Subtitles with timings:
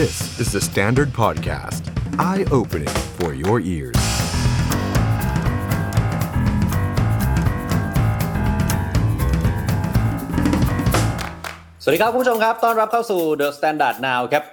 [0.00, 1.82] This is the Standard Podcast.
[2.18, 4.00] Eye-opening for your ears.
[11.82, 14.44] สวัสดีครับคุณผู้ชมครับ ต้อนรับเข้าสู่ The Standard Now ครับ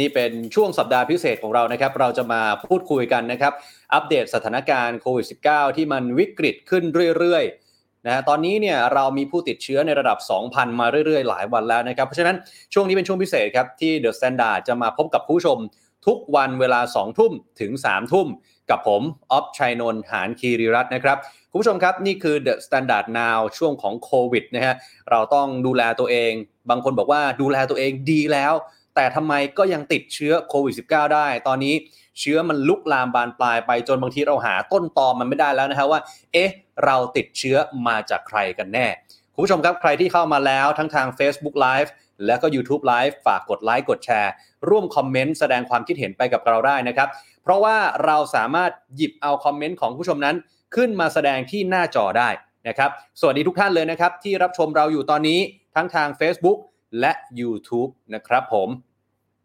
[0.00, 3.52] นี่เป็นช่วงสัปดาห์พิเศษของเรานะครับ เราจะมาพูดคุยกันนะครับ
[3.94, 6.84] อัปเดตสถานการณ์โควิด -19 ที่มันวิกฤตขึ้น
[7.18, 7.61] เรื่อยๆ
[8.06, 10.18] นะตอนนี้เนี่ยเรามีผู้ติดเชื้อในระดับ
[10.48, 12.36] 2,000 มาเรื่อยๆ หลายวันแล้วนะครับ เพราะฉะนั้น
[12.74, 15.58] ช่วงนี้เป็นช่วงพิเศษครับ ที่ The Standard จะมาพบกับผู้ชม
[16.06, 18.28] ทุกวันเวลา 2 ทุ่มถึง 3 ทุ่ม
[18.70, 21.18] กับผมออฟชัยนนท์หานคีรีรัตน์นะครับ
[21.50, 24.74] คุณผู้ชมครับ นี่คือ The Standard Now ช่วงของโควิดนะฮะ
[25.10, 26.32] เราต้องดูแลตัวเอง
[26.70, 28.54] บางคนบอกว่าดูแลตัวเองดีแล้ว
[28.96, 31.74] แต่ทำไมก็ยังติดเชื้อโควิด -19 ได้ตอนนี้
[32.20, 36.00] เชื้อมันลุกลามบานปลายไปจนบางทีเราหาต้นตอมันไม่ได้แล้วนะฮะว่า
[36.32, 36.50] เอ๊ะ
[36.84, 38.86] เราติดเชื้อมาจากใครกันแน่
[39.34, 41.90] คุณผู้ชมครับใครที่เข้ามาแล้วทั้งทาง Facebook Live
[42.26, 44.32] และก็ YouTube Live ฝากกดไลค์กดแชร์
[44.68, 47.08] ร่วมคอมเมนต์แสดงความคิดเห็นไปกับเราได้นะครับ
[47.42, 50.36] เพราะว่าเราสามารถหยิบเอาคอมเมนต์ของผู้ชมนั้น
[50.76, 52.28] ขึ้นมาแสดงที่หน้าจอได้
[52.68, 55.38] นะครับ สวัสดีทุกท่านเลยนะครับ ที่รับชมเราอยู่ตอนนี้
[55.74, 56.58] ทั้งทาง Facebook
[57.00, 58.68] และ YouTube นะครับผม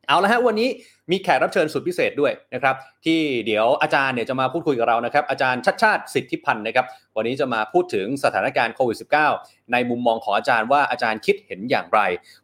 [0.07, 0.69] เอาละฮะวันนี้
[1.11, 8.97] มีแขกรับเชิญสุดพิเศษด้วยนะครับ ที่เดี๋ยวอาจารย์เนี่ยจะมาพูดคุยกับเรานะครับ อาจารย์ชัดชาติสิทธิพันธ์นะครับ วันนี้จะมาพูดถึงสถานการณ์โควิด
[9.35, 11.99] -19 ในมุมมองของอาจารย์ว่าอาจารย์คิดเห็นอย่างไร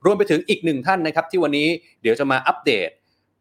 [0.06, 1.68] รวมไปถึงอีกหนึ่งท่านนะครับ ที่วันนี้
[2.02, 2.90] เดี๋ยวจะมาอัปเดต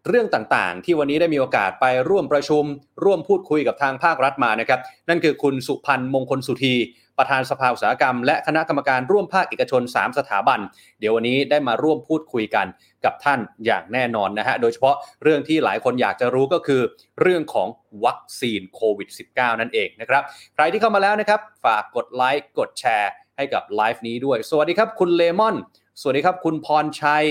[0.09, 2.65] เรื่องต่างๆ ที่วันนี้ได้มีโอกาสไปร่วมประชุม
[3.05, 6.75] ร่วมพูดคุยกับทางภาครัฐมานะครับ นั่นคือคุณสุพันธ์มงคลสุธี
[7.19, 10.61] ประธานสภาอุตสาหกรรม และคณะกรรมการร่วมภาคเอกชน 3 สถาบัน
[11.01, 12.67] เดี๋ยววันนี้ได้มาร่วมพูดคุยกัน
[13.05, 16.81] กับท่านอย่างแน่นอนนะฮะ โดยเฉพาะเรื่องที่หลายคนอยากจะรู้ก็คือ
[17.21, 17.69] เรื่องของ
[18.05, 20.23] วัคซีนโควิด -19 นั่นเองนะครับ
[20.55, 25.57] ใครที่เข้ามาแล้วนะครับ ฝากกดไลค์กดแชร์ให้กับไลฟ์นี้ด้วย สวัสดีครับ คุณเลมอน
[26.01, 27.27] สวัสดีครับ คุณพรชัย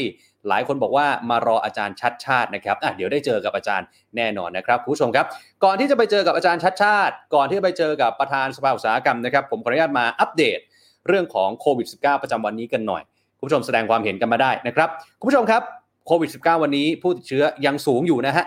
[0.48, 5.26] หลายคนบอกว่ามารออาจารย์ชัดชาตินะครับอะเดี๋ยวได้เจอกับอาจารย์แน่นอนนะครับคุณผู้ชมครับ
[5.64, 10.60] ก่อนที่จะไปเจอกับอาจารย์ชัดชาติ ก่อนที่จะไปเจอกับประธานสภาอุตสาหกรรมนะครับ ผมขออนุญาตมาอัปเดต
[11.08, 13.02] เรื่องของโควิด -19 ประจำวันนี้กันหน่อย
[13.38, 14.90] คุณผู้ชมแสดงความเห็นกันมาได้นะครับ
[15.20, 15.62] คุณผู้ชมครับ
[16.08, 18.46] โควิด -19 วันนี้ผู้ติดเชื้อยังสูงอยู่นะฮะ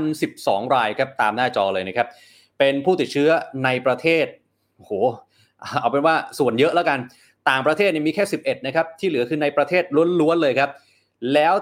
[0.00, 2.06] 2,012 รายครับตามหน้าจอเลยนะครับ
[2.58, 3.30] เป็นผู้ติดเชื้อ
[3.64, 4.26] ในประเทศ
[4.76, 4.92] โอ้โห
[5.80, 6.98] เอาเป็นว่าส่วนเยอะแล้วกัน
[7.48, 9.82] ต่างประเทศเนี่ยมีแค่ 11 นะครับ ที่เหลือคือในประเทศ
[10.20, 10.70] ล้วนๆเลยครับ
[11.34, 11.54] แล้ว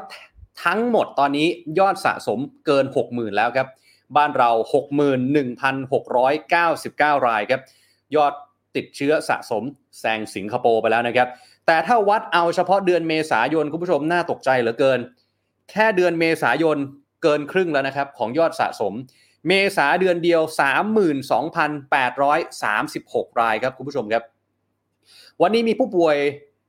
[0.65, 1.47] ทั้งหมดตอนนี้
[1.78, 3.66] ยอดสะสมเกิน 60,000 แล้วครับ
[4.16, 4.50] บ้านเรา
[6.09, 7.60] 61,699 รายครับ
[8.16, 8.32] ยอด
[8.76, 9.62] ติดเชื้อสะสม
[10.00, 11.28] แซงสิงคโปร์ไปแล้วนะครับ
[11.66, 14.99] แต่ถ้าวัดเอาเฉพาะเดือนเมษายนคุณผู้ชมน่าตกใจเหลือเกิน
[15.70, 16.76] แค่เดือนเมษายน
[17.22, 18.93] เกินครึ่งแล้วนะครับ ของยอดสะสม
[19.49, 20.43] เมษาเดือนเดียว
[21.70, 24.22] 32,836 รายครับคุณผู้ชมครับ
[25.43, 26.17] วันนี้มีผู้ป่วย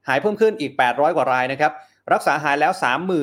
[0.08, 1.72] หายเพิ่มขึ้นอีก 800 กว่ารายนะครับ
[2.14, 2.72] รักษาหายแล้ว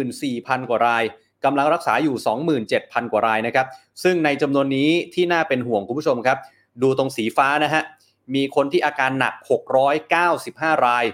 [0.09, 1.05] 34,000 กว่าราย
[1.45, 2.17] กำลังรักษาอยู่
[2.65, 3.67] 27,000 กว่ารายนะครับ
[4.03, 6.39] ซึ่งในจำนวนนี้ที่น่าเป็นห่วงคุณผู้ชมครับ
[6.83, 7.83] ดูตรงสีฟ้านะฮะ
[8.35, 9.35] มีคนที่อาการหนัก
[10.11, 11.05] 695 ราย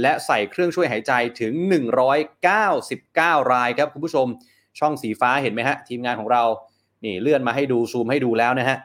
[0.00, 1.52] และใส่เครื่องช่วยหายใจถึง
[2.32, 4.26] 199 รายครับคุณผู้ชม
[4.78, 6.44] ช่องสีฟ้าเห็นไหมฮะ ทีมงานของเรา
[7.04, 8.76] นี่เลื่อนมาให้ดูซูมให้ดูแล้วนะฮะ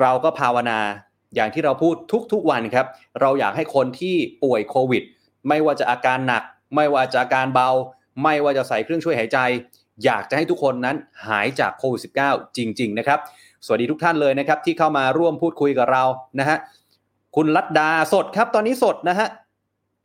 [0.00, 0.78] เราก็ภาวนา
[1.34, 1.94] อย่างที่เราพูด
[2.32, 2.86] ทุกๆวันครับ
[3.20, 5.02] เราอยากให้คนที่ป่วยโควิด
[5.48, 6.42] ไม่ว่าจะอาการหนัก
[6.74, 7.70] ไม่ว่าจะอาการเบา
[8.22, 9.38] ไม่ว่าจะใส่เครื่องช่วยหายใจ
[10.04, 10.96] อยากจะให้ทุกคนนั้น
[11.28, 13.18] หายจากโควิด -19 จริง ๆ นะครับ
[13.64, 16.04] สวัสดีทุกท่านเลยนะครับที่เข้ามาร่วมพูดคุยกับเรา
[16.40, 16.58] นะฮะ
[17.36, 19.28] คุณรัตดาสดครับ ตอนนี้สดนะฮะ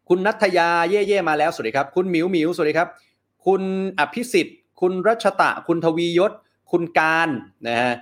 [0.09, 2.89] คุณนัทยาเย่ๆมาแล้วสวัสดีครับ คุณหมิวหมิวสวัสดีครับ
[3.45, 3.61] คุณ
[3.99, 6.31] อภิสิทธิ์ คุณรัชตะ คุณทวียศ
[6.71, 7.29] คุณการ
[7.67, 7.93] นะฮะ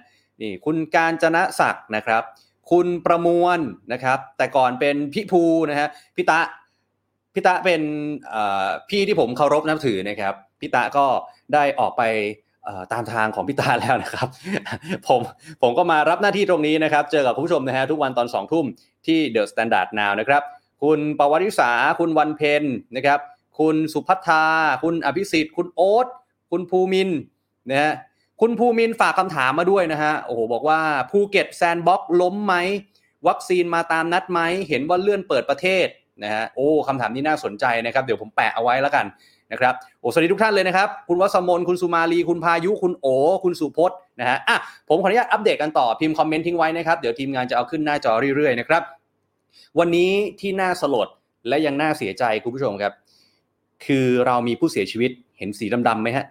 [0.42, 2.24] นี่คุณการจนะศักดิ์นะครับ
[2.72, 3.60] คุณประมวล
[3.94, 6.40] นะครับ แต่ก่อนเป็นพี่ภูนะฮะพี่ตะ
[7.34, 7.82] พี่ตะเป็น
[8.90, 11.06] พี่ที่ผมเคารพนับถือนะครับพี่ตะก็
[11.54, 12.04] ได้ออกไป
[12.94, 14.28] ตามทางของพี่ตาแล้วนะครับ
[15.08, 15.22] ผม
[15.62, 18.66] ผมก็มารับหน้าที่ตรงนี้นะครับ เจอกับคุณผู้ชมนะฮะทุกวันตอน2องทุ่ม
[19.06, 20.44] ที่ The Standard Now นะครับ
[20.84, 22.64] คุณปวริษาคุณวันเพน
[22.96, 23.20] นะครับ
[23.60, 24.44] คุณสุพัฒนา
[24.84, 26.08] คุณอภิสิทธิ์ คุณโอ๊ต
[26.52, 27.10] คุณภูมิน
[27.70, 27.92] นะฮะ
[28.44, 30.80] คุณภูมินฝากคำถามมาด้วยนะฮะ โอ้โห บอกว่า
[31.12, 32.56] ภูเก็ต Sandbox ล้มไหม
[33.28, 34.40] วัคซีนมาตามนัดไหม
[34.70, 35.88] เห็นว่าเลื่อนเปิดประเทศ
[36.24, 39.06] นะฮะ โอ้คำถามนี้น่าสนใจนะครับ เดี๋ยวผมแปะเอาไว้แล้วกัน
[39.52, 43.08] นะครับ โอ้ สวัสดีทุกท่านเลยนะครับ คุณวัสมนคุณสุมาลี คุณพายุ คุณโอ
[43.44, 44.58] คุณสุพจน์นะฮะ อะ
[44.90, 48.84] ผมขออนุญาตอัปเดตกันต่อ พิมพ์คอมเมนต์ทิ้งไว้นะครับ เดี๋ยวทีมงานจะเอาขึ้นหน้าจอเรื่อยๆนะครับ
[49.80, 51.08] วันนี้ที่น่าสลด
[51.48, 52.94] และยังน่าเสียใจคุณผู้ชมครับ
[53.86, 56.26] คือเรามีผู้เสียชีวิตเห็นสีดำๆไหมฮะ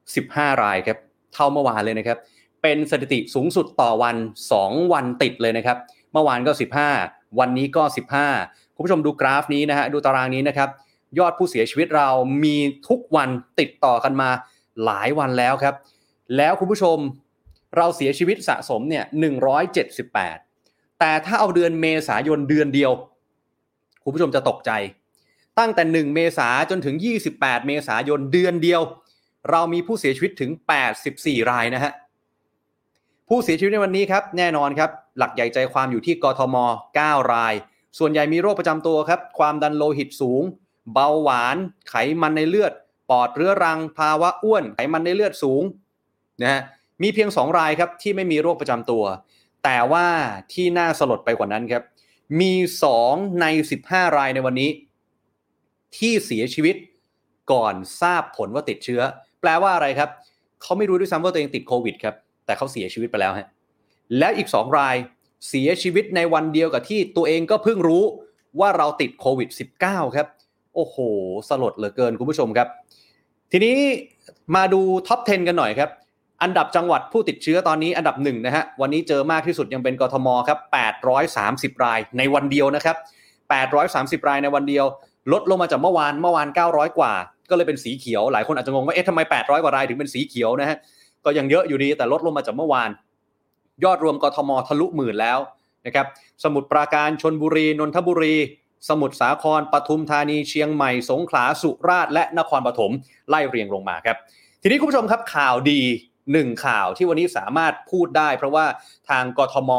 [0.00, 0.98] 15 รายครับ
[1.36, 2.18] เท่าเมื่อวานเลยนะครับ
[2.62, 4.16] เป็นสถิติสูงสุดต่อวัน
[4.54, 5.76] 2 วันติดเลยนะครับ
[6.12, 6.52] เมื่อวานก็
[6.94, 7.82] 15 วันนี้ก็
[8.28, 10.68] 15 คุณผู้ชมดูกราฟนี้นะฮะดูตารางนี้นะครับ
[11.18, 12.08] ยอดผู้เสียชีวิตเรา
[12.44, 12.56] มี
[12.88, 13.28] ทุกวัน
[13.60, 14.30] ติดต่อกันมา
[14.84, 15.74] หลายวันแล้วครับ
[16.36, 16.96] แล้วคุณผู้ชม
[17.76, 19.04] เราเสียชีวิตสะสมเนี่ย
[19.82, 22.92] 178 แต่ถ้าเอาเดือนเมษายนเดือนเดียว
[24.04, 24.70] คุณผู้ชมจะตกใจ
[25.58, 26.94] ตั้งแต่ 1 เมษาจนถึง
[27.30, 28.82] 28 เมษายนเดือนเดียว
[29.50, 30.50] เรามีผู้เสียชีวิตถึง
[31.00, 31.92] 84 รายนะฮะ
[33.28, 36.56] ผู้เสียชีวิตในวันนี้ครับ แน่นอนครับ หลักใหญ่ใจความอยู่ที่กทม
[36.94, 37.54] 9 ราย
[37.98, 40.42] ส่วนใหญ่มีโรคประจำตัวครับ ความดันโลหิตสูง
[40.92, 41.56] เบาหวาน
[41.88, 42.72] ไขมันในเลือด
[43.10, 45.62] ปอดเรื้อรัง ภาวะอ้วน ไขมันในเลือดสูง
[46.42, 46.60] นะฮะ
[47.02, 49.04] มีเพียง 2 รายครับที่ไม่มีโรคประจำตัว
[49.64, 50.06] แต่ว่า
[50.52, 51.82] ที่น่าสลดไปกว่านั้นครับ
[52.40, 52.52] มี
[52.96, 53.46] 2 ใน
[53.82, 54.70] 15 รายในวันนี้
[55.96, 56.76] ที่เสียชีวิต
[57.52, 59.02] ก่อนทราบผลว่าติดเชื้อ
[59.48, 60.10] ลว่าอะไรครับ
[60.62, 62.14] เขาไม่รู้ด้วยซ้ำว่าตัวเองติดโควิดครับ
[62.46, 63.46] แต่เขาเสียชีวิตไปแล้วฮะ
[64.18, 64.96] แล้วอีก 2 ราย
[65.48, 68.04] เสียชีวิตในวันเดียวกับที่ตัวเองก็เพิ่งรู้
[68.60, 69.48] ว่าเราติดโควิด
[69.82, 70.26] -19 ครับ
[70.74, 70.96] โอ้โห
[71.48, 72.68] สลดเหลือเกินคุณผู้ชมครับ
[73.52, 73.76] ทีนี้
[74.54, 75.90] มาดูท็อป 10 กันหน่อยครับ
[76.42, 80.58] อันดับจังหวัดผู้ติดเชื้อตอนนี้อันดับหนึ่งนะฮะ วันนี้เจอมากที่สุดยังเป็นกทมครับ
[81.16, 82.96] 830 รายในวันเดียวนะครับ
[83.62, 84.84] 830 รายในวันเดียว
[85.32, 87.12] ลดลงมาจากเมื่อวาน เมื่อวาน 900 กว่า
[87.50, 90.78] ก็เลยเป็นสีเขียว หลายคนอาจจะงงว่าเอ๊ะทำไม 800 กว่ารายถึงเป็นสีเขียวนะฮะ
[91.24, 92.90] ก็ยังเยอะอยู่ดีแต่ลดลงมาจากเมื่อวาน
[93.84, 95.38] ยอดรวมกทมทะลุหมื่นแล้ว
[95.86, 96.06] นะครับ
[96.44, 98.34] สมุทรปราการชนบุรีนนทบุรี
[98.88, 102.92] สมุทรสาครปทุมธานีเชียงใหม่ สงขลาสุราษฎร์และนครปฐม
[103.28, 104.16] ไล่เรียงลงมาครับ
[104.62, 105.80] ทีนี้คุณผู้ชมครับข่าวดี
[106.32, 108.66] หนึ่งข่าวที่วันนี้สามารถพูดได้ เพราะว่า
[109.10, 109.70] ทางกทม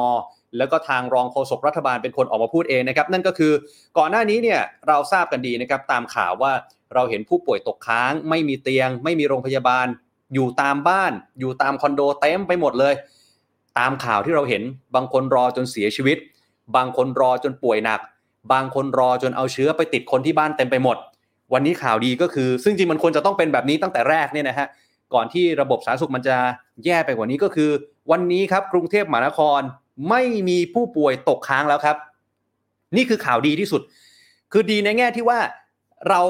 [0.58, 3.52] แล้วก็ทางรองโฆษกรัฐบาลเป็นคนออกมาพูดเองนะครับ นั่นก็คือ
[3.98, 6.52] ก่อนหน้านี้เนี่ยเราทราบกันดีนะครับตามข่าวว่า
[6.94, 9.88] เราเห็นผู้ป่วยตกค้าง ไม่มีเตียง ไม่มีโรงพยาบาล
[10.34, 12.94] อยู่ตามบ้าน อยู่ตามคอนโดเต็มไปหมดเลย
[13.80, 14.64] ตามข่าวที่เราเห็น
[14.96, 16.18] บางคนรอจนเสียชีวิต
[16.76, 18.00] บางคนรอจนป่วยหนัก
[18.54, 20.98] บางคนรอจนเอาเชื้อไปติดคนที่บ้านเต็มไปหมด
[21.54, 24.68] วันนี้ข่าวดีก็คือ ซึ่งจริงมันควรจะต้องเป็นแบบนี้ตั้งแต่แรกเนี่ยนะฮะ
[25.14, 26.36] ก่อนที่ระบบสาธารณสุขมันจะ
[26.86, 27.70] แย่ไปกว่านี้ก็คือ
[28.12, 29.62] วันนี้ครับกรุงเทพมหานคร
[30.10, 31.98] ไม่มีผู้ป่วยตกค้างแล้วครับ
[32.96, 33.82] นี่คือข่าวดีที่สุด
[34.52, 35.40] คือดีในแง่ที่ว่า
[36.10, 36.22] เรา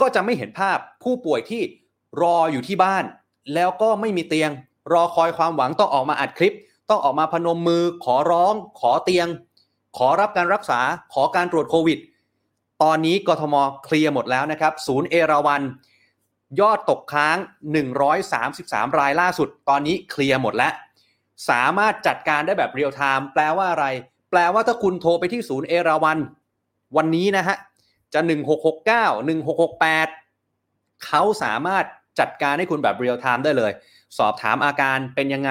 [0.00, 1.62] ก็จะไม่เห็นภาพผู้ป่วยที่
[2.22, 3.04] รออยู่ที่บ้าน
[3.54, 4.50] แล้วก็ไม่มีเตียง
[4.92, 6.56] รอคอยความหวังต้องออกมาอัดคลิป
[6.90, 9.28] ต้องออกมาพนมมือ ขอร้อง ขอเตียง
[9.96, 10.80] ขอรับการรักษา
[11.12, 11.98] ขอการตรวจโควิด
[12.82, 13.54] ตอนนี้กทม
[13.84, 15.62] เคลียร์หมดแล้วนะครับ ศูนย์เอราวัน
[16.60, 17.36] ยอดตกค้าง
[18.18, 20.72] 133 รายล่าสุด ตอนนี้เคลียร์หมดแล้ว
[21.50, 23.86] สามารถจัดการได้แบบเรียลไทม์แปลว่าอะไร
[24.30, 26.18] แปลว่าถ้าคุณโทรไปที่ศูนย์เอราวัน
[26.96, 27.56] วันนี้นะฮะ
[28.14, 28.20] จะ
[28.82, 29.28] 1669
[29.78, 31.84] 1668 เขาสามารถ
[32.20, 33.72] จัดการให้คุณแบบเรียลไทม์ได้เลย
[34.18, 35.50] สอบถามอาการเป็นยังไง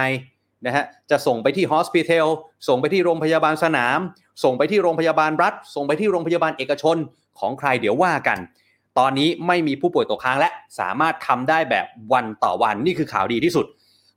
[0.65, 2.27] นะฮะจะส่งไปที่ฮอสพิทอล
[2.68, 4.00] ส่งไปที่โรงพยาบาลสนาม
[4.44, 6.98] ส่งไปที่โรงพยาบาลรัฐ ส่งไปที่โรงพยาบาลเอกชน
[7.39, 8.39] ของใครเดี๋ยวว่ากัน
[8.98, 10.50] ตอนนี้ไม่มีผู้ป่วยตกค้างและ
[10.80, 13.65] สามารถทำได้แบบวันต่อวันนี่คือข่าวดีที่สุด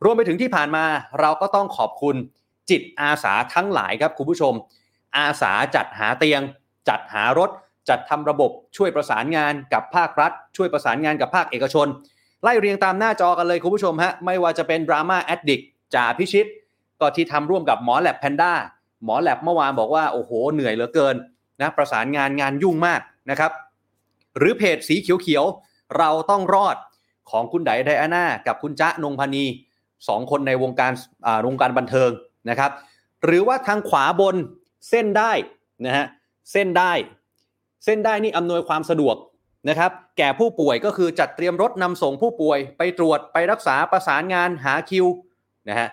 [0.04, 0.84] รวมไปถึงที่ผ่านมา
[1.20, 2.16] เราก็ต้องขอบคุณ
[2.70, 4.52] จิตอาสาทั้งหลายครับคุณผู้ชม
[5.16, 6.40] อาสาจัดหาเตียง
[6.88, 7.50] จัดหารถ
[7.88, 11.86] จัดทำระบบช่วยประสานงานกับภาครัฐ ช่วยประสานงานกับภาคเอกชน
[12.42, 15.60] ไล่เรียงตามหน้าจอกันเลยคุณผู้ชมฮะไม่ว่าจะเป็นดราม่าแอดดิก
[15.94, 16.46] จ่าพิชิต
[17.00, 18.52] ก็ที่ทำร่วมกับหมอแลบแพนด้า
[19.04, 21.14] หมอแลบเมื่อวานบอกว่า โอ้โห เหนื่อยเหลือเกิน
[21.60, 23.00] นะประสานงานงานยุ่งมาก
[23.30, 23.52] นะครับ
[24.38, 26.76] หรือเพจสีเขียวๆ เราต้องรอด
[27.30, 29.44] ของคุณไดไดอาน่ากับคุณจ๊ะนงพนี
[30.08, 30.92] สองคนในวงการ
[31.46, 32.10] วงการบันเทิง
[32.50, 32.70] นะครับ
[33.24, 34.36] หรือว่าทางขวาบน
[34.88, 35.32] เส้นได้
[35.84, 36.06] นะฮะ
[36.52, 36.92] เส้นได้
[37.86, 39.16] เส้นได้นี่อำนวยความสะดวก
[39.68, 45.06] นะครับ แก่ผู้ป่วยก็คือจัดเตรียมรถนำส่งผู้ป่วย ไปตรวจไปรักษาประสานงานหาคิว
[45.68, 45.88] นะฮะ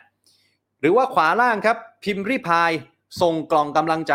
[0.80, 2.72] หรือว่าขวาล่างครับ พิมพ์ริพาย
[3.22, 4.14] ส่งกล่องกำลังใจ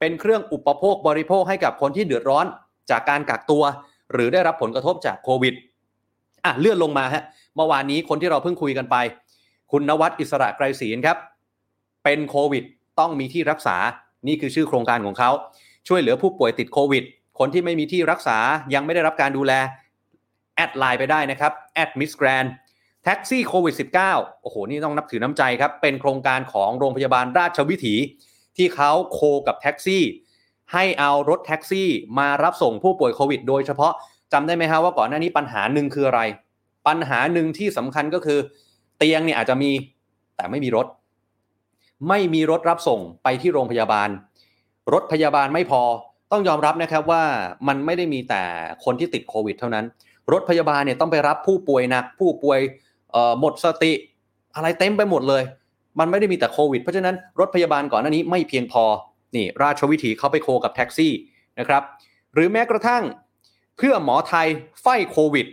[0.00, 2.46] เป็นเครื่องอุปโภคบริโภคให้กับคนที่เดือดร้อน
[2.90, 3.62] จากการกักตัว
[4.12, 5.54] หรือได้รับผลกระทบจากโควิด
[6.44, 7.22] อะเลื่อนลงมาฮะ
[7.56, 8.96] เมื่อวานนี้คนที่เราเพิ่งคุยกันไป
[9.72, 11.16] คุณนวัดอิสระไกรศีลครับ
[12.04, 12.64] เป็นโควิด
[13.00, 13.76] ต้องมีที่รักษา
[14.26, 15.30] นี่คือชื่อโครงการของเขา
[15.88, 17.04] ช่วยเหลือผู้ป่วยติดโควิด
[17.38, 18.38] คนที่ไม่มีที่รักษา
[18.74, 19.52] ยังไม่ได้รับการดูแล
[20.56, 22.44] add ไลน์ไปได้นะครับแอดมิสแกรน
[23.04, 23.74] แท็กซี่โควิด
[24.08, 27.94] -19 โอ้โห นี่ต้องนับถือน้ำใจครับ เป็นโครงการของโรงพยาบาลราชวิถี
[28.56, 30.02] ที่เขา co กับแท็กซี่
[30.72, 33.92] ให้เอารถแท็กซี่มารับส่งผู้ป่วยโควิด โดยเฉพาะ
[34.32, 36.20] จำได้ไหมฮะว่าก่อนหน้านี้ปัญหาหนึ่งคืออะไร
[36.86, 38.38] ปัญหาหนึ่งที่สำคัญก็คือ
[38.98, 39.70] เตียงเนี่ยอาจจะมี
[40.36, 40.86] แต่ไม่มีรถ
[42.08, 44.08] ไม่มีรถรับส่งไปที่โรงพยาบาล
[44.92, 45.82] รถพยาบาลไม่พอ
[46.32, 47.22] ต้องยอมรับนะครับว่า
[47.68, 48.42] มันไม่ได้มีแต่
[48.84, 49.84] คนที่ติดโควิดเท่านั้น
[50.32, 52.60] รถพยาบาลเนี่ยต้องไปรับผู้ป่วยหนัก ผู้ป่วย
[53.40, 53.92] หมดสติ
[54.54, 55.42] อะไรเต็มไปหมดเลย
[55.98, 58.84] มันไม่ได้มีแต่โควิด เพราะฉะนั้นรถพยาบาลก่อนหน้านี้ไม่เพียงพอ
[59.36, 61.12] นี่ราชวิถีเขาไป co กับแท็กซี่
[61.58, 61.82] นะครับ
[62.34, 63.02] หรือแม้กระทั่ง
[63.76, 64.46] เพื่อหมอไทย
[64.82, 65.46] fight โควิด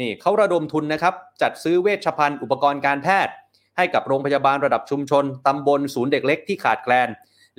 [0.00, 3.32] นี่เขาระดมทุนนะครับจัดซื้อเวชภัณฑ์อุปกรณ์การแพทย์
[3.76, 7.08] ให้กับโรงพยาบาลระดับชุมชน ตำบลศูนย์เด็กเล็กที่ขาดแคลน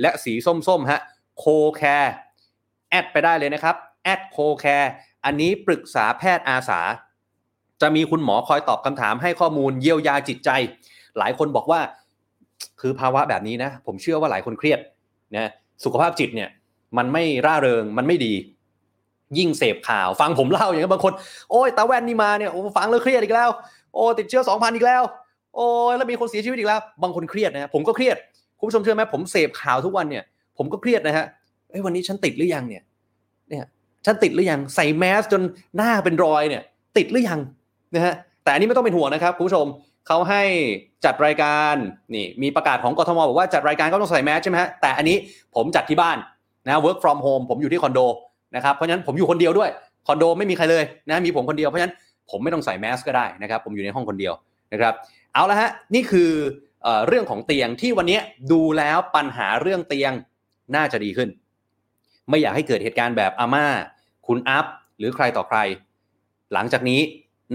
[0.01, 1.01] และสีส้มๆฮะ
[1.37, 2.13] โคแคร์
[2.89, 4.91] add ไปได้เลยนะครับ add โคแคร์
[5.25, 6.79] อันนี้ปรึกษาแพทย์อาสา
[7.81, 10.49] จะมีคุณหมอคอยตอบคำถามให้ข้อมูลเยียวยาจิตใจ
[11.17, 11.79] หลายคนบอกว่า
[12.81, 14.79] คือภาวะแบบนี้นะ ผมเชื่อว่าหลายคนเครียด
[15.35, 15.49] นะ
[15.83, 16.49] สุขภาพจิตเนี่ย
[16.97, 18.33] มันไม่ร่าเริงมันไม่ดี
[19.37, 21.13] ยิ่งเสพข่าว ฟังผมเล่าอย่างนี้บางคน
[21.51, 23.49] โอ้ยตาแว่นนี่มาเนี่ยโอ้ฟังแล้วเครียดอีกแล้ว
[23.93, 25.03] โอ้ติดเชื้อสองพันอีกแล้ว
[25.55, 28.17] โอ้ยแล้วมีคนเสียชีวิตอีกแล้ว บางคนเครียดนะผมก็เครียด
[28.59, 30.23] คุณผู้ชมเชื่อไหมผมเสพข่าวทุกวันเนี่ย
[30.57, 31.25] ผมก็เครียดนะฮะ
[31.69, 32.83] เอ้ยวันนี้ฉันติดหรือยังเนี่ย
[33.49, 33.65] เนี่ย
[34.05, 35.41] ฉันติดหรือยังใส่แมสจน
[35.77, 36.63] หน้าเป็นรอยเนี่ย
[36.97, 37.39] ติดหรือยัง
[37.95, 39.65] นะฮะแต่อันนี้ไม่ต้องเป็นห่วงนะครับคุณผู้ชม
[40.07, 40.43] เขาให้
[41.05, 41.75] จัดรายการ
[42.15, 45.17] นี่มีประกาศของกทมบอกว่าจัดรายการก็ต้องใส่แมสใช่ไหมฮะแต่อันนี้
[45.55, 46.17] ผมจัดที่บ้าน
[46.67, 47.99] นะ work from home ผมอยู่ที่คอนโด
[48.55, 49.69] นะครับเพราะฉะนั้นผมอยู่คนเดียวด้วย
[50.07, 51.93] คอนโดไม่มีใครเลยนะมีผมคนเดียวเพราะฉะนั้น
[52.29, 54.33] ผมไม่ต้องใส่แมสก็ได้นะครับ ผมอยู่ในห้องคนเดียว
[54.73, 54.93] นะครับ
[55.33, 56.31] เอาละฮะนี่คือ
[56.83, 58.19] เอเรื่องของเตียงที่วันนี้
[58.51, 60.11] ดูแล้วปัญหาเรื่องเตียง
[60.75, 61.29] น่าจะดีขึ้น
[62.29, 63.67] ไม่อยากให้เกิดเหตุการณ์แบบอาม่า
[64.27, 64.65] คุณอัพ
[64.97, 65.59] หรือใครต่อใคร
[66.53, 66.99] หลังจากนี้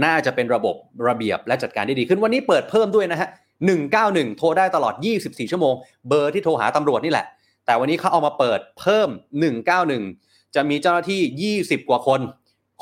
[0.04, 0.76] น่าจะเป็นระบบ
[1.08, 3.28] ระเบียบและจัดการได้ดีขึ้นวันนี้เปิดเพิ่มด้วยนะฮะ
[3.84, 5.74] 191 โทรได้ตลอด 24 ชั่วโมง
[6.08, 7.26] เบอร์ที่โทรหาตำรวจนี่แหละ
[7.66, 9.08] แต่วันนี้เขาเอามาเปิดเพิ่ม
[9.82, 12.20] 191 จะมีเจ้าหน้าที่ 20 กว่าคน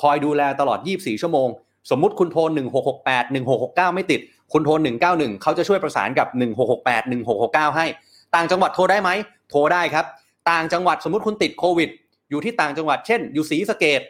[0.01, 1.49] คอยดูแลตลอด 24 ชั่วโมง
[1.91, 2.41] สมมุติคุณโทร
[2.89, 4.21] 1668 1669 ไม่ติด
[4.53, 4.73] คุณโทร
[5.09, 6.29] 191 เขาจะช่วยประสานกับ
[6.67, 7.03] 1668
[7.41, 7.87] 1669 ให้
[8.35, 9.11] ต่างจังหวัดโทรได้ไหม
[9.51, 10.07] โทรได้ครับ
[10.51, 11.91] ต่างจังหวัดสมมติคุณติดโควิด
[12.31, 14.01] อยู่ที่ต่างจังหวัดเช่น อยู่ศรีสะเกด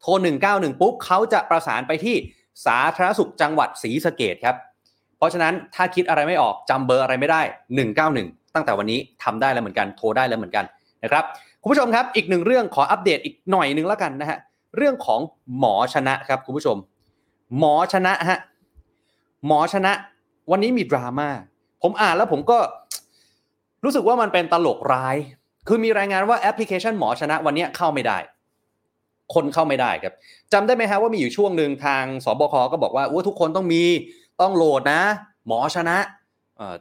[0.00, 0.10] โทร
[0.48, 2.16] 191 ปุ๊บเขาจะประสานไปที่
[2.66, 4.56] สาธารณสุขจังหวัดศรีสะเกดครับ
[5.16, 7.42] เพราะฉะนั้นถ้าคิดอะไรไม่ออกจำเบอร์อะไรไม่ได้
[7.98, 10.64] 191 ตั้งแต่วันนี้ทำได้แล้วเหมือนกันโทรได้แล้วเหมือนกัน
[11.04, 11.24] นะครับ
[11.62, 14.38] คุณผู้ชมครับอีกหนึ่งเรื่องขออัปเดตอีกหน่อยหนึ่งแล้วกันนะฮะ
[14.76, 15.20] เรื่องของ
[15.58, 16.76] หมอชนะครับคุณผู้ชม
[17.58, 18.38] หมอชนะฮะ
[19.46, 19.92] หมอชนะ
[20.50, 21.28] วันนี้มีดราม่า
[21.82, 22.58] ผมอ่านแล้วผมก็
[23.84, 25.16] รู้สึกว่ามันเป็นตลกร้าย
[25.68, 28.18] คือมีรายงานว่าแอปพลิเคชันหมอชนะวันนี้เข้าไม่ได้
[29.34, 30.14] คนเข้าไม่ได้ครับ
[30.52, 33.82] จำได้ไหมฮะว่ามีอยู่ช่วงหนึ่งทางสบคก็บอกว่าทุกคนต้องมี
[34.40, 35.02] ต้องโหลดนะ
[35.46, 35.96] หมอชนะ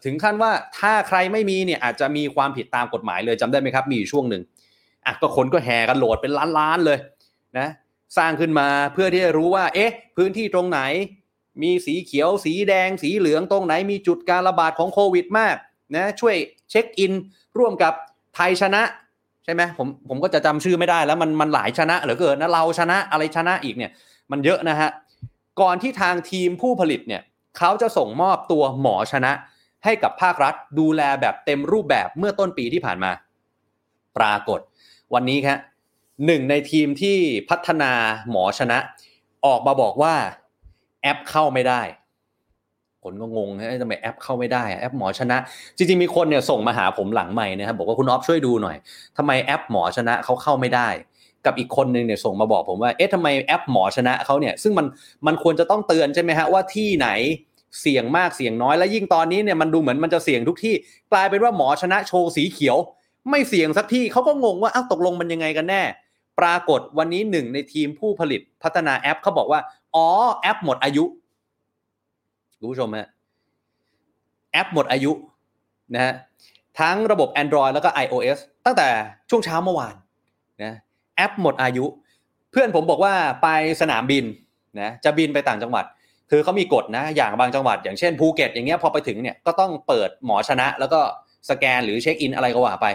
[0.03, 4.43] ถึงขั้นว่าถ้าใครไม่มีเนี่ยอาจจะมีความผิดตามกฎหมายเลยจำได้ไหมครับ มีอยู่ช่วงหนึ่ง
[5.05, 6.99] อะก็คนก็แห่กันโหลดเป็นล้านๆเลย
[7.57, 7.67] นะ
[8.17, 10.79] สร้างขึ้นมาเพื่อที่จะรู้ว่า เอ๊ะ พื้นที่ตรงไหน
[11.61, 15.55] มีสีเขียว สีแดง สีเหลืองตรงไหน มีจุดการระบาดของโควิดมาก
[15.95, 16.35] นะช่วย
[16.69, 17.13] เช็คอิน
[17.59, 17.93] ร่วมกับ
[18.35, 18.81] ไทยชนะ
[19.45, 23.91] ใช่ไหมผมผมก็จะจำชื่อไม่ได้แล้วมันมันหลายชนะเหลือเกินนะเราชนะอะไรชนะอีกเนี่ย
[24.31, 24.89] มันเยอะนะฮะ
[25.61, 27.21] ก่อนที่ทางทีมผู้ผลิตเนี่ย
[27.57, 29.31] เขาจะส่งมอบตัวหมอชนะ
[29.83, 33.11] ให้กับภาครัฐ ดูแลแบบเต็มรูปแบบเมื่อต้นปีที่ผ่านมา
[34.17, 34.59] ปรากฏ
[35.13, 35.57] วันนี้ครับ
[36.25, 37.17] หนึ่งในทีมที่
[37.49, 37.91] พัฒนา
[38.31, 38.77] หมอชนะ
[39.45, 40.15] ออกมาบอกว่า
[41.01, 41.81] แอปเข้าไม่ได้
[43.03, 45.37] คนก็งงนะทำไมแอปเข้าไม่ได้แอปหมอชนะ
[45.77, 48.77] จริงๆมีคนเนี่ยส่งมาหาผมหลังใหม่นะครับบอกว่าคุณออฟช่วยดูหน่อย
[49.17, 50.89] ทำไมแอปหมอชนะเขาเข้าไม่ได้
[51.45, 54.85] กับอีกคนนึงเนี่ยส่งมาบอกผมว่าเอ๊ะทำไมแอปหมอชนะเขาเนี่ยซึ่งมัน
[55.27, 57.07] มันควรจะต้องเตือนใช่ไหมฮะว่าที่ไหน
[57.81, 60.73] เสี่ยงมากเสี่ยงน้อยและยิ่งตอนนี้เนี่ยมันดูเหมือนมันจะเสี่ยงทุกที่
[61.11, 62.77] กลายเป็นว่าหมอชนะโชว์สีเขียว
[63.29, 65.83] ไม่เสี่ยงสักที่เขาก็งงว่าอ้าวตกลงมันยังไงกันแน่
[66.39, 69.59] ปรากฏวันนี้หนึ่งในทีมผู้ผลิตพัฒนาแอปเขาบอกว่า
[69.95, 70.07] อ๋อ
[70.41, 71.03] แอปหมดอายุ
[72.61, 73.07] คุณผู้ชมฮะ
[74.51, 75.11] แอปหมดอายุ
[75.93, 76.13] นะฮะ
[76.79, 78.87] ทั้งระบบ Android แล้วก็ iOS ตั้งแต่
[79.29, 79.95] ช่วงเช้าเมื่อวาน
[80.63, 80.73] นะ
[81.15, 81.85] แอปหมดอายุ
[82.51, 83.13] เพื่อนผมบอกว่า
[83.43, 83.47] ไป
[83.81, 84.25] สนามบิน
[84.81, 85.85] นะจะบินไปต่างจังหวัด
[86.31, 90.99] คือเขามีกฎนะอย่างบางจังหวัด อย่างเช่นภูเก็ตอย่างเงี้ยพอไปถึงเนี่ยก็ต้องเปิดหมอชนะ แล้วก็
[91.49, 92.87] สแกนหรือเช็คอินอะไรก็ว่าไป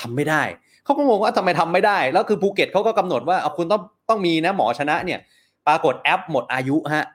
[0.00, 0.42] ทำไม่ได้
[0.84, 5.18] เขาก็งงว่าทำไมทำไม่ได้ แล้วคือภูเก็ตเขาก็กำหนดว่าเอาคุณต้องต้องมีนะหมอชนะเนี่ย
[5.66, 7.06] ปรากฏแอปหมดอายุฮะ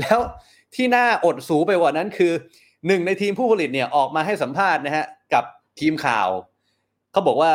[0.00, 0.18] แล้ว
[0.74, 2.32] ที่น่าอดสูไปกว่านั้นคือ
[2.86, 5.44] หนึ่งในทีมผู้ผลิตเนี่ยออกมาให้สัมภาษณ์นะฮะกับ
[5.80, 6.28] ทีมข่าว
[7.12, 7.52] เขาบอกว่า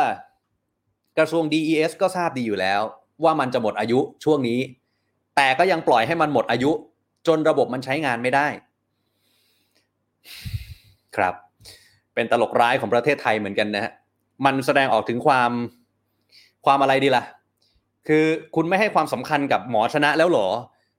[1.18, 2.80] กระทรวง DES ก็ทราบดีอยู่แล้ว
[3.24, 4.60] ว่ามันจะหมดอายุช่วงนี้
[5.36, 6.70] แต่ก็ยังปล่อยให้มันหมดอายุ
[7.26, 8.46] จนระบบมันใช้งานไม่ได้
[11.16, 11.34] ครับ
[12.14, 13.92] เป็นตลกร้ายของประเทศไทยเหมือนกันนะฮะ
[14.44, 15.50] มันแสดงออกถึงความ
[16.66, 17.24] ความอะไรดีล่ะ
[18.08, 20.48] คือคุณไม่ให้ความสำคัญกับหมอชนะแล้วหรอ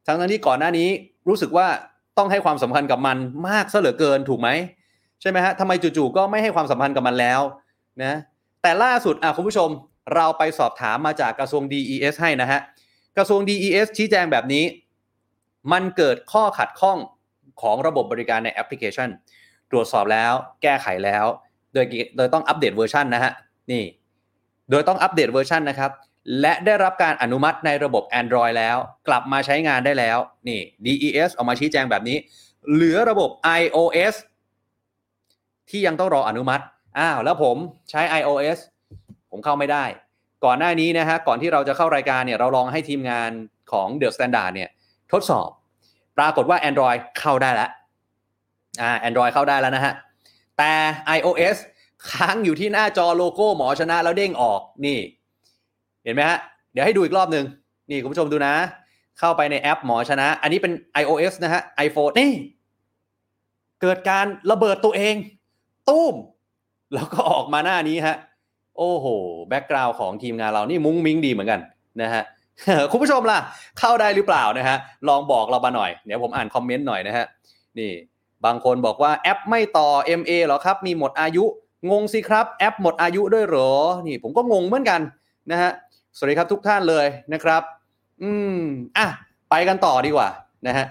[0.08, 0.90] ทั้งนั้นที่ก่อนหน้านี้
[1.28, 1.68] รู้สึกว่า
[2.20, 3.18] ต้องให้ความสำคัญกับมัน
[3.50, 4.50] มากซะเหลือเกินถูกไหม
[5.22, 7.42] ใช่ไหมฮะทำไมจู่ๆก็ไม่ให้ความสัมพันธ์กับมันแล้ว
[8.04, 8.20] นะ
[8.62, 9.70] แต่ล่าสุดอะคุณผู้ชม
[10.16, 12.60] เราไปสอบถามมาจากกระทรวง DES ให้นะฮะ
[13.18, 14.64] กระทรวง DES ชี้แจงแบบนี้
[15.72, 16.98] มันเกิดข้อขัดข้อง
[17.62, 19.10] ของระบบบริการในแอปพลิเคชัน
[19.72, 21.26] ตรวจสอบแล้วแก้ไขแล้ว
[21.74, 21.86] โดย
[22.18, 23.32] โดยต้องอัปเดตเวอร์ชันนะฮะ
[23.72, 23.84] นี่
[24.72, 25.92] โดยต้องอัปเดตเวอร์ชันนะครับ
[26.42, 32.18] และได้รับการอนุมัติในระบบ Android แล้ว กลับมาใช้งานได้แล้วนี่ DES ออกมาชี้แจงแบบนี้
[32.72, 33.30] เหลือระบบ
[33.62, 34.16] iOS
[35.70, 36.64] ที่ยังต้องรออนุมัติ
[36.98, 37.58] อ้าวแล้วผม
[37.90, 38.60] ใช้ iOS
[39.32, 39.84] ผมเข้าไม่ได้
[40.46, 43.32] ก่อนหน้านี้นะฮะก่อนที่เราจะเข้ารายการเนี่ยเราลองให้ทีมงาน
[43.72, 44.70] ของ The Standard เนี่ย
[45.12, 45.50] ทดสอบ
[46.18, 47.70] ปรากฏว่า Android เข้าได้แล้ว
[48.82, 49.94] อ่า Android เข้าได้แล้วนะฮะ
[50.58, 50.72] แต่
[51.18, 51.58] iOS
[52.12, 55.00] ค้างอยู่ที่หน้าจอโลโก้หมอชนะแล้วเด้งออกนี่
[56.04, 56.38] เห็นไหมฮะ
[56.72, 57.46] เดี๋ยวให้ดูอีกรอบหนึ่ง
[57.90, 58.54] นี่คุณผู้ชมดูนะ
[59.20, 62.32] เข้าไปในแอปหมอชนะ อันนี้เป็น iOS นะฮะ iPhone นี่
[63.82, 65.16] เกิดการระเบิดตัวเอง
[65.90, 66.16] ตุ้ม
[66.94, 68.16] แล้วก็ออกมาหน้านี้ฮะ
[68.78, 69.06] โอ้โห
[69.50, 71.60] background ของทีมงานเรานี่มุ้งมิ้งดีเหมือนกัน
[72.02, 72.24] นะฮะ
[72.92, 73.40] คุณผู้ชมล่ะ
[73.80, 74.78] เข้าได้หรือเปล่านะฮะ
[75.08, 77.26] ลองบอกเรามาหน่อย เดี๋ยวผมอ่านคอมเมนต์หน่อยนะฮะ
[77.80, 77.92] นี่
[78.46, 79.88] บางคนบอกว่าแอปไม่ต่อ
[80.20, 81.44] MA เหรอครับ มีหมดอายุ
[81.92, 83.72] งงสิครับ แอปหมดอายุด้วยเหรอ
[84.08, 85.02] นี่ผมก็งงเหมือนกัน
[85.52, 85.72] นะฮะ
[86.22, 87.64] สวัสดีครับทุกท่านเลยนะครับ
[88.24, 88.62] อืม
[88.98, 89.08] อะ
[89.50, 90.30] ไปกันต่อดีกว่า
[90.68, 90.86] นะฮะ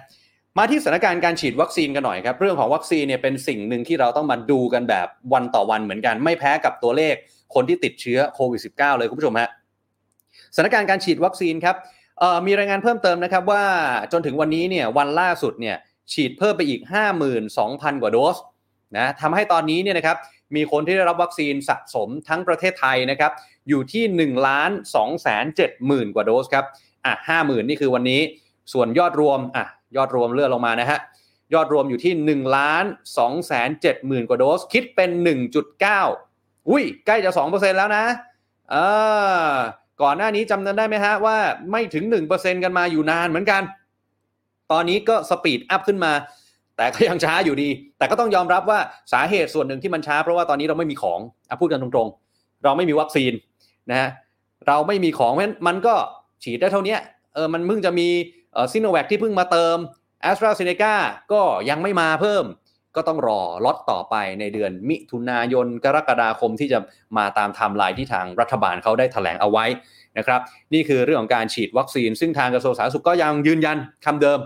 [0.58, 7.14] มาที่สถานการณ์การฉีดวัคซีนกันหน่อยครับ เรื่องของวัคซีนเนี่ยเป็นสิ่งหนึ่งที่เราต้องมาดูกันแบบวันต่อวันเหมือนกัน ไม่แพ้กับตัวเลข
[7.54, 9.48] คนที่ติดเชื้อโควิด -19 เลยคุณผู้ชมฮะ
[10.54, 11.76] สถานการณ์การฉีดวัคซีนครับ
[12.46, 13.64] มีรายงานเพิ่มเติมนะครับว่า
[14.12, 15.76] จนถึงวันนี้เนี่ยวันล่าสุดเนี่ย
[16.12, 16.80] ฉีดเพิ่มไปอีก
[17.40, 18.36] 52,000 กว่าโดส
[18.96, 20.18] นะทำให้ตอนนี้เนี่ยนะครับ
[20.56, 23.32] มีคนที่ได้รับวัคซีนสะสมทั้งประเทศไทยนะครับ
[23.68, 26.64] อยู่ที่ 1 ล้าน2แสน7หมื่นกว่าโดสครับ
[27.04, 28.20] อะ50,000 นี่คือวันนี้
[28.72, 31.00] ส่วนยอดรวม อะ ยอดรวมเลื่อนลงมานะฮะ
[31.54, 32.84] ยอดรวมอยู่ที่ 1 ล้าน
[33.16, 35.10] 2แสน7หมื่นกว่าโดส คิดเป็น
[35.90, 38.04] 1.9 อุ้ย ใกล้จะ 2%แล้วนะ
[38.70, 38.76] เอ
[39.46, 39.52] อ
[40.02, 41.36] ก่อนหน้านี้จำได้ไหมฮะว่า
[41.72, 43.62] ไม่ถึง 1%กันมาอยู่นานเหมือนกัน
[44.72, 46.12] ตอนนี้ก็สปีดอัพขึ้นมา
[46.76, 48.78] แต่ก็ยังช้าอยู่ดี แต่ก็ต้องยอมรับว่า
[49.12, 53.32] สาเหตุส่วนหนึ่งที่มันช้าเพราะว่าตอนนี้เราไม่มีของอะพูดกันตรงๆ เราไม่มีวัคซีน
[53.90, 54.10] นะฮะ
[54.66, 55.94] เราไม่มีของเพราะฉะนั้นมันก็
[56.44, 56.96] ฉีดได้เท่านี้
[57.34, 58.08] เออมันเพิ่งจะมี
[58.52, 59.76] เอ่อซิโนแวคที่เพิ่งมาเติม
[60.22, 60.94] แอสตราเซเนกา
[61.32, 62.44] ก็ยังไม่มาเพิ่ม
[62.96, 66.78] ก็ต้องรอล็อตต่อไปในเดือนมิถุนายนกรกฎาคมที่จะ
[67.18, 69.64] มาตามไทม์ไลน์ที่ทางรัฐบาลเขาได้ถแถลงเอาไว้
[70.18, 70.40] นะครับ
[70.74, 74.38] นี่คือเรื่องของการฉีดวัคซีน ซึ่งทางกระทรวงสาธารณสุขก็ยังยืนยันคำเดิม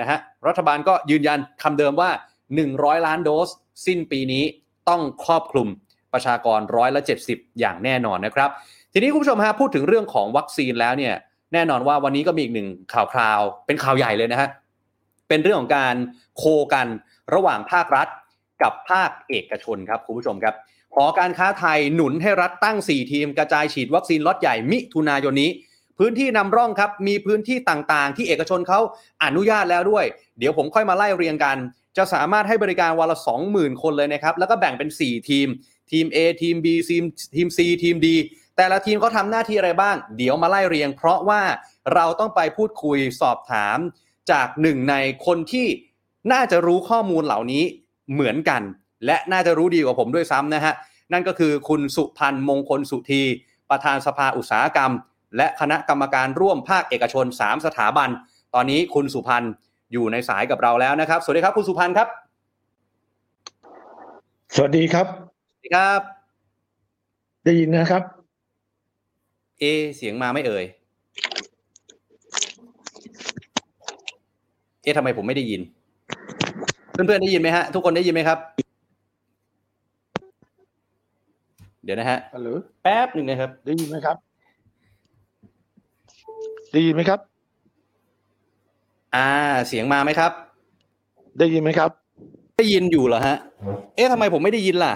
[0.00, 2.10] นะฮะรัฐบาลก็ยืนยันคำเดิมว่า
[2.58, 3.48] 100 ล้านโดส
[3.86, 4.44] สิ้นปีนี้
[4.88, 5.68] ต้องครอบคลุม
[6.12, 8.50] ประชากรร้อยละ 70 อย่างแน่นอนนะครับ
[8.98, 11.14] ทีนี้คุณผู้ชมฮะพูดถึงเรื่องของวัคซีนแล้วเนี่ย
[11.52, 14.48] แน่นอนว่าวันนี้ก็มีอีกหนึ่งข่าวคราว เป็นข่าวใหญ่เลยนะฮะ
[15.28, 15.94] เป็นเรื่องของการ
[16.36, 16.86] โคกัน
[17.34, 18.08] ระหว่างภาครัฐ
[18.62, 20.54] กับภาคเอกชนครับคุณผู้ชมครับ
[20.94, 25.50] หอการค้าไทยหนุนให้รัฐตั้ง 4 ทีม กระจายฉีดวัคซีนล็อตใหญ่มิถุนายนนี้
[25.98, 28.80] พื้นที่นำร่องครับ มีพื้นที่ต่างๆ ที่เอกชนเขา
[29.24, 30.04] อนุญาตแล้วด้วย
[30.38, 31.56] เดี๋ยวผมค่อยมาไล่เรียงกัน
[31.96, 33.18] จะสามารถให้บริการวันละ
[33.50, 35.48] 20,000 คนเลยนะครับ แล้วก็แบ่งเป็น 4 ทีม
[35.90, 37.04] ทีม A ทีม B ทีม
[37.36, 38.08] ทีม C ทีม D
[38.58, 41.42] แต่ละทีมเขาทำหน้าที่อะไรบ้าง เดี๋ยวมาไล่เรียง เพราะว่า
[41.94, 43.78] เราต้องไปพูดคุยสอบถาม
[44.30, 44.94] จากหนึ่งใน
[45.26, 45.66] คนที่
[46.32, 47.64] น่าจะรู้ข้อมูลเหล่านี้
[48.12, 48.62] เหมือนกัน
[49.06, 50.74] และน่าจะรู้ดีกว่าผมด้วยซ้ำนะฮะ
[51.12, 53.22] นั่นก็คือคุณสุพันธ์มงคลสุธี
[53.70, 54.92] ประธานสภาอุตสาหกรรม
[55.36, 58.08] และคณะกรรมการร่วมภาคเอกชน 3 สถาบัน
[58.54, 59.52] ตอนนี้คุณสุพันธ์
[59.92, 62.08] อยู่ในสายกับเราแล้วนะครับ สวัสดีครับคุณสุพันธ์ครับ
[64.54, 65.06] สวัสดีครับ
[65.48, 66.00] สวัสดีครับ
[67.44, 68.17] ได้ยินนะครับ
[69.60, 69.64] เอ
[69.96, 70.64] เสียงมาไม่เอ่ย
[74.82, 75.60] เอ๊ะทำไมผมไม่ได้ยิน
[76.92, 78.38] เพื่อนๆได้ยินไหมฮะ ทุกคนได้ยินไหมครับ
[81.84, 82.48] เดี๋ยวนะฮะฮัลโหล
[82.82, 84.16] แป๊บหนึ่งนะครับ ได้ยินไหมครับ
[86.72, 87.20] ได้ยินไหมครับ
[89.14, 89.28] อ่า
[89.68, 90.32] เสียงมาไหมครับ
[91.38, 91.90] ได้ยินไหมครับ
[92.56, 93.36] ได้ยินอยู่เหรอฮะ
[93.94, 94.94] เอ๊ะทำไมผมไม่ได้ยินล่ะ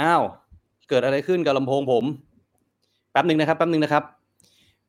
[0.00, 0.22] อ้าว
[0.88, 2.04] เกิดอะไรขึ้นกับลำโพงผม
[3.14, 4.04] แป๊บหนึ่งนะครับแป๊บหนึ่งนะครับ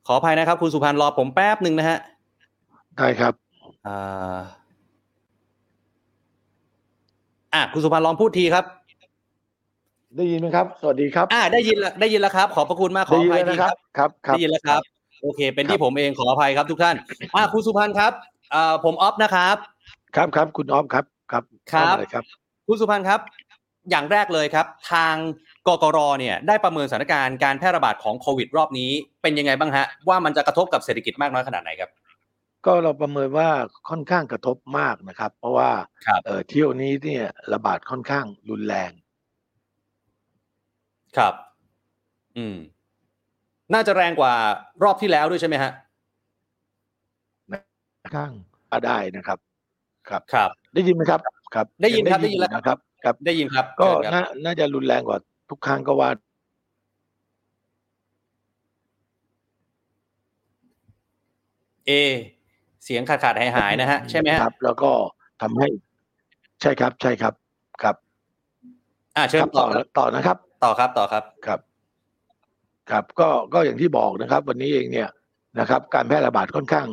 [0.06, 1.98] ขออภัยนะครับ คุณสุพันธ์รอผมแป๊บหนึ่งนะฮะ
[2.96, 3.34] ได้ครับ
[3.86, 4.38] อ่า
[7.54, 8.64] อะคุณสุพันธ์ลองพูดทีครับ
[10.16, 14.82] ได้ยินไหมครับ สวัสดีครับ อ่าได้ยินแล้วได้ยินแล้วครับ ขอบพระคุณมากขอได้อยินภัยแล้วทีนะคครัรับ บ ครับครับ ได้ยินแล้วครับ
[15.22, 16.96] โอเค เป็นที่ผมเองขออภัยครับทุกท่าน
[17.34, 18.12] อ่าคุณสุพันธ์ครับ
[18.54, 19.56] อ่าผมออฟนะครับ
[20.16, 22.24] ครับครับคุณออฟครับ ครับครับเข้ามาเลยครับ
[22.66, 23.20] คุณสุพันธ์ครับ
[23.90, 25.14] อย่างแรกเลยครับ ทาง
[25.68, 28.90] กกรเนี่ยได้ประเมินสถานการณ์การแพร่ระบาดของโควิด รอบนี้
[29.22, 31.90] เป็นยังไงบ้างฮะ ว่ามันจะกระทบกับเศรษฐกิจมากน้อยขนาดไหนครับ
[32.66, 33.48] ก็เราประเมินว่า
[33.90, 35.70] ค่อนข้างกระทบมากนะครับ เพราะว่า
[36.06, 38.90] ครับเอ่อเที่ยวนี้เนี่ยระบาดค่อนข้างรุนแรง
[41.16, 41.34] ครับ
[42.36, 42.56] อืม
[43.74, 44.34] น่าจะแรงกว่า
[44.82, 45.72] รอบที่แล้วด้วยใช่ไหมฮะ
[48.14, 48.32] ข้าง
[48.86, 49.38] ได้นะครับ
[50.08, 51.20] ครับครับ ได้ยินไหมครับ
[51.54, 55.18] ครับ ได้ยินครับงได้ยินแล้วนะครับครับได้ยินครับ ก็เชิญครับน่าน่าจะรุนแรงกว่า
[55.50, 56.10] ทุกครั้งก็ว่า
[61.86, 61.90] เอ
[62.84, 64.90] เสียงขาดขาดหายหายนะฮะ ใช่ไหมครับ แล้วก็
[65.42, 65.68] ทำให้
[66.62, 67.34] ใช่ครับ ใช่ครับ
[67.82, 67.96] ครับ
[69.16, 69.66] อ่าเชิญต่อ
[69.98, 71.60] ต่อนะครับ ต่อครับต่อครับครับ
[72.90, 75.08] ครับ ก็ก็อย่างที่บอกนะครับ วันนี้เองเนี่ย
[75.60, 76.86] นะครับ การแพร่ระบาดค่อนข้าง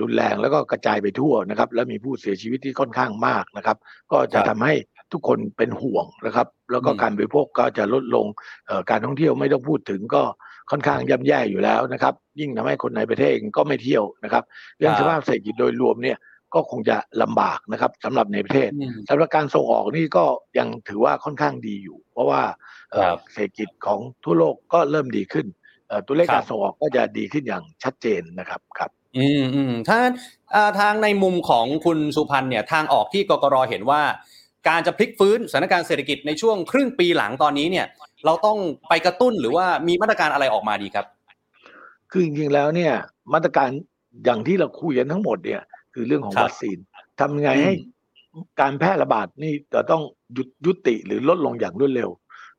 [0.00, 3.76] รุนแรงแล้วก็กระจายไปทั่วนะครับ แล้วมีผู้เสียชีวิตที่ค่อนข้างมากนะครับ
[4.12, 4.68] ก็จะทำให
[5.12, 8.26] ทุกคนเป็นห่วงนะครับ แล้วก็อืมการบริโภคก็จะลดลง
[8.66, 10.22] เอ่อการท่องเที่ยวไม่ต้องพูดถึงก็
[10.70, 14.44] ค่อนข้างย่ำแย่อยู่แล้วนะครับ ยิ่งทำให้คนในประเทศเองก็ไม่เที่ยวนะครับ
[14.78, 16.18] เรื่องสภาพเศรษฐกิจโดยรวมเนี่ย
[16.54, 20.24] ก็คงจะลำบากนะครับสำหรับในประเทศอืมสำหรับการส่งออกนี่ก็
[20.58, 22.42] ยังถือว่าค่อนข้างดีอยู่ เพราะว่า
[22.90, 25.46] เอ่อครับเศรษฐกิจของทั่วโลกก็เริ่มดีขึ้น
[25.88, 30.00] เอ่อตัวเลขครับการส่งออกก็จะดีขึ้นอย่างชัดเจนนะครับครับอืมอืมถ้า
[30.54, 34.02] อ่าทางในมุมของคุณสุพันธ์เนี่ยทางออกที่กกรเห็นว่า
[34.68, 37.86] การจะพลิกฟื้นสถานการณ์เศรษฐกิจในช่วงครึ่งปีหลังตอนนี้เนี่ย
[38.24, 41.06] เราต้องไปกระตุ้นหรือว่ามีมาตรการอะไรออกมาดีครับ
[42.10, 42.92] คือจริงๆแล้วเนี่ย
[43.34, 43.68] มาตรการ
[44.24, 45.62] อย่างที่เราคุยกันทั้งหมดเนี่ย
[45.94, 46.78] คือเรื่องของครับวัคซีน
[47.20, 47.74] ทำยังไงอืมให้
[48.60, 50.02] การแพร่ระบาดนี่จะต้อง
[50.34, 52.10] หยุดยุติหรือลดลงอย่างรวดเร็ว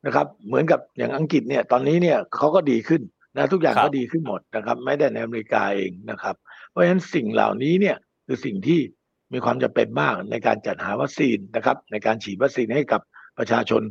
[0.06, 3.02] นะครับ เหมือนกับอย่างอังกฤษเนี่ยตอนนี้เนี่ยเขาก็ดีขึ้น
[3.36, 6.36] นะทุกอย่างครับก็ดีขึ้นหมดนะครับ ไม่ได้ในอเมริกาเองนะครับ
[6.68, 8.80] เพราะฉะนั้นสิ่งเหล่านี้เนี่ยคือสิ่งที่
[9.32, 13.00] มีความจำเป็นมากในการจัดหาวัคซีนนะครับ ในการฉีดวัคซีนให้กับ
[13.38, 13.82] ประชาชน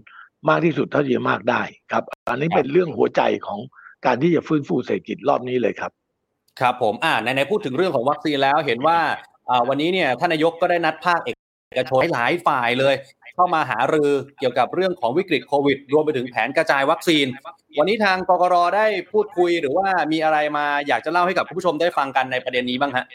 [0.49, 3.59] มากที่สุดเท่าที่จะมากได้ครับ อันนี้เป็นเรื่องหัวใจของ
[4.05, 5.91] การที่จะฟื้นฟูเศรษฐกิจรอบนี้เลยครับ
[6.59, 8.99] ครับผมอ่าในในพูดถึงเรื่องของวัคซีนแล้วเห็นว่า
[9.49, 11.29] อ่าวันนี้เนี่ยท่านนายกก็ได้นัดภาคเอ
[11.77, 12.95] กชนหลายฝ่ายเลย
[13.35, 17.25] เข้ามาหารือเกี่ยวกับเรื่องของวิกฤตโควิด รวมไปถึงแผนกระจายวัคซีน
[17.77, 23.05] วันนี้ทางกกรได้พูดคุยหรือว่ามีอะไรมาอยากจะเล่าให้กับผู้ชมได้ฟังกันในประเด็นนี้บ้างฮะ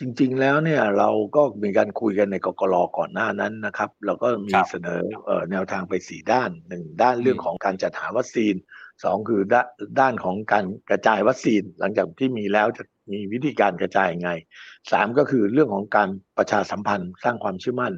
[0.00, 8.54] จริง ๆ แล้วเนี่ยเราก็มีการคุยกันในกกรก่อนหน้านั้นนะครับ เราก็มีครับเสนอเอ่อแนวทางไปสี่ด้านหนึ่งด้านเรื่องของการจัดหาวัคซีน
[9.04, 9.66] สองคือด้าน
[10.00, 12.82] ด้านของการกระจายวัคซีน หลังจากที่มีแล้วจะ
[13.12, 14.30] มีวิธีการกระจายยังไง
[14.92, 16.08] สามก็คือเรื่องของการ
[16.38, 17.94] ประชาสัมพันธ์สร้างความเชื่อมั่น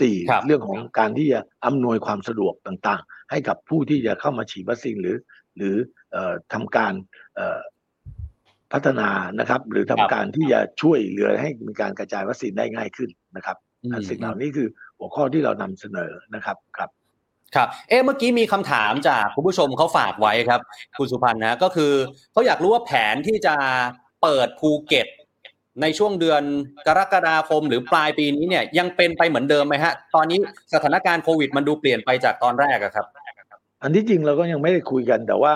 [0.00, 5.16] สี่ครับเรื่องของการที่จะอำนวยความสะดวกต่างๆ ให้กับผู้ที่จะเข้ามาฉีดวัคซีนหรือ
[5.56, 5.76] หรือ
[6.12, 6.92] เอ่อทำการ
[7.36, 7.58] เอ่อ
[8.72, 9.08] พัฒนา
[9.40, 13.56] นะครับ หรือทำครับการที่จะช่วยเหลือให้มีการกระจายวัคซีนได้ง่ายขึ้นนะครับ
[13.92, 16.90] อันสิ่งเหล่านี้คือหัวข้อที่เรานำเสนอนะครับครับ
[17.56, 20.60] ครับ เอ๊ะ เมื่อกี้มีคำถามจากคุณผู้ชมเขาฝากไว้ครับ
[20.98, 21.92] คุณสุพันธ์นะ ก็คือ
[22.32, 23.54] เขาอยากรู้ว่าแผนที่จะ
[24.22, 25.06] เปิดภูเก็ต
[25.82, 26.42] ในช่วงเดือน
[26.86, 30.38] กรกฎาคมหรือปลายปีนี้เนี่ยยังเป็นไปเหมือนเดิมไหมฮะ ตอนนี้
[30.74, 33.06] สถานการณ์โควิดมันดูเปลี่ยนไปจากตอนแรกอะครับ
[33.82, 35.54] อันที่จริงเราก็ยังไม่ได้คุยกันแต่ว่า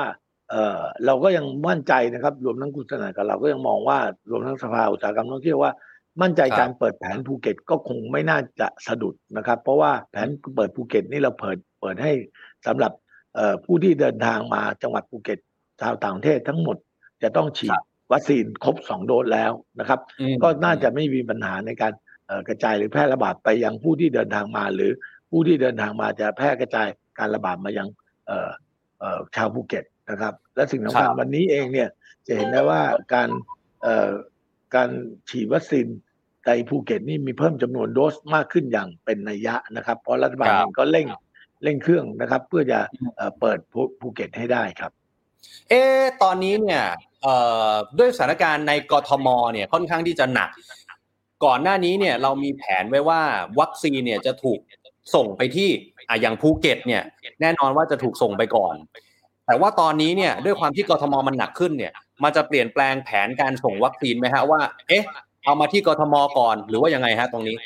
[0.50, 3.98] เออเราก็ยังมั่นใจนะครับ รวมทั้งคุณสนานกับเราก็ยังมองว่า
[4.30, 5.72] รวมทั้งสภาอุตสาหกรรมท่องเที่ยวว่า
[6.22, 12.12] มั่นใจครับการเปิดแผนภูเก็ตก็คงไม่น่าจะสะดุดนะครับ เพราะว่าแผนเปิดภูเก็ตนี่เราเปิดเปิดให้
[12.66, 12.92] สำหรับ
[13.34, 15.38] เอ่อผู้ที่เดินทางมาจังหวัดภูเก็ต
[15.80, 16.76] ชาวต่างประเทศทั้งหมด
[17.22, 17.78] จะต้องฉีด
[18.12, 21.92] วัคซีนครบสองโดสแล้วนะครับอืมก็น่าจะไม่มีปัญหาในการ
[22.26, 24.90] เอ่อกระจายหรือแพร่ระบาดไปยังผู้ที่เดินทางมา หรือ
[25.30, 27.88] ผู้ที่เดินทางมาจะแพร่กระจายการระบาดมายัง
[28.26, 28.50] เอ่อ
[29.00, 31.88] เอ่อชาวภูเก็ต นะครับ และสิ่งสำคัญครับวันนี้เองเนี่ย
[32.26, 32.82] จะเห็นได้ว่า
[33.14, 33.28] การ
[33.82, 34.10] เอ่อ
[34.74, 34.88] การ
[35.28, 35.86] ฉีดวัคซีน
[36.46, 41.06] ในภูเก็ตนี่มีเพิ่มจำนวนโดสมากขึ้นอย่างเป็นนัยยะนะครับ เพราะรัฐบาลครับเองก็เร่ง
[41.62, 42.78] เร่งเครื่องนะครับ เพื่อจะ
[43.16, 44.92] เอ่อเปิดภูภูเก็ตให้ได้ครับ
[45.68, 46.82] เอ๊ะตอนนี้เนี่ย
[47.22, 47.34] เอ่
[47.68, 50.50] อด้วยสถานการณ์ในกทมเนี่ยค่อนข้างที่จะหนัก
[51.44, 53.20] ก่อนหน้านี้เนี่ยเรามีแผนไว้ว่า
[53.60, 54.60] วัคซีนเนี่ยจะถูก
[55.14, 55.70] ส่งไปที่
[56.08, 57.02] อะอย่างภูเก็ตเนี่ย
[57.40, 58.74] แน่นอนว่าจะถูกส่งไปก่อน
[59.46, 65.04] แต่ว่าตอนนี้เนี่ยด้วยความที่กทมมันหนักขึ้นเนี่ย มันจะเปลี่ยนแปลงแผนการส่งวัคซีนไหมฮะว่า เอ๊ะ
[65.44, 67.56] เอามาที่กทมก่อนหรือว่ายังไงฮะตรงนี้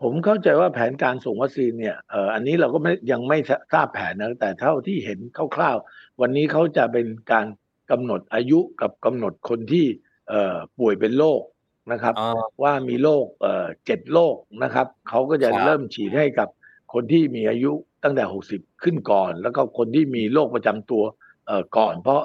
[0.00, 3.38] ผมเข้าใจว่าแผนการส่งวัคซีนเนี่ยเอ่ออันนี้เราก็ไม่ยังไม่
[3.72, 5.18] ทราบแผนนะแต่เท่าที่เห็น
[5.56, 7.46] คร่าวๆ วันนี้เขาจะเป็นการ
[7.90, 9.86] กำหนดอายุกับกำหนดคนที่
[10.28, 11.42] เอ่อป่วยเป็นโรค
[11.92, 12.28] นะครับอ๋อ
[12.62, 16.48] ว่ามีโรคเอ่อเจ็ดโรคนะครับเขาก็จะครับเริ่มฉีดให้กับ
[16.92, 17.72] คนที่มีอายุ
[18.06, 21.02] ตั้งแต่ 60 ขึ้นก่อน แล้วก็คนที่มีโรคประจำตัว
[21.46, 22.20] เอ่อก่อน เพราะ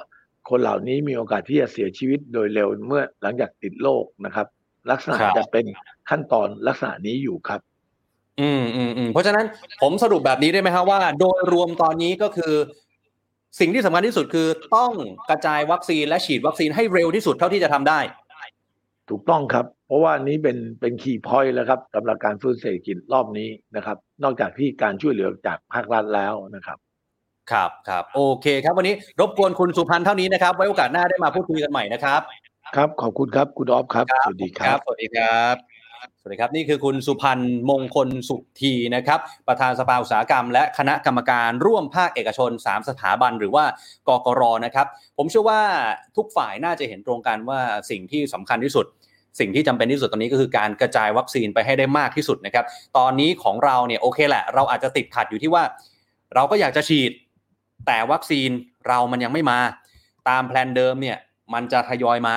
[0.49, 4.47] คนเหล่านี้มีโอกาสที่จะเสียชีวิตโดยเร็วเมื่อหลังจากติดโรคนะครับ
[4.91, 5.65] ลักษณะครับจะเป็น
[6.09, 7.61] ขั้นตอนลักษณะนี้อยู่ครับ
[8.41, 9.45] อืมอืมอืมเพราะฉะนั้น
[9.81, 12.53] ผมสรุปแบบนี้ได้ไหมฮะว่า โดยรวมตอนนี้ก็คือ
[13.59, 14.91] สิ่งที่สำคัญที่สุดคือต้อง
[15.29, 17.99] กระจายวัคซีนและฉีดวัคซีนให้เร็วที่สุดเท่าที่จะทำได้
[19.09, 26.77] ถูกต้องครับ เพราะว่าอันนี้เป็นเป็นคีย์พอยต์แล้วครับสำหรับการฟื้นเศรษฐกิจรอบนี้นะครับ นอกจากที่การช่วยเหลือจากภาครัฐแล้วนะครับ
[27.51, 32.21] ครับครับโอเคครับวันนี้รบกวนคุณสุพันธ์เท่านี้นะครับ ไว้โอกาสหน้าได้มาพูดคุยกันใหม่นะครับ
[32.75, 35.55] ครับขอบคุณครับคุณออฟครับสวัสดีครับสวัสดีครับ
[36.19, 43.65] สวัสดีครับนี่คือคุณสุพันธ์มงคลสุขทีนะครับ ประธานสภาอุตสาหกรรม และคณะกรรมการร่วมภาคเอกชน 3 สถาบันหรือว่า
[44.07, 45.61] กกรนะครับ ผมเชื่อว่า
[46.17, 48.85] ทุกฝ่ายน่าจะเห็นตรงกันว่าสิ่งที่สำคัญที่สุด
[49.39, 52.65] สิ่งที่จำเป็นที่สุดตอนนี้ก็คือการกระจายวัคซีนไปให้ได้มากที่สุดนะครับ
[52.97, 55.63] ตอนนี้ของเราเนี่ยโอเคแหละ เราอาจจะติดขัดอยู่ที่ว่า
[56.35, 57.11] เราก็อยากจะฉีด
[57.87, 58.49] แต่วัคซีน
[58.87, 59.59] เรามันยังไม่มา
[60.29, 61.17] ตามแผนเดิมเนี่ย
[61.53, 62.35] มันจะทยอยมา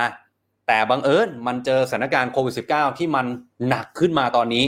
[0.67, 3.27] แต่บังเอิญมันเจอสถานการณ์โควิด -19 ที่มัน
[3.69, 4.65] หนักขึ้นมาตอนนี้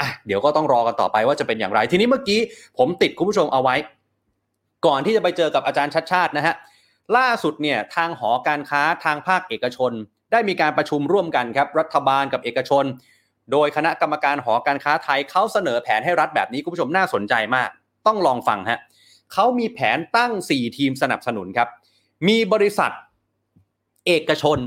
[0.00, 2.40] อะเดี๋ยวก็ต้องรอกันต่อไปว่าจะเป็นอย่างไร ทีนี้เมื่อกี้
[2.78, 3.76] ผมติดคุณผู้ชมเอาไว้
[4.86, 6.54] ก่อนที่จะไปเจอกับอาจารย์ชัดชาตินะฮะ
[7.16, 9.92] ล่าสุดเนี่ยทางหอการค้าทางภาคเอกชน
[10.34, 12.84] ได้มีการประชุมร่วมกันครับรัฐบาลกับเอกชน
[13.52, 17.68] โดยคณะกรรมการหอการค้าไทยเขาเสนอแผนให้รัฐแบบนี้คุณผู้ชมน่าสนใจมาก
[18.06, 18.80] ต้องลองฟังฮะ
[19.32, 21.68] เขามีแผนตั้ง 4 ทีมสนับสนุนครับ
[22.28, 22.90] มีบริษัท
[24.06, 24.58] เอกชน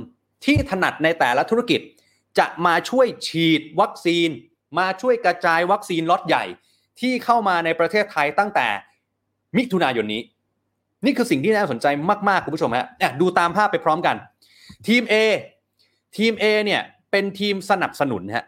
[0.45, 1.81] ที่ถนัดในแต่ละธุรกิจ
[2.39, 4.29] จะมาช่วยฉีดวัคซีน
[4.79, 6.45] มาช่วยกระจายวัคซีนล็อตใหญ่
[6.99, 8.67] ที่เข้ามาในประเทศไทยตั้งแต่
[9.57, 10.21] มิถุนายนนี้
[11.05, 11.85] นี่คือสิ่งที่น่าสนใจ
[12.29, 12.87] มาก ๆ คุณผู้ชมฮะ
[13.21, 14.15] ดูตามภาพไปพร้อมกัน
[14.87, 15.15] ทีม A
[16.17, 18.45] ทีม A เนี่ยเป็นทีมสนับสนุนฮะ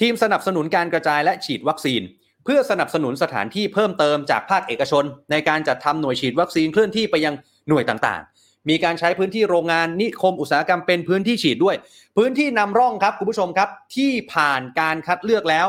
[0.00, 2.02] ทีมสนับสนุนการกระจายและฉีดวัคซีน
[2.44, 7.34] เพื่อสนับสนุนสถานที่เพิ่มเติมจากภาคเอกชน ในการจัดทำหน่วยฉีดวัคซีนเคลื่อนที่ไปยัง
[7.68, 11.76] หน่วยต่างๆ มีการใช้พื้นที่โรงงานนิคมอุตสาหกรรมเป็นพื้นที่ฉีดด้วย
[12.16, 15.66] พื้นที่นำร่องครับคุณผู้ชมครับ ที่ผ่านการคัดเลือกแล้ว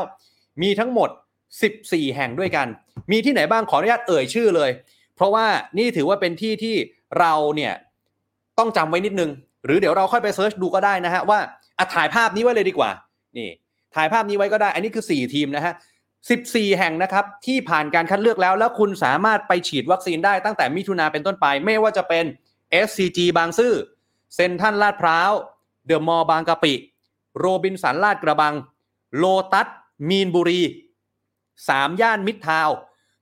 [0.62, 1.10] มีทั้งหมด
[1.62, 2.66] 14 แห่งด้วยกัน
[3.10, 4.70] มีที่ไหนบ้างขออนุญาตเอ่ยชื่อเลย
[5.16, 5.46] เพราะว่า
[5.78, 6.76] นี่ถือว่าเป็นที่ที่
[7.18, 7.72] เราเนี่ย
[8.58, 9.30] ต้องจำไว้นิดนึง
[9.64, 11.38] หรือเดี๋ยวเราค่อยไป search ดูก็ได้นะฮะว่า
[11.78, 12.90] อะถ่ายภาพนี้ไว้เลยดีกว่า
[13.36, 13.48] นี่
[13.94, 15.74] ถ่ายภาพนี้ไว้ก็ได้ อันนี้คือ 4 ทีมนะฮะ
[16.26, 22.24] 14 แห่งนะครับ ที่ผ่านการคัดเลือกแล้ว แล้วคุณสามารถไปฉีดวัคซีนได้ตั้งแต่มิถุนาเป็นต้นไป ไม่ว่าจะเป็น
[22.86, 23.74] SCG บางซื่อ
[24.34, 25.32] เซ็นทรัลลาดพร้าว
[25.86, 26.74] เดอะมอลล์บางกะปิ
[27.38, 28.54] โรบินสันลาดกระบัง
[29.16, 29.66] โลตัส
[30.08, 30.62] มีนบุรี
[31.68, 32.70] สามย่านมิตรทาวน์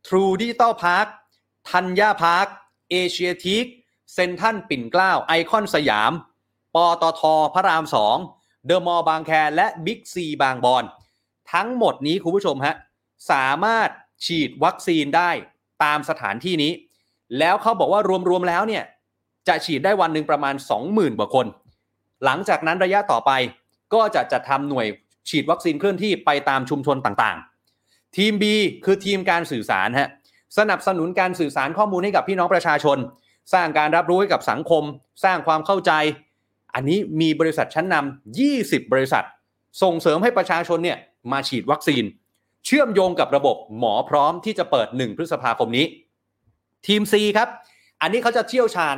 [0.07, 1.07] ทรูดิจิทัลพาร์ค
[1.71, 2.47] ธัญญาพาร์ค
[2.91, 3.65] เอเชียทีค
[4.15, 6.13] เซ็นทรัลปิ่นเกล้า ไอคอนสยาม
[7.03, 7.23] ตท
[7.55, 8.17] พระรามสอง
[8.67, 10.85] เดอะมอลล์บางแคและบิ๊กซีบางบอน
[11.53, 12.75] ทั้งหมดนี้คุณผู้ชมฮะ
[13.31, 13.89] สามารถ
[14.27, 15.31] ฉีดวัคซีนได้
[15.85, 16.73] ตามสถานที่นี้
[17.39, 18.85] แล้วเขาบอกว่ารวมๆแล้วเนี่ย
[19.49, 20.55] จะฉีดได้วันหนึ่งประมาณ
[20.87, 21.47] 20,000 กว่าคน
[22.25, 23.31] หลังจากนั้นระยะต่อไป
[23.95, 24.87] ก็จะจัดทำหน่วย
[25.29, 28.45] ฉีดวัคซีนเคลื่อนที่ไปตามชุมชนต่างๆ ทีม B
[28.85, 30.09] คือทีมการสื่อสารฮะ
[30.59, 32.99] สนับสนุนการสื่อสารข้อมูลให้กับพี่น้องประชาชน
[33.55, 34.83] สร้างการรับรู้ให้กับสังคม
[35.25, 35.93] สร้างความเข้าใจ
[36.75, 39.25] อันนี้มีบริษัทชั้นนำ20 บริษัท
[39.83, 40.99] ส่งเสริมให้ประชาชนเนี่ย
[41.33, 42.05] มาฉีดวัคซีน
[42.67, 45.87] เชื่อมโยงกับระบบหมอพร้อมที่จะเปิด 1 พฤษภาคมนี้
[46.87, 47.49] ทีม C ครับ
[48.03, 48.97] อันนี้เขาจะเชี่ยวชาญ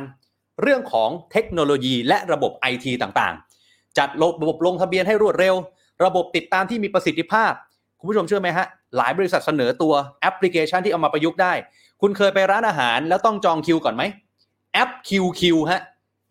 [0.61, 5.55] เรื่องของเทคโนโลยีและระบบ IT ต่างๆ จัดระบบลงทะเบียนให้รวดเร็ว
[6.05, 7.51] ระบบติดตามที่มีประสิทธิภาพ
[7.99, 11.53] คุณผู้ชมเชื่อไหมฮะ หลายบริษัทเสนอตัวแอปพลิเคชันที่เอามาประยุกต์ได้
[12.01, 14.03] คุณเคยไปร้านอาหารแล้วต้องจองคิวก่อนไหม
[14.73, 15.81] แอป QQ ฮะ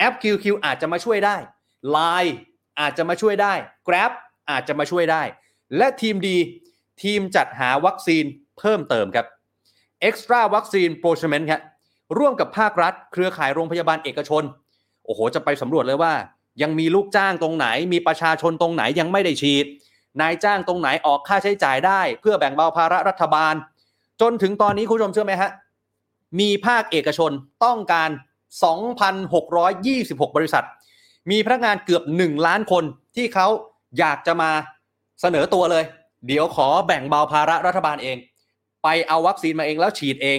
[0.01, 1.37] แอป QQ อาจจะมาช่วยได้
[1.97, 2.33] Line
[2.81, 3.55] อาจจะมาช่วยได้
[3.87, 4.13] Grab
[4.51, 5.23] อาจจะมาช่วยได้
[5.77, 6.37] และทีมดี
[7.03, 8.25] ทีมจัดหาวัคซีน
[8.59, 9.27] เพิ่มเติมครับ
[10.09, 11.61] Extra วัคซีน Procurement ครับ
[12.19, 14.43] ร่วมกับภาครัฐ เครือข่ายโรงพยาบาลเอกชน
[15.05, 16.15] โอ้โห จะไปสำรวจเลยว่า
[16.63, 19.67] ยังมีลูกจ้างตรงไหน มีประชาชนตรงไหนยังไม่ได้ฉีด
[20.21, 23.55] นายจ้างตรงไหนออกค่าใช้จ่ายได้ เพื่อแบ่งเบาภาระรัฐบาล
[24.21, 25.51] จนถึงตอนนี้คุณผู้ชมเชื่อไหมฮะ
[26.41, 27.31] มีภาคเอกชน
[27.65, 28.11] ต้องการ
[28.65, 30.65] 2,626 บริษัท
[31.31, 32.85] มีพนักงานเกือบ 1 ล้านคน
[33.17, 33.47] ที่เขา
[33.99, 34.51] อยากจะมา
[35.21, 35.85] เสนอตัวเลย
[36.27, 38.17] เดี๋ยวขอแบ่งเบาภาระรัฐบาลเอง
[38.83, 40.39] ไปเอาวัคซีนมาเองแล้วฉีดเอง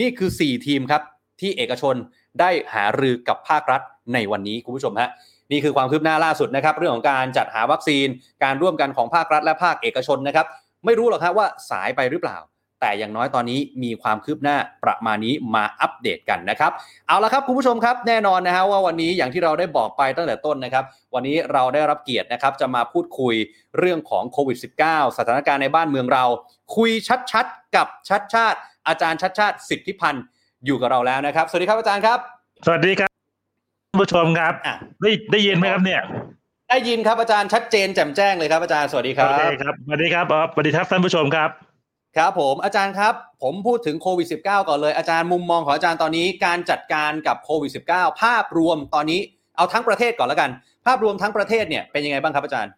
[0.00, 1.02] นี่คือ 4 ทีมครับ
[1.40, 1.94] ที่เอกชน
[2.40, 3.80] ได้หารือกับภาครัฐ
[4.14, 5.10] ในวันนี้คุณผู้ชมฮะ
[5.52, 8.06] นี่คือความคืบหน้าล่าสุดนะครับ เรื่องของการจัดหาวัคซีน
[8.44, 10.46] การร่วมกันของภาครัฐและภาคเอกชนนะครับ
[10.84, 12.36] ไม่รู้หรอกครับว่าสายไปหรือเปล่า
[12.82, 16.72] แต่อย่างน้อยตอนนี้มีความคืบหน้าประมาณนี้มาอัปเดตกันนะครับ
[17.08, 23.34] เอาละครับคุณผู้ชมครับแน่นอนนะฮะว่าวันนี้อย่างที่เราได้บอกไปตั้งแต่ต้นนะครับ วันนี้เราได้รับเกียรตินะครับจะมาพูดคุย
[23.78, 26.24] เรื่องของโควิด -19 สถานการณ์ในบ้านเมืองเรา
[26.76, 26.90] คุย
[27.32, 30.24] ชัดๆ กับชัดชาติ อาจารย์ชัดชาติสิทธิพันธ์
[30.66, 32.18] อยู่กับเราแล้วนะครับ สวัสดีครับอาจารย์ครับ
[32.66, 33.10] สวัสดีครับ
[33.88, 36.02] ท่านผู้ชมครับอะได้ได้ยินไหมครับเนี่ย
[36.70, 41.50] ได้ยินครับอาจารย์ชัดเจนแจ่มแจ้งเลยครับอาจารย์สวัสดีครับโอเคครับสวัสดีครับอ๋อสวัสดีครับท่านผู้ชมครับ
[42.16, 49.20] ครับผมอาจารย์ครับ ผมพูดถึงโควิด -19 ก่อนเลยอาจารย์มุมมองของอาจารย์ตอนนี้การจัดการกับโควิด -19 ภาพรวมตอนนี้
[49.56, 50.50] เอาทั้งประเทศก่อนแล้วกัน
[50.86, 52.72] ภาพรวมทั้งประเทศเนี่ยเป็นยังไงบ้างครับอาจารย์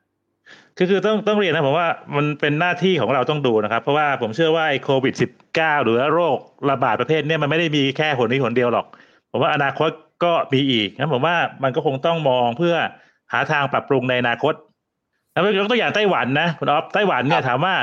[0.77, 5.15] คือคือต้องต้องเรียนนะผมว่ามันเป็นหน้าที่ของเราต้องดูนะครับ เพราะว่าผมเชื่อว่าไอ้โควิด
[5.51, 6.37] -19 หรือโรค
[6.71, 8.87] ระบาดประเภทเนี้มันไม่ได้มีแค่หนนี้หนเดียวหรอก
[9.33, 9.91] ผมว่าอนาคต
[10.25, 12.77] ก็มีอีกนะผมว่ามันก็คงต้องมองเพื่อ
[13.33, 14.55] หาทางปรับปรุงในอนาคต
[15.33, 17.75] แล้วยกตัวอย่างไต้หวันนะคุณออฟไต้หวันเนี่ยถามว่า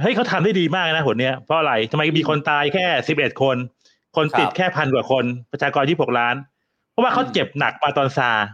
[0.00, 3.56] เฮ้ยเขาทำได้ดีมากนะหนเนี้ยเพราะอะไรทำไมมีคนตายแค่สิบเอ็ดคน
[4.16, 6.34] คนติดครับแค่พันกว่าคน ประชากรยี่หกล้าน
[6.90, 8.46] เพราะว่าเขาอืมเจ็บหนักมาตอนซาร์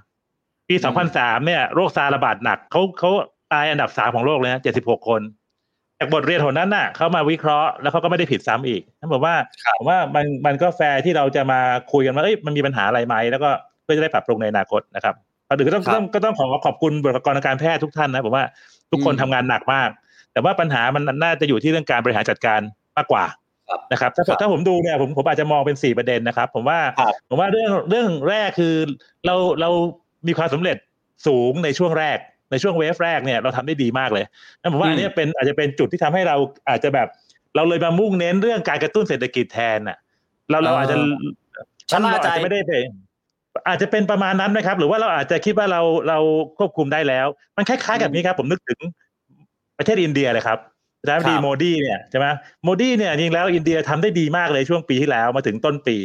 [0.68, 0.74] ปี
[1.10, 3.10] 2003เนี่ยโรคซาร์ระบาดหนักเขาเขา
[3.52, 5.20] ตายอันดับสามของโลกเลยนะ76คน
[5.98, 11.60] จากบทเรียนของนั้นน่ะเขามาวิเคราะห์แล้วเขาก็ไม่ได้ผิดซ้ำอีกนั่นบอกว่าครับผมว่ามันมันก็แฟร์ที่เราจะมา
[11.92, 13.50] คุยกันว่าเอ้ยมันมีปัญหาอะไรไหมแล้วก็
[13.82, 15.14] เพื่อจะได้ปรับปรุงในอนาคตนะครับ
[15.48, 18.44] ก่อนอื่นก็ต้องครับต้องก็ต้องขอขอบคุณบุคลากรทางการแพทย์ทุกท่านนะผมว่า
[18.90, 19.88] ทุกคนอืมทำงานหนักมาก
[20.32, 22.60] แต่ว่าปัญหามันน่าจะอยู่ที่เรื่องการบริหารจัดการ
[22.96, 23.24] มากกว่า
[23.68, 28.74] ครับนะครับถ้าครับถ้าผมดูเนี่ยผมผมอาจจะมองเป็นสี่ประเด็นนะครับ ผมว่าครับผมว่าเรื่องเรื่องแรกคือ
[29.26, 29.70] เราเรา
[30.28, 30.76] มีความสำเร็จ
[31.26, 32.18] สูงในช่วงแรก
[32.50, 34.24] ในช่วงเวฟแรกเนี่ยเราทำได้ดีมากเลย
[34.60, 36.36] นั่นผมว่าอืมอันเนี้ยเป็นอาจจะเป็นจุดที่ทำให้เรา
[36.68, 37.08] อาจจะแบบ
[37.56, 39.98] เราเลยมามุ่งเน้นเรื่องการกระตุ้นเศรษฐกิจแทนน่ะ
[40.50, 40.96] เราเราอาจจะ
[41.90, 42.72] ชะล่าใจเรอาจจะไม่ได้ไป
[43.68, 46.18] อาจจะเป็นประมาณนั้นนะครับ หรือว่าเราอาจจะคิดว่าเราเรา
[46.58, 48.80] ควบคุมได้แล้ว มันคล้ายๆกับนี้ครับ ผมนึกถึง
[49.78, 50.58] ประเทศอินเดียเลยครับ
[51.00, 52.26] ประธานาธิบดีครับโมดีเนี่ยใช่ไหม
[52.62, 55.96] โมดีเนี่ยจริงแล้วอินเดียทำได้ดีมากเลยช่วงปีที่แล้วมาถึงต้นปี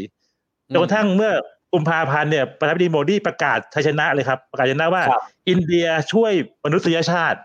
[0.73, 1.31] จนกระทั่งเมื่อ
[1.73, 6.31] กุมภาพันธ์เนี่ยประธานาธิบดีโมดีประกาศชัยชนะเลยครับ ประกาศชัยชนะว่าครับอินเดียช่วย
[6.65, 7.39] มนุษยชาติ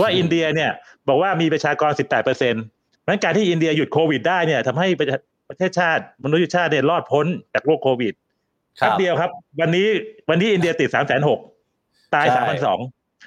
[0.00, 0.70] ว่าอินเดียเนี่ย
[1.08, 2.64] บอกว่ามีประชากร 18เปอร์เซ็นต์
[3.06, 5.06] นั้นการที่อินเดียหยุดโควิดได้เนี่ยทำให้ประ
[5.48, 8.14] ประเทศชาติมนุษยชาติเนี่ยรอดพ้นจากโรคโควิด
[8.80, 9.88] ครับแป๊บเดียวครับ วันนี้
[10.30, 11.40] วันนี้อินเดียติดสามแสนหก
[12.14, 12.78] ตายใช่สามพันสอง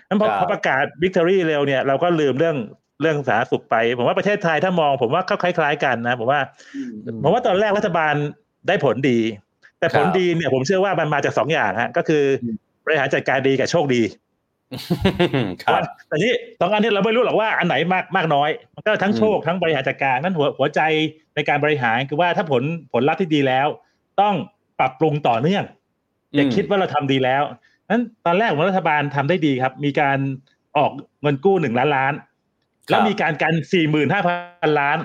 [0.09, 2.57] นั้นพอครับพอประกาศ victory เร็วเนี่ยเราก็ลืมเรื่อง
[3.01, 6.41] เรื่องสาธารณสุขไป ผมว่าประเทศไทยถ้ามอง ผมว่าก็คล้าย ๆ กันนะผมว่า
[7.23, 8.13] ผมว่าตอนแรกรัฐบาล
[8.67, 9.19] ได้ผลดี
[9.79, 14.01] แต่ผลครับดีเนี่ยผมเชื่อว่ามันมาจากสองอย่างฮะก็คืออมบริหารจัดการดีกับโชคดี
[15.63, 20.81] ครับแต่ที่สองอันนี้เราไม่รู้หรอกว่าอันไหนมากมากน้อย มันก็ทั้งอืมโชคทั้งบริหารจัดการนั่นหัวหัวใจ
[21.35, 23.67] ในการบริหารคือว่าถ้าผลผลลัพธ์ที่ดีแล้ว
[24.21, 24.35] ต้อง
[24.79, 25.63] ปรับปรุงต่อเนื่อง
[26.35, 27.43] อย่าคิดว่าเราทำดีแล้ว
[27.89, 30.17] นั้นตอนแรกของรัฐบาลทำได้ดีครับ มีการ
[30.77, 32.13] ออกเงินกู้หนึ่งล้านล้าน
[32.87, 34.97] แล้วมีการกันสี่หมื่นห้าพันล้าน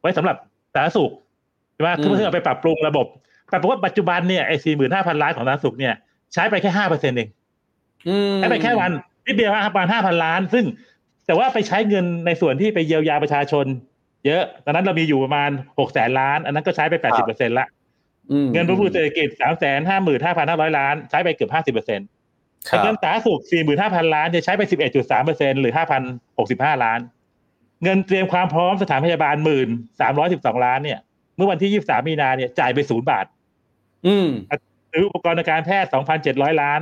[0.00, 0.36] ไว้สำหรับ
[0.74, 1.12] สาธารณสุข
[1.74, 3.06] ใช่ไหมอืมเพื่อเอาไปปรับปรุงระบบ
[3.48, 5.94] แต่ปรากฏว่าปัจจุบันเนี่ยไอ้สี่หมื่นห้าพันล้านของสาธารณสุขเนี่ย
[6.32, 7.28] ใช้ไปแค่ห้าเปอร์เซ็นต์เอง
[8.08, 8.90] อืมใช้ไปแค่วัน
[9.26, 10.64] นิดเดียวฮะประมาณห้าพันล้าน ซึ่ง
[11.26, 13.66] แต่ว่าไปใช้เงินในส่วนที่ไปเยียวยาประชาชน
[14.26, 17.66] เยอะ ตอนนั้นเรามีอยู่ประมาณหกแสนล้าน อันนั้นก็ใช้ไปแปดสิบเปอร์เซ็นต์ละ
[18.30, 22.21] อืมเงินฟื้นฟูเศรษฐกิจสามแสนห้าหมื่นห้าพันห้าร้อยล้าน ใช้ไปเกือบห้าสิบเปอร์เซ็นต์ครับ
[22.82, 26.02] เงินสาธารณสุขสี่หมื่นห้าพันล้าน จะใช้ไปสิบเอ็ดจุดสามเปอร์เซ็นหรือห้าพัน
[26.38, 27.00] หกสิบห้าล้าน
[27.82, 29.68] เงินเตรียมความพร้อมสถานพยาบาลหมื่น
[30.00, 30.98] สามร้อยสิบสองล้านเนี่ย
[31.36, 33.26] เมื่อวันที่ยี่สิบสามมีนาเนี่ยจ่ายไปศูนย์บาท
[34.06, 34.28] อืม
[34.92, 36.80] ซื้ออุปกรณ์ทางการแพทย์สองพันเจ็ดร้อยล้าน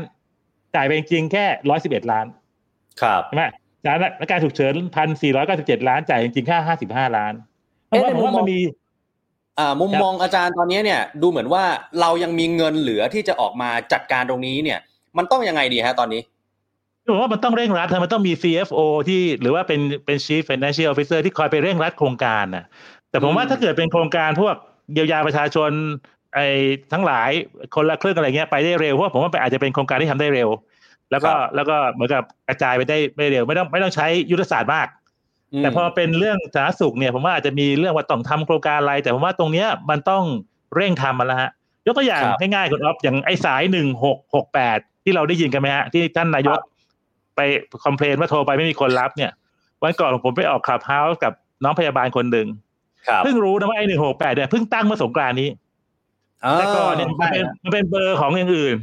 [0.75, 2.27] จ่ายไปจริงๆแค่ร้อยสิบเอ็ดล้าน
[3.03, 3.45] ครับใช่ไหม
[3.83, 7.33] สถานการณ์ฉุกเฉินพันสี่ร้อยเก้าสิบเจ็ดล้านจ่ายจริงๆแค่ห้าสิบห้าล้าน
[7.87, 8.61] เพราะว่าเอ๊ะในผมว่ามุมมองมันมี
[9.59, 11.65] อ่ามุมครับมองอาจารย์ตอนนี้เนี่ย ดูเหมือนว่า
[12.01, 14.79] เรายังมีเงินเหลือที่จะออกมาจัดการตรงนี้เนี่ย
[15.19, 16.23] มันต้องยังไงดีฮะตอนนี้
[17.13, 22.65] ผมว่ามันต้องเร่งรัดนะมันต้องมี CFO ที่หรือว่าเป็นเป็น Chief Financial Officer ที่คอยไปเร่งรัดโครงการนะ
[23.11, 24.55] แต่ผมว่าอืมถ้าเกิดเป็นโครงการพวก
[24.93, 25.71] เยียวยาประชาชน
[26.35, 26.47] ไอ้
[26.93, 27.31] ทั้งหลาย
[27.75, 30.49] คนละครึ่งอะไรเงี้ยไปได้เร็วเพราะว่าผมว่าอาจจะเป็นโครงการที่ทำได้เร็ว
[31.11, 34.87] แล้วก็แล้วก็เหมือนกับกระจายไปได้ไม่เร็ว ไม่ต้องไม่ต้องใช้ยุทธศาสตร์มาก
[35.59, 40.25] แต่พอเป็นเรื่องสาธารณสุขเนี่ยผมว่าอาจจะมีเรื่องว่าต้องทำโครงการอะไร แต่ผมว่าตรงเนี้ยมันต้อง
[40.77, 41.51] เร่งทำมันแล้วฮะ
[41.87, 46.59] ยกตัวอย่างครับง่ายๆคุณอ๊อฟอย่างไอ้สายหนึ่งหกหกแปดที่เราได้ยินกันไหมฮะ ที่ท่านนายก
[47.37, 47.41] ไป
[47.85, 49.31] คอมเพลนว่าโทรไปไม่มีคนรับเนี่ย
[49.83, 51.33] วันก่อนผมไปออกคลับเฮาส์กับ
[51.65, 52.47] น้องพยาบาลคนหนึ่ง
[53.09, 55.49] ครับเพิ่งรู้นะว่าไอ้หนึ่งหกแปดเนี่ยเพิ่งตั้งเมื่อสงกรานต์นี้
[56.59, 58.75] แต่ก่อนเนี่ยมันเป็นมันเป็นเบอร์ของอย่างอื่น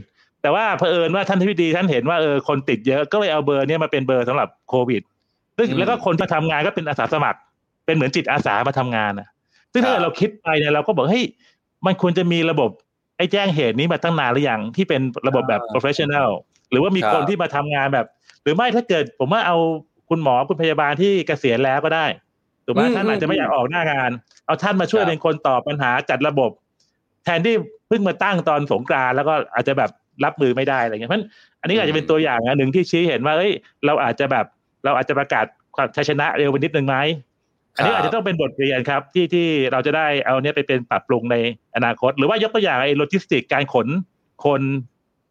[0.41, 5.01] แต่ว่าเผอิญว่าท่านทิบดีท่านเห็นว่าเออคนติดเยอะก็เลยเอาเบอร์เนี้มาเป็นเบอร์สำหรับโควิด
[5.57, 7.39] ซึ่งอืมแล้วก็คนมาทำงานก็เป็นอาสาสมัคร
[7.85, 9.27] เป็นเหมือนจิตอาสามาทำงานนะ
[9.73, 11.25] ซึ่งถ้าครับเกิดเราคิดไปเนี่ยเราก็บอกเฮ้ย
[11.85, 12.69] มันควรจะมีระบบ
[13.17, 16.29] ไอ้แจ้งเหตุนี้มาตั้งนานหรือยังที่เป็นระบบแบบ professional
[16.71, 18.05] หรือว่ามีครับคนที่มาทำงานแบบ
[18.43, 19.57] หรือไม่ถ้าเกิดผมว่าเอา
[20.09, 22.05] คุณหมอคุณพยาบาลที่เกษียณแล้วก็ได้
[22.65, 24.11] ถูกไหมอืมท่านอาจจะไม่อยากออกหน้างาน
[24.45, 26.51] เอาท่านมาช่วยครับเป็นคนตอบปัญหาจัดระบบ
[27.23, 27.55] แทนที่
[27.87, 29.91] เพิ่งมาตั้งตอนสงกรานต์แล้วก็อาจจะแบบ
[30.25, 31.29] รับมือไม่ได้อะไรเงี้ยเพราะฉะนั้น
[31.61, 33.51] อันนี้อาจจะเป็นตัวอย่างอันหนึ่งที่ชี้เห็นว่าเอ้ย
[33.85, 34.45] เราอาจจะแบบ
[34.85, 36.95] เราอาจจะประกาศความชัยชนะเร็วไปนิดนึงไหม
[37.77, 41.35] อันนี้อาจจะต้องเป็นบทเรียนครับที่ที่เราจะได้เอาเนี้ยไปเป็นปรับปรุงใน
[41.75, 43.87] อนาคต หรือว่ายกตัวอย่างไอ้โลจิสติกการขน
[44.45, 44.61] คน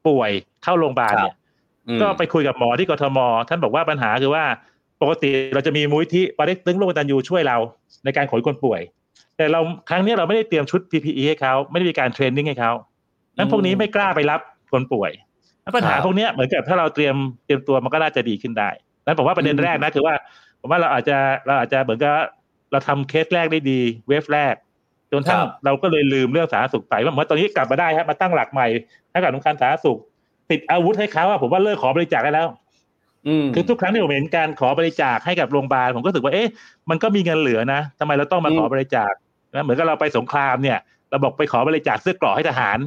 [0.06, 0.30] ป่วย
[0.62, 1.34] เข้าโรงพยาบาลเนี่ย
[1.88, 3.18] อืมก็ไปคุยกับหมอที่กทม
[3.48, 4.44] ท่านบอกว่าปัญหาคือว่า
[5.02, 7.56] ปกติเราจะมีมูลนิธิป่อเต็กตึ๊งร่วมกตัญญูช่วยเรา
[8.04, 8.80] ในการขนคนป่วย
[9.36, 12.72] แต่เราครั้งนี้เราไม่ได้เตรียมชุด PPE ให้เขาไม่ได้มีการ training ให้เขา
[13.36, 14.40] นั้นพวกนี้ไม่กล้าไปรับ
[14.72, 15.10] คนป่วย
[15.62, 18.70] แล้วปัญหาครับพวกเนี้ยเหมือนกับถ้าเราเตรียมเตรียมตัวมันก็น่าจะดีขึ้นได้
[19.06, 20.14] นั้นผมว่าประเด็นอืมแรกนะคือว่า
[20.66, 22.12] ผมว่าเราอาจจะเราอาจจะเหมือนกับ
[22.70, 24.54] เราทำเคสแรกได้ดี เวฟแรก
[25.12, 28.66] จนทั้งเราก็เลยลืมเรื่องสาธารณสุขไปว่าเมื่อตอนนี้กลับมาได้ครับมาตั้งหลักใหม่
[29.12, 29.98] ให้กับองค์การสาธารณสุข
[30.50, 32.48] ติดอาวุธให้เขาอะผมว่าเลิกขอบริจาคได้แล้ว
[33.26, 36.48] อืมคือทุกครั้งที่ผมเห็นการขอบริจาคให้กับโรงพยาบาลผมก็รู้สึกว่าเอ๊ะ
[36.90, 39.12] มันก็มีเงินเหลือนะทำไมเราต้องมาอืมขอบริจาค
[39.54, 40.78] นะเหมือนกับเราไปสงครามเนี่ย
[41.10, 42.78] เราบอกไปขอบริจาคเสื้อเกราะให้ทหาร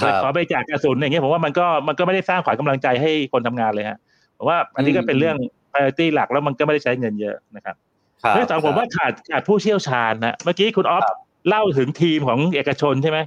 [0.00, 3.98] ครับขอบริจาคกระสุนอย่างเงี้ยผมว่ามันก็มันก็ไม่ได้สร้างขวัญกำลังใจให้คนทำงานเลยฮะ
[4.38, 5.36] ผมว่าอันนี้ก็เป็นเรื่อง
[5.78, 7.76] priority หลักแล้วมันก็ไม่ได้ใช้เงินเยอะนะครับ
[8.22, 11.18] ครับเรื่องสองผมว่าขาดขาดผู้เชี่ยวชาญนะเมื่อกี้คุณออฟครับ
[11.48, 13.18] เล่าถึงทีมของเอกชนใช่ไหม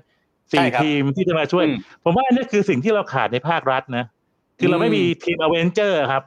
[0.49, 4.05] ใช่สี่ครับทีมที่จะมาช่วยอืมผมว่าอันนี้คือสิ่งที่เราขาดในภาครัฐนะ
[4.59, 6.23] คือเราไม่อืมมีทีม Avenger ครับ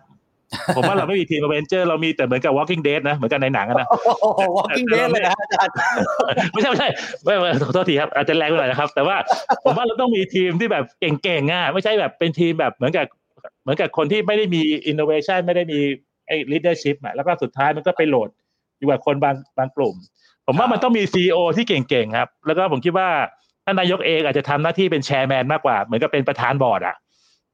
[0.76, 5.72] ผมว่าเราไม่มีทีม Avenger เรามีแต่เหมือนกับ Walking Dead นะเหมือนกันในหนังอะนะโอ้โห walking dead เลยนะอาจารย์
[6.52, 6.88] ไม่ใช่ไม่ใช่
[7.24, 9.16] ไม่ไม่ขอโทษทีครับอาจจะแรงไปหน่อยนะครับ แต่ว่า
[9.64, 13.06] ผมว่าเราต้องมีทีมที่แบบเก่งๆอะไม่ใช่แบบเป็นทีมแบบเหมือนกับ
[13.62, 14.60] เหมือนกับคนที่ไม่ได้มี
[14.90, 15.80] innovation ไม่ได้มี
[16.26, 18.28] ไอ้ leadership อะแล้วก็สุดท้ายมันก็ไปโหลด
[18.78, 19.94] อยู่กับคนบางบางกลุ่ม
[20.46, 23.08] ผมว่ามันต้องมี CEO ที่เก่งๆครับ แล้วก็ผมคิดว่า
[23.64, 26.96] ท่านนายกเองอาจจะทำหน้าที่เป็นแชร์แมนมากกว่า เหมือนกับเป็นประธานบอร์ดอะ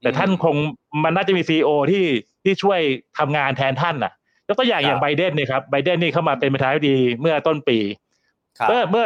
[0.03, 0.57] แต่ท่านคง
[1.05, 2.05] มันน่าจะมีซีอที่
[2.45, 2.81] ที่ช่วย
[3.19, 4.13] ทำงานแทนท่านน่ะ
[4.49, 7.79] ยกตัวอย่างครับอย่างไบเดนเนี่ยครับไบเดนนี่เข้ามาเป็นประธานาธิบดีเมื่อต้นปี
[8.59, 9.05] ครับเมื่อเมื่อ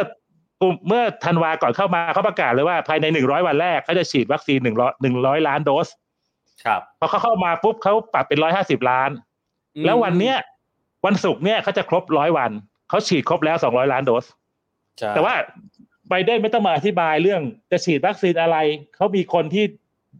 [0.61, 5.87] กลุ่มเมื่อธันวาก่อนเข้ามาเขาประกาศเลยว่าภายในหนึ่งร้อยวันแรกเขาจะฉีดวัคซีนหนึ่งร้อยหนึ่งร้อยล้านโดส
[6.65, 9.09] ครับพอเขาเข้ามาปุ๊บเขาปรับเป็นร้อยห้าสิบล้าน
[9.85, 10.35] แล้ววันเนี้ย
[11.05, 12.51] วันศุกร์เนี่ยเขาจะครบร้อยวัน
[12.89, 14.25] เขาฉีดครบแล้วสองร้อยล้านโดส
[14.97, 15.33] ใช่แต่ว่า
[16.09, 18.57] ไบเดนไม่ต้องมาอธิบายเรื่องจะฉีดวัคซีนอะไร
[18.95, 19.63] เขามีคนที่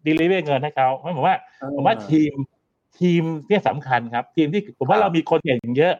[0.06, 1.36] deliver เงินให้เขาผมว่า
[1.76, 2.34] ผมว่าทีม
[3.00, 5.94] ทีมเนี่ยสำคัญครับ ทีมที่ผมว่าครับเรามีคนเก่งเยอะ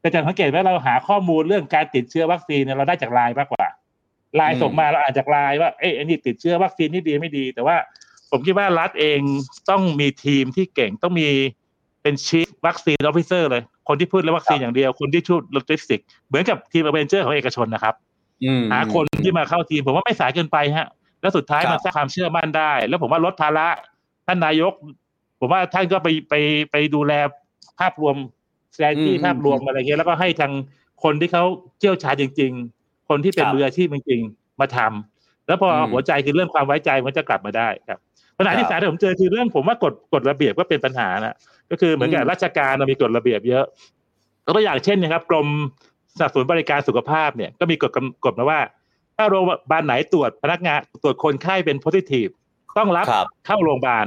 [0.00, 3.66] แต่จะสังเกตว่าเราหาข้อมูลเรื่องการติดเชื้อวัคซีนเนี่ยเราได้จากไลน์มากกว่า
[4.36, 7.76] ไลน์ส่งมาเราอ่านจากไลน์ว่าเอ้ยอันนี้ติดเชื้อวัคซีนนี่ดีไม่ดี แต่ว่า
[8.30, 9.20] ผมคิดว่ารัฐเอง
[9.70, 11.28] ต้องมีทีมที่เก่งต้องมี
[12.02, 17.94] เป็น chief vaccine officer เลย คนที่พูดเรื่องวัคซีนอย่างเดียว คนที่ช่วยโลจิสติก เหมือนกับทีม Avenger ของเอกชนนะครับ
[18.44, 20.88] อืมหาคนที่มาเข้าทีม ผมว่าไม่สายเกินไปฮะ
[21.20, 23.68] แล้วสุดท้ายครับมันสร้างความเชื่อมั่นได้ แล้วผมว่าลดภาระ
[24.26, 24.72] ท่านนายก
[25.40, 26.34] ผมว่าท่านก็ไปไป
[26.70, 27.12] ไปดูแล
[27.80, 28.16] ภาพรวม
[28.74, 30.52] s t r a t e g y ภาพรวมอะไรเงี้ยแล้วก็ให้ทาง
[31.04, 31.44] คนที่เขา
[31.78, 38.00] เชี่ยวชาญจริง ๆ คนที่เป็นมืออาชีพจริงๆมาทำแล้วพอหัวใจคือเรื่องความไว้ใจมันจะกลับมาได้ครับ
[38.42, 41.34] ปัญหาที่สามที่ผมเจอคือเรื่องผมว่ากฎกฎระเบียบก็เป็นปัญหานะ
[41.70, 43.64] ก็คือเหมือนกับราชการเรามีกฎระเบียบเยอะ
[44.44, 45.46] แล้วก็อย่างเช่นนะครับกรม
[46.16, 48.60] สนับสนุนบริการสุขภาพเนี่ยก็มีกฎกำกฎมาว่า
[49.16, 52.30] ถ้าโรงพยาบาลไหนตรวจพนักงานตรวจคนไข้เป็น positive
[52.78, 54.06] ต้องรับครับเข้าโรงพยาบาล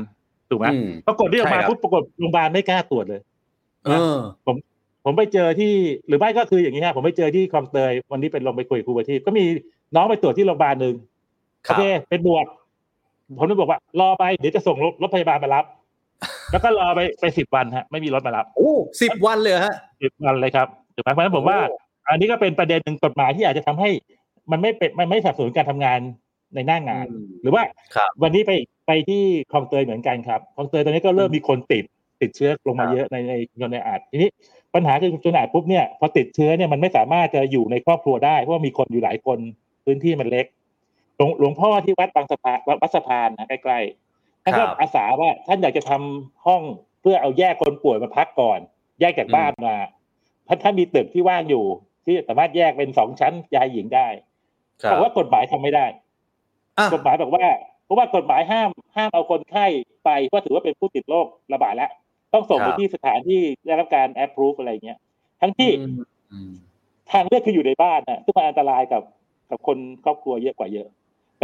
[0.50, 3.22] ถูกไหมอืมปรากฏที่ออกมาใช่ครับปุ๊บปรากฏโรงพยาบาลไม่กล้าตรวจเลย
[3.86, 4.18] เออ
[5.06, 5.74] ผมไปเจอที่
[6.08, 9.44] หรือไม่ก็คืออย่างนี้ฮะผมไปเจอที่คลองเตยวันนี้เป็นลงไปคุยกับครูประทีปก็มี
[9.96, 10.96] น้องไปตรวจที่โรงพยาบาลหนึ่ง
[11.68, 12.46] ครัโอบเคเป็นบวก
[13.38, 15.66] ผมเลยบอกว่า รอไปเดี๋ยวจะส่งรถรถพยาบาลมารับ
[16.52, 21.78] แล้วก็รอไปไปสิบวันฮะ ไม่มีรถมารับโอ้สิบวันเลยเหรอฮะสิบวันเลยครับถูกไหมเพราะฉะนั้นผมว่าโอ้
[22.10, 23.90] อันนี้ก็เป็นประเด็นหนึ่งกฎหมายที่อาจจะทำให้
[24.52, 26.00] มันไม่เป็นมันไม่สนับสนุนการทำงาน
[26.56, 27.64] ในหน้างานอืมหรือว่า
[27.96, 28.52] ครับวันนี้ไป
[28.88, 31.84] ไปที่คลองเตยเหมือนกันครับคลองเตยตอนนี้ก็เริ่มมีคนติด
[32.22, 34.30] ติดเชื้อลงมาครับเยอะในในชนในอาจทีนี้
[34.76, 39.40] ปัญหาคือชนในอาจปุ๊บเนี่ยพอติดเชื้อเนี่ยมันไม่สามารถจะอยู่ในครอบครัวได้เพราะว่ามีคนอยู่หลายคน
[39.86, 40.46] พื้นที่มันเล็ก
[41.18, 46.62] หลวงหลวงพ่อที่วัดบางสะพานวัดวัดสะพานนะใกล้ๆท่านก็ครับอาสาว่าท่านอยากจะทำห้อง
[47.02, 48.60] เพื่อเอาแยกคนป่วยมาพักก่อน
[49.00, 49.76] แยกจากบ้านมา
[50.48, 51.66] ท่านท่านมีตึกที่ว่างอยู่
[52.06, 54.08] ที่สามารถแยกเป็นสองชั้นยายหญิงได้
[54.82, 55.86] ครับแต่ว่ากฎหมายทำไม่ได้
[56.78, 57.46] อะกฎหมายบอกว่า
[57.86, 59.66] เพราะว่ากฎหมายห้ามห้ามเอาคนไข้
[60.06, 61.92] ไปเพราะถือว่าเป็นผู้ติดโรคระบาดแล้ว
[62.34, 65.00] ต้องส่งไปที่สถานที่ได้รับการแอปพรูฟอะไรเงี้ย
[65.42, 66.00] ทั้งที่อืม
[66.32, 66.52] อืม
[67.12, 69.04] ทางเลือกคืออยู่ในบ้านนะซึ่งมันอันตรายกับ
[69.50, 70.88] กับคนครอบครัวเยอะกว่าเยอะ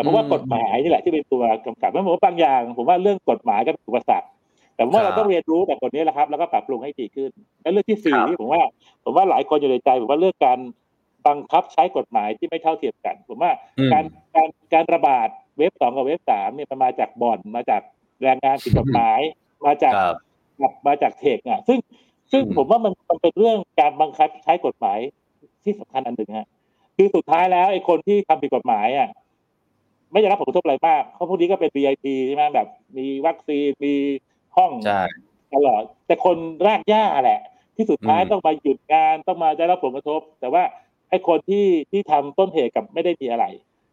[0.01, 4.27] แต่ผมว่าอืมกฎหมายนี่แหละที่เป็นตัวกำกับแล้วผมว่าบางอย่าง ผมว่าเรื่องกฎหมายก็เป็นอุปสรรค
[4.75, 7.31] แต่ผมว่าครัเราบต้องเรียนรู้จากกฎนี้แหละครับ แล้วก็ปรับปรุงให้ดีขึ้น
[7.61, 8.61] แล้วเรื่องที่สี่ครับที่ผมว่า
[9.03, 10.59] ผมว่าหลายคนอยู่ในใจผมว่าเรื่องการ
[11.27, 14.03] บังคับใช้กฎหมายที่ไม่เท่าเทียมกัน ผมว่าอืมการ
[14.35, 15.27] การการระบาด
[15.57, 17.81] เว็บสองกับเว็บสามเนี่ยมันมาจากบ่อนมาจาก
[18.23, 19.19] แรงงานผิดกฎหมาย
[19.65, 20.15] มาจากครับ
[20.87, 21.79] มาจากเทคอะซึ่ง
[22.31, 24.99] ซึ่งอืมผมว่ามันมันเป็นเรื่องการบังคับใช้กฎหมาย
[25.63, 26.47] ที่สำคัญอันหนึ่งฮะ
[26.95, 29.09] คือสุดท้ายแล้วไอ้คนที่ทำผิดกฎหมายอะ
[30.12, 33.95] ไม่ได้รับผลกระทบอะไรมากเพราะพวกนี้ก็เป็น VIP ใช่ไหมแบบ มีวัคซีนมี
[34.57, 35.01] ห้องใช่
[35.53, 36.38] ตลอด แต่คน
[36.68, 37.41] รากหญ้าแหละ
[37.78, 40.64] ที่สุดท้ายอืมต้องมาหยุดงานต้องมาได้รับผลกระทบ แต่ว่า
[41.09, 43.45] ไอ้คนที่ที่ทำต้นเหตุกับไม่ได้มีอะไร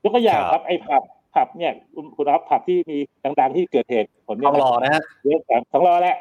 [0.02, 1.02] ยกตัวอย่างครับไอ้ผับ
[1.34, 2.96] ผับเนี่ยคุณคุณรับผับที่มี
[3.40, 6.16] ดังๆที่เกิดเหตุผลทเนี่อยงหล่อนะฮะเยอะสามสองรอแหละ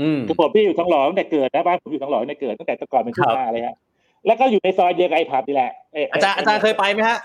[0.00, 3.76] อืมคือผมที่อยู่ทองหล่อตั้งแต่เกิดนะบ้านผมอยู่ทองหล่อตั้งแต่เกิดตั้งแต่แต่ก่อนเป็นทุ่คงรับนาเลยฮะ
[4.26, 7.18] แล้วก็อยู่ในซอยเดียวกับไอ้ผับนี่แหละเอาจารย์อาจารย์เคยไปไหมฮะ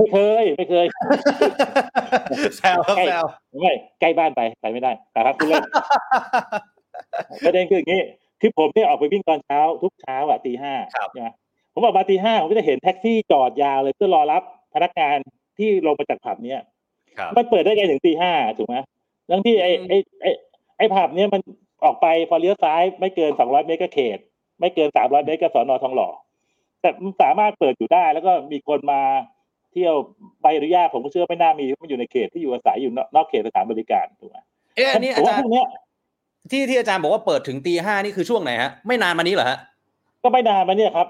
[0.00, 0.86] ไม่เคย ไม่เคย
[2.56, 3.24] แซวครับแซว
[3.60, 5.62] ไม่ใกล้บ้านไปไปไม่ได้แต่ครับคุณเล่น
[7.44, 8.00] ประเด็นคืออย่างนี้
[8.40, 11.28] คือผมเนี่ยออกไปวิ่งตอนเช้า ทุกเช้าอะตีห้าครับใช่ไหม
[11.72, 14.42] ผมออกมาตีห้าผมก็จะเห็นแท็กซี่จอดยาวเลยเพื่อรอรับ
[14.74, 15.16] พนักงาน
[15.58, 16.60] ที่ลงมาจากผับเนี่ย
[17.18, 18.76] ครับมันเปิดได้ไงถึงตีห้าถูกไหม
[19.30, 20.30] ทั้งที่ไอ้อืมไอ้ไอ้
[20.78, 21.42] ไอ้ผับเนี่ยมัน
[21.84, 24.18] ออกไปพอเลี้ยวซ้ายไม่เกินสองร้อยเมตรก็เขต
[24.60, 26.08] ไม่เกินสามร้อยเมตรก็สอนอทองหล่อ
[26.80, 29.00] แต่มันสามารถเปิดอยู่ได้ แล้วก็มีคนมา
[29.72, 29.94] เที่ยว
[30.42, 34.38] ใบอนุญาตผมก็เชื่อไม่น่ามีมันอยู่ในเขตที่อยู่อาศัยอยู่นอกเขตสถานบริการถูกไหม
[34.76, 35.66] เอ๊ะอันนี้ผอามว่าจารพย์วกเนี้ย
[36.50, 39.58] ที่ที่อาจารย์บอกว่าเปิดถึงตีห้านี่คือช่วงไหนฮะ ไม่นานมานี้เหรอฮะ
[40.22, 41.08] ก็ไม่นานมาเนี่ยครับ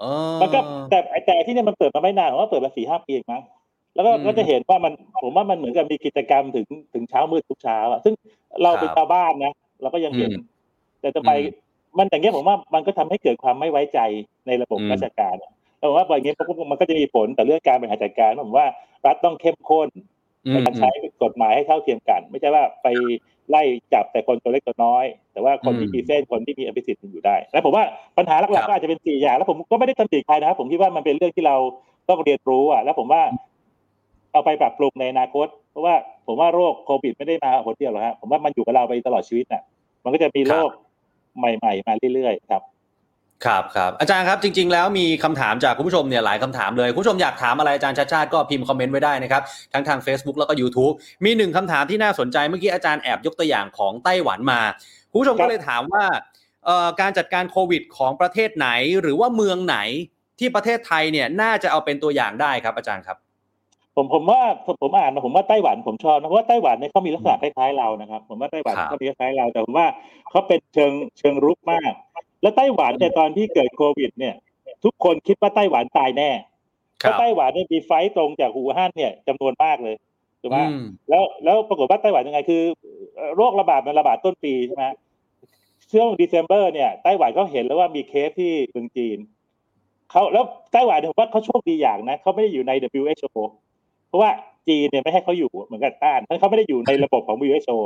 [0.00, 0.04] เอ
[0.36, 0.60] อมันก็
[0.90, 3.42] แต่แต่ที่เนี่ยมันเปิดมาไม่นานผมว่าเปิดมาสี่ห้าปีเองมั้ง
[3.94, 4.92] แล้วก็อืมก็จะเห็นว่ามัน
[5.22, 8.14] ผมว่ามันเหมือนกับมีกิจกรรมถึงถึงเช้ามืดทุกเช้าอะซึ่ง
[8.62, 9.52] เราเป็นครับชาวบ้านนะ
[9.82, 10.44] เราก็ยังเห็นอืม
[11.00, 11.64] แต่ทำไมอืม
[11.98, 13.98] มันอย่างเงี้ยผมว่ามันก็ทำให้เกิดความไม่ไว้ใจ
[14.46, 15.52] ในระบบอืมราชการอะ
[15.84, 16.36] แล้วผมว่าอย่างเงี้ย
[16.70, 18.66] มันก็จะมีผลต่อเรื่องการบริหารจัดการผมว่า
[19.06, 19.88] รัฐต้องเข้มข้น
[20.46, 20.90] อืในมการใช้
[21.22, 22.88] กฎหมายให้เท่าเทียมกัน ไม่ใช่ว่าไป
[23.50, 23.62] ไล่
[23.92, 27.84] จับแต่คนตัวเล็กตัวน้อย แต่ว่าคนที่อืมมีเส้นคนที่มีอภิสิทธิ์อยู่ได้ แล้วผมว่า
[28.18, 31.56] ปัญหาหลักครัๆบก็อาจจะเป็นสี่อย่าง แล้วผมก็ไม่ได้ตำหนิใครนะครับผมคิดว่ามันเป็นเรื่องที่เรา
[32.08, 33.22] ต้องเรียนรู้อะ แล้วผมว่า
[34.32, 35.94] เอาไปปรับปรุงในอนาคต เพราะว่า
[36.26, 39.62] ผมว่าโรคโควิดไม่ได้มาหนเดียวหรอกฮะผมว่ามันอยู่กับเราไปตลอดชีวิตน่ะ
[40.04, 40.70] มันก็จะมีโรค
[41.38, 42.62] ใหม่ ๆ มาเรื่อยๆครับ
[43.46, 49.42] ครับครับอาจารย์ครับจริง ๆ แล้วมีคำถามจากคุณผู้ชมเนี่ยหลายคำถามเลยคุณผู้ชมอยากถามอะไรอาจารย์ชาติชาติก็พิมพ์คอมเมนต์ไว้ได้นะครับ
[49.72, 54.60] ทั้งทาง Facebook แล้วก็ YouTube มีหนึ่งคำถามที่น่าสนใจเมื่อกี้อาจารย์แอบยกตัวอย่างของไต้หวันมา
[55.10, 56.04] คุณผู้ชมครัก็บเลยถามว่า
[56.64, 58.68] เอ่อการจัดการโควิดของประเทศไหน
[59.00, 59.78] หรือว่าเมืองไหน
[60.38, 63.16] ที่ประเทศไทยเนี่ยน่าจะเอาเป็นตัวอย่างได้ครับอาจารย์ครับ
[63.96, 69.86] ผมผมว่าผมผมอ่านมาผมว่าไต้หวันผมชอบนะเพราะว่าไต้หวันเนี่ยเขามีลักษณะคล้ายๆเรานะครับ ผมว่าไต้หวันครับเขามีคล้ายๆเราแต่ผมว่า
[70.30, 71.92] เขาเป็นเชิงเชิงรุกมาก
[72.44, 74.34] แล้วไต้หวันเนี่ยตอนที่เกิดโควิด เนี่ย
[74.84, 76.30] ทุกคนคิดว่าไต้หวันตายแน่
[76.98, 79.96] เพราะไต้หวันเนี่ยมีไฟล์ตรงจากหูฮั่นเนี่ยจำนวนมากเลย
[80.40, 82.62] ถูกไหมอืมแล้วแล้วปรากฏว่าไต้หวันยังไงคือ
[83.16, 84.84] เอ่อโรคระบาดมันระบาดต้นปีใช่ไหม
[85.92, 89.18] ช่วง December เนี่ยไต้หวันเขาเห็นแล้วว่ามีเคสที่เมืองจีน
[90.10, 93.36] เขาแล้วไต้หวันเนี่ยผมว่าเขาโชคดีอย่างนะเขาไม่ได้อยู่ใน WHO
[94.08, 94.30] เพราะว่า
[94.68, 97.78] จีนเนี่ยไม่ให้เขาอยู่เหมือนกันต้านเพราะเขาไม่ได้อยู่ในระบบของ WHO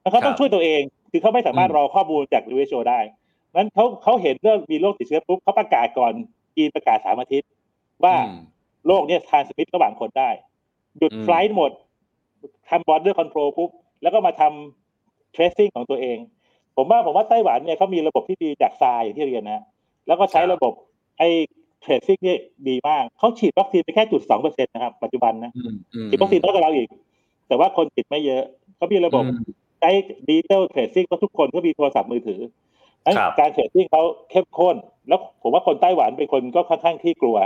[0.00, 0.80] แล้วเขาต้องครับช่วยตัวเอง
[1.10, 3.00] คือเขาไม่สามารถอืมรอข้อมูลจาก WHO ได้
[3.56, 6.12] นั้นเขาเขาเห็นเรื่องมีโรคติดเชื้อปุ๊บเขาประกาศก่อน
[6.56, 7.48] จีนประกาศสามอาทิตย์
[8.04, 8.40] ว่าอืม
[8.86, 10.30] โรคเนี่ย transmit ระหว่างคนได้
[10.98, 11.70] หยุดอืม flight หมด
[12.68, 13.70] ทำ border control ปุ๊บ
[14.02, 16.18] แล้วก็มาทำ tracing ของตัวเอง
[16.76, 19.64] ผมว่าผมว่าไต้หวันเนี่ยเขามีระบบที่ดีจากซาร์สอย่างที่เรียนนะ
[20.06, 20.72] แล้วก็ใช้ระบบ
[21.18, 21.28] ไอ้
[21.84, 22.38] tracing เนี่ย
[22.68, 26.88] ดีมากเขาฉีดวัคซีนไปแค่จุดสองเปอร์เซ็นต์นะครับ ปัจจุบันนะอืมอืมฉีดวัคซีนน้อยกว่าเราอีก
[27.48, 28.42] แต่ว่าคนติดไม่เยอะ
[28.76, 29.40] เขามีระบบอืม
[29.80, 29.90] ใช้
[30.28, 32.69] digital tracing เพราะทุกคนก็มีโทรศัพท์มือถืองั้นครับ
[33.38, 34.76] การ tracing เขาเข้มข้น
[35.08, 37.38] แล้วผมว่าคนไต้หวันเป็นคนก็ค่อนข้างที่กลัว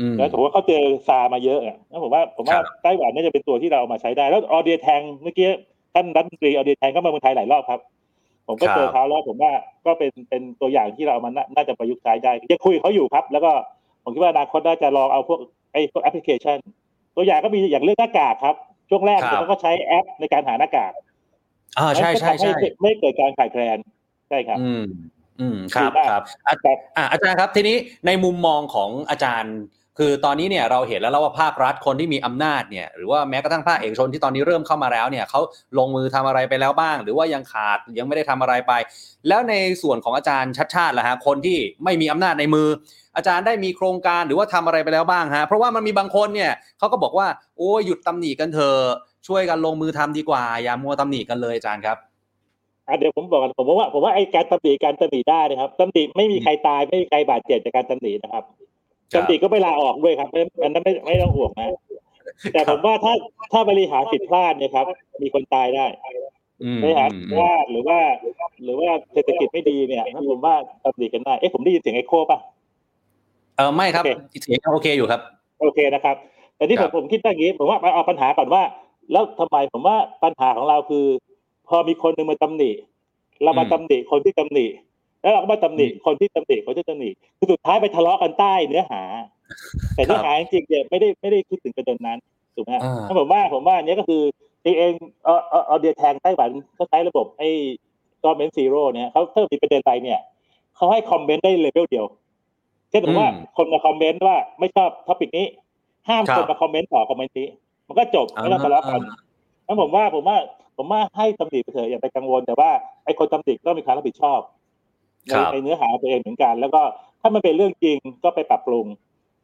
[0.00, 5.48] อืมแล้วผมว่าเขาเจอซามาเยอะอะแล้วผมว่าผมว่าครับไต้หวันน่าจะเป็นตัวที่เราเอามาใช้ได้ แล้วออเดียแทงเมื่อกี้
[5.94, 7.80] ท่านรัฐมนตรีออเดียแทงก็มาเมืองไทยหลายรอบครับ
[8.46, 9.52] ผมก็เจอเขาแล้วผมว่า
[9.86, 13.52] ก็เป็นเป็นตัวอย่างที่เราเอามาน่าน่าจะประยุกต์ใช้ได้ยังคุยกับเขาอยู่ครับ แล้วก็
[14.04, 15.38] ผมคิดว่าอนาคตน่าจะลองเอาพวก
[15.72, 16.58] ไอ้พวกแอปพลิเคชัน
[17.16, 18.54] ตัวอย่างก็มีอย่างเรื่องหน้ากากครับ
[18.90, 20.92] ช่วงแรกครับเขาก็ใช้แอปในการหาหน้ากาก
[21.78, 23.78] อ่าใช่ใช่ใช่มันก็ทำห้ไม่เกิดการขาดแคลน
[24.30, 24.84] ใช่ครับ อืม
[25.40, 27.76] อืมครับดีมากครับอาแต่อะอาจารย์ครับ ทีนี้
[28.06, 29.54] ในมุมมองของอาจารย์
[29.98, 35.40] คือตอนนี้เนี่ยเราเห็นแล้วแล้วว่าภาครัฐคนที่มีอำนาจเนี่ยหรือว่าแม้กระทั่งภาคเอกชนที่ตอนนี้เริ่มเข้ามาแล้วเนี่ยเขา
[35.78, 38.72] ลงมือทำอะไรไปแล้วบ้าง หรือว่ายังขาดยังไม่ได้ทำอะไรไป
[39.28, 42.68] แล้วในส่วนของอาจารย์ชัดชาติล่ะฮะคนที่ไม่มีอำนาจในมือ
[43.16, 47.26] อาจารย์ได้มีโครงการหรือว่าทำอะไรไปแล้วบ้างฮะ เพราะว่ามันมีบางคนเนี่ยเขาก็บอกว่า
[47.58, 48.80] โอ้ยหยุดตำหนิกันเถอะ
[49.26, 52.09] ช่วยกันลงมือทำดีกว่า อย่ามัวตำหนิกันเลยอาจารย์ครับอะ
[52.98, 58.44] เดี๋ยวผมบอกกันผมว่าผมว่าไอ้การตำหนิการตำหนิได้นะครับตำหนิไม่มีใครตายไม่มีใครบาดเจ็บจากการตำหนินะครับ
[59.14, 61.68] ครับตำหนิก็ไม่ลาออกด้วยครับไม่อันนั้นไม่ไม่ต้องห่วงนะ
[62.52, 63.14] แต่ผมว่าถ้า
[63.52, 64.86] ถ้าบริหารผิดพลาดเนี่ยครับ
[65.22, 65.86] มีคนตายได้
[66.64, 67.98] อืมบริหารอืมผิดพลาดหรือว่า
[68.64, 72.38] หรือว่าเศรษฐกิจไม่ดีเนี่ยงั้นผมว่าตำหนิกันได้เอ๊ะผมได้ยินเสียงไอโคป่ะ
[73.56, 74.10] เออไม่ครับโอเค
[74.42, 75.20] เสียงโอเคอยู่ครับ
[75.60, 76.16] โอเคนะครับ
[76.56, 78.62] แต่ที่คผรัมบผมคิดอย่างนี้ ผมว่ามาเอาปัญหาก่อนว่า
[79.12, 81.06] แล้วทำไมผมว่าปัญหาของเราคือ
[81.70, 82.70] พอมีคนหนึ่งมาตำหนิ
[83.42, 84.66] เรามาตำหนิคนที่ตำหนิ
[85.22, 89.02] แล้วเราก็มาตำหนิคนที่ตำหนิคนที่ตำหนิคือสุดท้ายไปทะเลาะกันใต้เนื้อหา
[89.94, 92.18] แต่เนื้อหาจริงๆเนี่ยไม่ได้ไม่ได้คิดถึงประเด็นนั้น
[92.54, 94.22] ถูกไหมฮะอ่าถ้าผมว่าผมว่าอันเนี้ยก็คือ
[94.64, 94.92] จริงเอง
[95.24, 97.48] เออเออเอาเดียแทงไต้หวันเขาใช้ระบบไอ้
[98.22, 100.20] government zero เนี่ยเขาถ้ามีประเด็นอะไรเนี่ย
[100.76, 102.06] เขาให้ comment ได้ level เดียว
[102.90, 105.46] เช่นสมมติว่าอืมคนมา comment ว่าไม่ชอบ topic นี้
[106.08, 107.48] ห้ามครับคนมาคอมเมนต์ต่อคอมเมนต์นี้
[107.88, 109.00] มันก็จบไม่ต้องทะเลาะกัน
[109.66, 110.36] งั้นผมว่าผมว่า
[110.82, 112.70] ผมว่าให้ตำหนิไปเถอะอย่าไปกังวล แต่ว่า
[113.04, 114.40] ไอ้คนตำหนิต้องมีความรับผิดชอบ
[115.28, 116.82] ในครับในเนื้อหาของตัวเองเหมือนกัน แล้วก็
[117.20, 118.86] ถ้ามันเป็นเรื่องจริงก็ไปปรับปรุง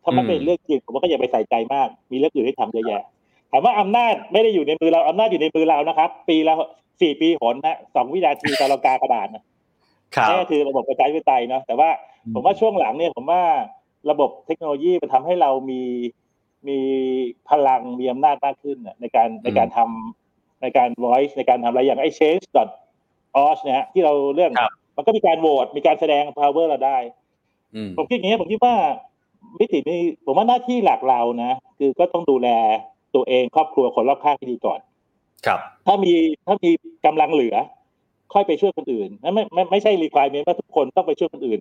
[0.04, 3.02] ถ้ามันอืมเป็นเรื่องจริงผมว่าก็อย่าไปใส่ใจมาก มีเรื่องอื่นให้ทำเยอะแยะ
[3.50, 6.54] ถามว่าอำนาจไม่ได้อยู่ในมือเราอำนาจอยู่ในมือเรานะครับ ปีละ
[7.00, 9.42] สี่ปีหนนะสองวินาทีตอนเรากากระดาษนะ
[10.16, 11.90] ครับนั่นก็คือระบบประชาธิปไตยเนาะแต่ว่า
[12.26, 13.42] อืมผมว่าช่วงหลังเนี่ยผมว่า
[14.10, 15.82] ระบบเทคโนโลยีมันทำให้เรามี
[16.68, 16.78] มี
[17.48, 20.25] พลังมีอำนาจมากขึ้นน่ะในการในการทำ
[20.62, 26.98] ในการ voice ในการทำอะไรอย่างไอ้ change.org เนี่ยฮะที่เราเรื่องครับมันก็มีการโหวตมีการแสดง power เราได้
[27.74, 28.74] อืมผมคิดอย่างนี้ยผมคิดว่า
[29.58, 32.48] มิตินี้ผมว่าหน้าที่หลักเรานะ คือก็ต้องดูแล
[33.14, 34.80] ตัวเองครอบครัวคนรอบข้างที่ดีก่อน
[35.46, 36.12] ครับ ถ้ามี
[36.46, 36.70] ถ้ามี
[37.06, 37.56] กำลังเหลือ
[38.34, 41.60] ค่อยไปช่วยคนอื่นนั่นไม่ไม่ไม่ใช่ requirement ว่าทุกคนต้องไปช่วยคนอื่น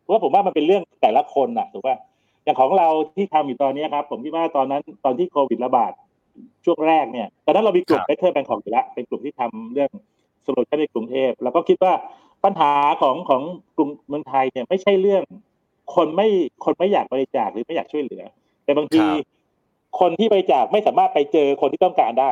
[0.00, 1.96] เพราะว่าผมว่ามันเป็นเรื่องแต่ละคนน่ะถูกป่ะ
[2.44, 5.92] อย่างของเราที่ทำอยู่ตอนนี้ครับ ผมคิดว่าตอนนั้นตอนที่โควิดระบาด
[6.64, 9.90] ช่วงแรกเนี่ยตอนนั้นเรามีกลุ่มครับเบเทอร์แบงของอยู่แล้วเป็นกลุ่มที่ทำเรื่อง
[10.44, 11.92] solution ในกรุงเทพแล้วก็คิดว่า
[12.44, 12.72] ปัญหา
[13.02, 13.42] ของของ
[13.76, 15.22] กลุ่มเมืองไทยเนี่ยไม่ใช่เรื่อง
[15.94, 16.28] คนไม่
[16.64, 18.22] คนไม่อยากบริจาคหรือไม่อยากช่วยเหลือ
[18.64, 19.24] แต่บางทีครับ
[20.00, 22.30] คนที่บริจาคไม่สามารถไปเจอคนที่ต้องการได้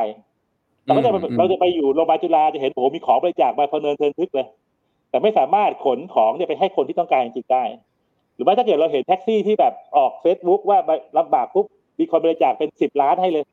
[0.85, 4.47] เราก็จะอืมอืมเราจะไปอยู่โรงพยาบาลจุฬาจะเห็นโอ้โหมีของบริจาคมาพะเนินเทินทึกเลย
[5.09, 7.63] แต่ไม่สามารถขนของเนี่ยไปให้คนที่ต้องการจริงๆได้
[8.35, 10.77] หรือว่าถ้าเกิดเราเห็นแท็กซี่ที่แบบออกเฟซบุ๊กว่า
[11.17, 11.65] ลำบากปุ๊บ
[11.99, 13.43] มีคนบริจาคเป็นสิบล้านให้เลย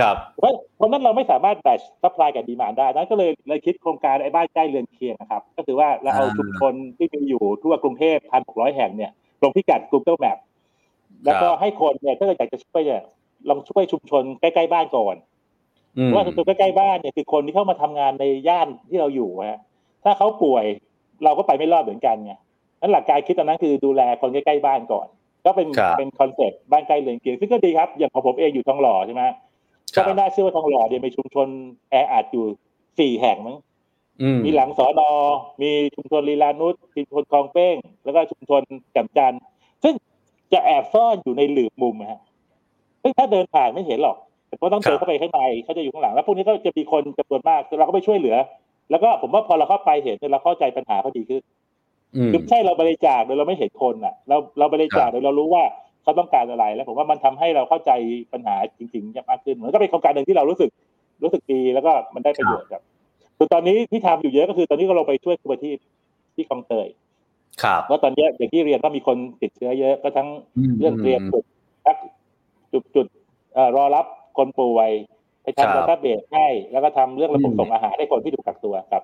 [0.00, 9.10] ครับเพราะเพราะนั้นเราไม่สามารถ match supply กับ demand ได้นั้นก็เลยเลยคิดโครงการไอ้บ้านใกล้เรือนเคียงนะครับ ก็คือว่าเราเอาอ่าชุมชนที่มีอยู่ทั่วกรุงเทพพันหกร้อยแห่งเนี่ย
[9.42, 10.38] ลงพิกัด Google Map
[11.24, 13.02] แล้วก็ให้คนเนี่ยถ้าเกิดอยากจะช่วยเนี่ย
[13.48, 15.16] ลองช่วยชุมชนใกล้ๆบ้านก่อน
[15.98, 19.60] อืมเพราะว่าชุมชนใกล้ๆบ้านเนี่ยคือคนที่เข้ามาทำงานในย่านที่เราอยู่ฮะ
[20.04, 20.64] ถ้าเขาป่วย
[21.24, 22.32] เราก็ไปไม่รอดเหมือนกันไง
[22.80, 25.06] นั้นหลักการคิดตอนนั้นคือดูแลคนใกล้ๆบ้านก่อน
[25.44, 29.32] ก็เป็นครับเป็น concept บ้านใกล้เรือนเคียงซึ่งก็ดีครับอย่างของผมเองอยู่ทองหล่อใช่ไหมครับ
[29.94, 31.48] ก็ไม่น่าเชื่อว่าทองหล่อเนี่ยมีชุมชน
[31.90, 32.44] แออัดอยู่
[32.98, 33.56] สี่แห่งมั้ง
[34.22, 35.10] อืมมีหลังสอนอ
[35.62, 38.62] มีชุมชนลีลานุชชุมชนคลองเป้ง แล้วก็ชุมชน
[38.92, 39.40] แก่มจันทร์
[39.82, 39.94] ซึ่ง
[40.52, 42.20] จะแอบซ่อนอยู่ในหลืบมุมนะฮะ
[43.02, 44.16] ซึ่งถ้าเดินผ่านไม่เห็นหรอก
[44.48, 48.36] แต่ก็ต้องเดินเข้าไปข้างในเขาจะอยู่ข้างหลัง แล้วพวกนี้ก็จะมีคนจำนวนมากเราก็ไปช่วยเหลือ
[48.90, 51.42] แล้วก็ผมว่าพอเราเข้าไปเห็นเนี่ยเราเข้าใจปัญหาเขาดีขึ้น
[52.16, 55.64] อืมคือไม่ใช่เราบริจาคโดยเราไม่เห็นคนอะ เราเราบริจาคครับโดยเรารู้ว่า
[56.02, 57.90] เขาต้องการอะไร แล้วผมว่ามันทำให้เราเข้าใจ
[58.32, 60.70] ปัญหาจริงๆมากขึ้นมันก็เป็นโครงการหนึ่งที่เรารู้สึก
[61.22, 62.82] รู้สึกดีแล้วก็มันได้ประโยชน์ครับ
[63.36, 65.78] ส่วนตอนนี้ที่ทำอยู่เยอะก็คือ ตอนนี้ก็ลงไปช่วยครูประทีป
[66.34, 66.88] ที่คลองเตย
[67.62, 70.28] ครับเพราะตอนเนี้ยอย่างที่เรียนว่ามีคนติดเชื้อเยอะก็ทั้ง
[70.70, 71.44] มเรื่องเตรียมจุด
[71.84, 71.96] พัก
[72.72, 73.06] จุดจุด
[73.54, 74.06] เอ่อรอรับ
[74.38, 74.90] คนป่วย
[75.42, 79.02] ไปครับทำดัตต้าเบสให้แล้วก็ทำเรื่องระบบอืมส่งอาหารให้คนที่ถูกกักตัวครับ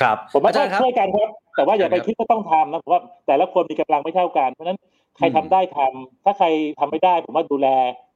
[0.00, 4.78] ครับ ผมว่าอาจารย์ครับช่วยกันครับ แต่ว่าอย่าไปครับคิดว่าต้องทำนะผมว่าแต่ละคนมีกำลังไม่เท่ากันเพราะฉะนั้น
[5.16, 6.46] ใครอืมทำได้ทำถ้าใคร
[6.78, 7.68] ทำไม่ได้ผมว่าดูแล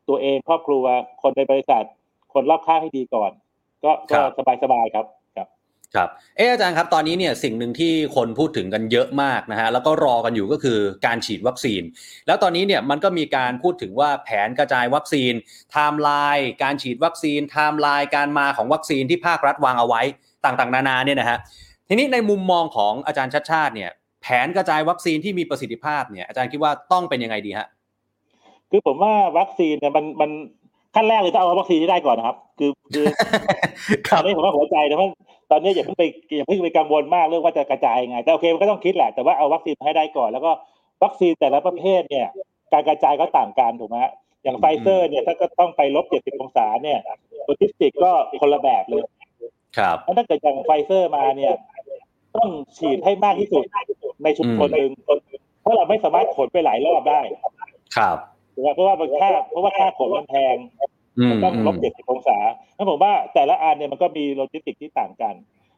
[0.09, 0.85] ตัวเองครอบครัว
[1.23, 1.85] คนในบริษัท
[2.33, 3.31] คนรอบข้างให้ดีก่อน
[3.85, 5.49] ก็ก็สบายสบายๆครับครับ
[5.95, 11.83] ครับเอออาจารย์ครับตอนนี้เนี่ยสิ่งหนึ่งที่คนพูดถึงกันเยอะมากนะฮะแล้วก็รอกันอยู่ก็คือการฉีดวัคซีน
[12.27, 15.33] แล้วตอนนี้เนี่ยมันก็มีการพูดถึงว่าแผนกระจายวัคซีน
[15.71, 20.03] ไทม์ไลน์การฉีดวัคซีนไทม์ไลน์การมาของวัคซีนที่ภาครัฐวางเอาไว้
[20.45, 21.39] ต่างๆ นานาเนี่ยนะฮะ
[21.89, 23.91] ทีนี้ในมุมมองของอาจารย์ชัชชาติเนี่ย
[24.29, 27.67] แผนกระจายวัคซีนที่มีประสิทธิภาพเนี่ยอาจารย์คิดว่าต้องเป็นยังไงดีฮะ
[28.71, 30.31] คือผมว่าวัคซีนเนี่ยมันมัน
[30.95, 33.07] ขั้นแรกเลยต้องเอาวัคซีนที่ได้ก่อนนะครับ คือคือ
[34.09, 35.11] ครับอันนี้ผมว่าหัวใจนะเพราะ
[35.51, 36.05] ตอนนี้อย่าเพิ่งไป
[36.37, 40.53] อย่าเพิ่งไปกังวลมากเรื่องว่าจะกระจายยังไง แต่โอเคมันก็ต้องคิดแหละแต่ว่าเอาวัคซีนให้ได้ก่อน แล้วก็
[41.05, 42.27] วัคซีนแต่ละประเภทเนี่ย
[42.73, 44.13] การกระจายก็ต่างกันถูกไหมฮะ
[44.45, 46.99] อย่างไฟเซอร์เนี่ยถ้าก็ต้องไปลบเจ็ดสิบองศาเนี่ย
[47.45, 48.11] โลจิสติกก็
[48.41, 49.03] คนละแบบเลย
[49.79, 51.53] ครับเพราะถ้าเกิดอย่างไฟเซอร์มาเนี่ย
[52.37, 53.65] ต้องฉีดให้มากที่สุด
[54.25, 54.91] ในชุมชนหนึ่ง
[55.63, 57.21] เพราะเราไม่สามารถขนไปหลายรอบได้
[57.97, 58.19] ครับ
[58.55, 60.57] ถูกไหมเพราะว่ามันค่าเพราะว่าค่าขนมันแพง
[61.19, 62.39] อืมมันต้องลบอืมเจ็ดสิบองศา
[62.75, 65.35] แล้วผมว่าแต่ละอันเนี่ยมันก็มีโลจิสติกที่ต่างกัน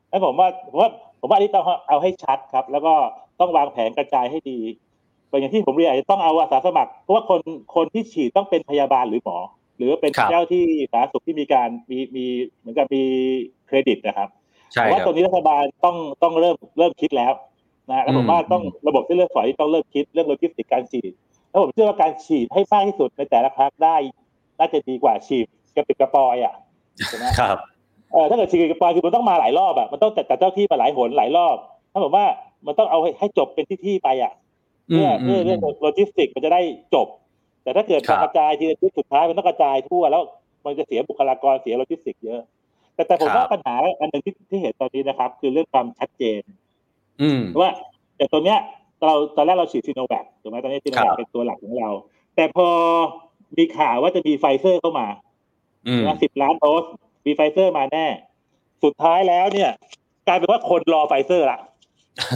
[0.09, 0.91] แล้วผมว่าผมว่า
[1.21, 2.95] ผมว่าอันนี้ต้องเอาให้ชัดครับ แล้วก็
[3.41, 4.59] ต้องวางแผนกระจายให้ดี
[5.31, 7.41] อย่างที่ผมเรียนอาจจะต้องเอาอาสาสมัคร เพราะว่าคน
[7.75, 9.39] คนที่ฉีดต้องเป็นพยาบาลหรือหมอ
[9.77, 12.27] หรือเป็นครับเจ้าที่สาธารณสุขที่มีการมีมี
[12.59, 13.05] เหมือนกับมี
[13.67, 14.38] เครดิตนะครับใช่
[14.75, 17.33] ผมว่าครับตรงนี้รัฐบาลต้องต้องเริ่มเริ่มคิดแล้ว
[17.91, 21.13] นะแล้วผมว่าต้องระบบที่เลือกฝอยต้องเริ่มคิดเรื่องโลจิสติกการฉีด
[21.51, 23.97] แล้วผมเชื่อว่าการฉีดให้มากที่สุดในแต่ละครั้งได้
[24.59, 25.47] น่าจะดีกว่าฉีด
[25.77, 26.55] กระปิดกระปอยอะ
[27.09, 27.57] ใช่ไหมครับ
[28.13, 31.57] เออถ้าเกิดฉีดกระปิดกระปอยคือมันต้องมาหลายรอบอะมันต้องจัดจัดเจ้าที่มาหลายหนหลายรอบ
[31.93, 32.27] ถ้าผมว่า
[32.67, 34.33] มันต้องเอาให้ให้จบเป็นที่ที่ๆไปอะ
[34.87, 36.63] เพื่อเพื่อเรื่องโลจิสติกมันจะได้
[36.95, 37.07] จบ
[37.63, 40.23] แต่ถ้าเกิดครับกระจายทีละนิดสุดท้ายมันต้องกระจายทั่วแล้ว
[40.65, 42.41] มันจะเสียบุคลากรเสียโลจิสติกเยอะ
[42.99, 46.43] แต่แต่ผมว่าปัญหาอันหนึ่งที่ที่เห็นตอนนี้นะครับ คือเรื่องความชัดเจน
[47.23, 47.71] อืมว่า
[48.17, 48.59] แต่ตัวเนี้ย
[49.05, 51.91] เราตอนแรกเราฉีดซีโนแวคถูกไหมตอนนี้ซีโนแวคครับเป็นตัวหลักของเรา
[52.37, 52.69] แต่พอ
[53.59, 55.07] มีข่าวว่าจะมีไฟเซอร์เข้ามา
[55.89, 56.85] อืมสิบล้านโดส
[57.27, 58.07] มีไฟเซอร์มาแน่
[58.85, 59.71] สุดท้ายแล้วเนี่ย
[60.27, 61.59] กลายเป็นว่าคนรอไฟเซอร์ละ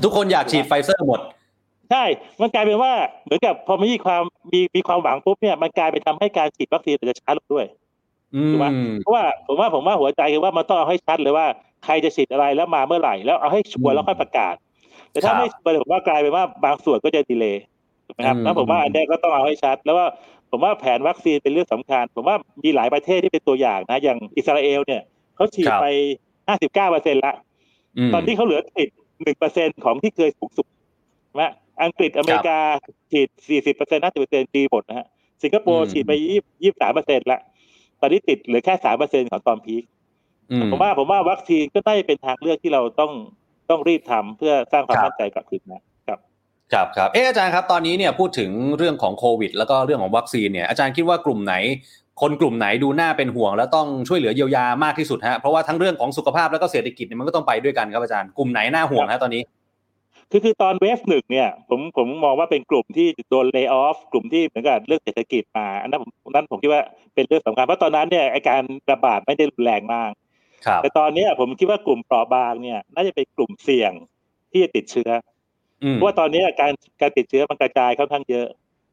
[0.04, 1.20] ทุกคนอยากฉีดไฟเซอร์หมด
[1.90, 2.04] ใช่
[2.40, 2.92] มันกลายเป็นว่า
[3.24, 7.82] เหมือนกับพอมีความมีมีความหวังปุ๊บเนี่ย มันกลายไปทำให้การฉีดวัคซีนอาจจะช้าลงด้วยอื
[8.51, 11.47] ถูกไหมมเพราะว่าผมว่าผมว่าหัวใจคือว่ามันต้องเอาให้ชัดเลยว่า
[11.85, 14.55] ใครจะฉีดอะไรแล้วมาเมื่อไหร่ แล้วเอาให้ชัวร์แล้วค่อยประกาศ
[15.11, 17.62] แต่ถ้าครับไม่ชัวร์ผมว่ากลายเป็นว่าบางส่วนก็จะดีเลย์
[18.07, 20.07] ถูกไหมครับอืมแล้วผมว่าอันเนี้ยก็ต้องเอาให้ชัด แล้วว่า
[20.51, 25.03] ผมว่าแผนวัคซีนเป็นเรื่องสำคัญ ผมว่ามีหลายประเทศที่เป็นตัวอย่างนะ อย่างอิสราเอลเนี่ย
[25.37, 25.87] เขาฉีดไป
[26.35, 27.35] 59เปอร์เซ็นต์ละ
[28.09, 28.89] มตอนนี้เขาเหลือติด
[29.22, 30.66] หนึ่งเปอร์เซ็นของที่เคยสูงสุด
[31.26, 31.45] ใช่ไหม
[31.83, 32.59] อังกฤษอเมริกา
[33.11, 33.28] ฉีด
[33.72, 35.07] 40เปอร์เซ็นต์50เปอร์เซ็นต์ดีหมดนะฮะ
[35.43, 36.12] สิงคโปร์ฉีดไป
[36.43, 37.41] 20 23เปอร์เซ็นต์ละ
[38.03, 39.82] ตอนนี้ติดเหลือแค่3เปอร์เซ็นต์ของตอน peak
[40.50, 43.12] อืมผมว่าผมว่าวัคซีนก็ได้เป็นทางเลือกที่เราต้อง
[43.70, 46.18] ต้องรีบทำเพื่อสร้างความครับมั่นใจกลับคืนนะครับ
[46.72, 51.55] ครับครับเอออาจารย์ครับตอนนี้เนี่ยพูดถึงเรื่องของโควิด แล้วก็เรื่องของวัคซีนเนี่ยอาจารย์คิดว่ากลุ่มไหน
[52.20, 59.42] คนกลุ่มไหนดูน่าเป็นห่วง แล้วต้องช่วยเหลือเยียวยามากที่สุดฮะเพราะว่าทั้งเรื่องของสุขภาพแล้วก็เศรษฐกิจเนี่ยมันก็ต้องไปด้วยกันครับอาจารย์กลุ่มไหนน่าห่วงฮะตอนนี้
[60.33, 66.83] คือคือตอนเวฟหนึ่งเนี่ยผมผมมองว่าเป็นกลุ่มที่โดนเลิกออฟกลุ่มที่เหมือนกับเรื่องเศรษฐกิจมาอันนั้นผมนั้นผมคิดว่า
[67.14, 70.11] เป็นเรื่องสำคัญเพราะตอนนั้นเนี่ยไอการระบาดไม่ได้รุนแรงมาก
[70.66, 73.93] ครับแต่ตอนเนี้ยผมคิดว่ากลุ่มเปราะบางเนี่ย น่าจะเป็นกลุ่มเสี่ยง
[74.53, 75.11] ที่จะติดเชื้อ
[75.83, 78.47] อืมเพราะว่าตอนนี้การการติดเชื้อมันกระจายค่อนข้างเยอะ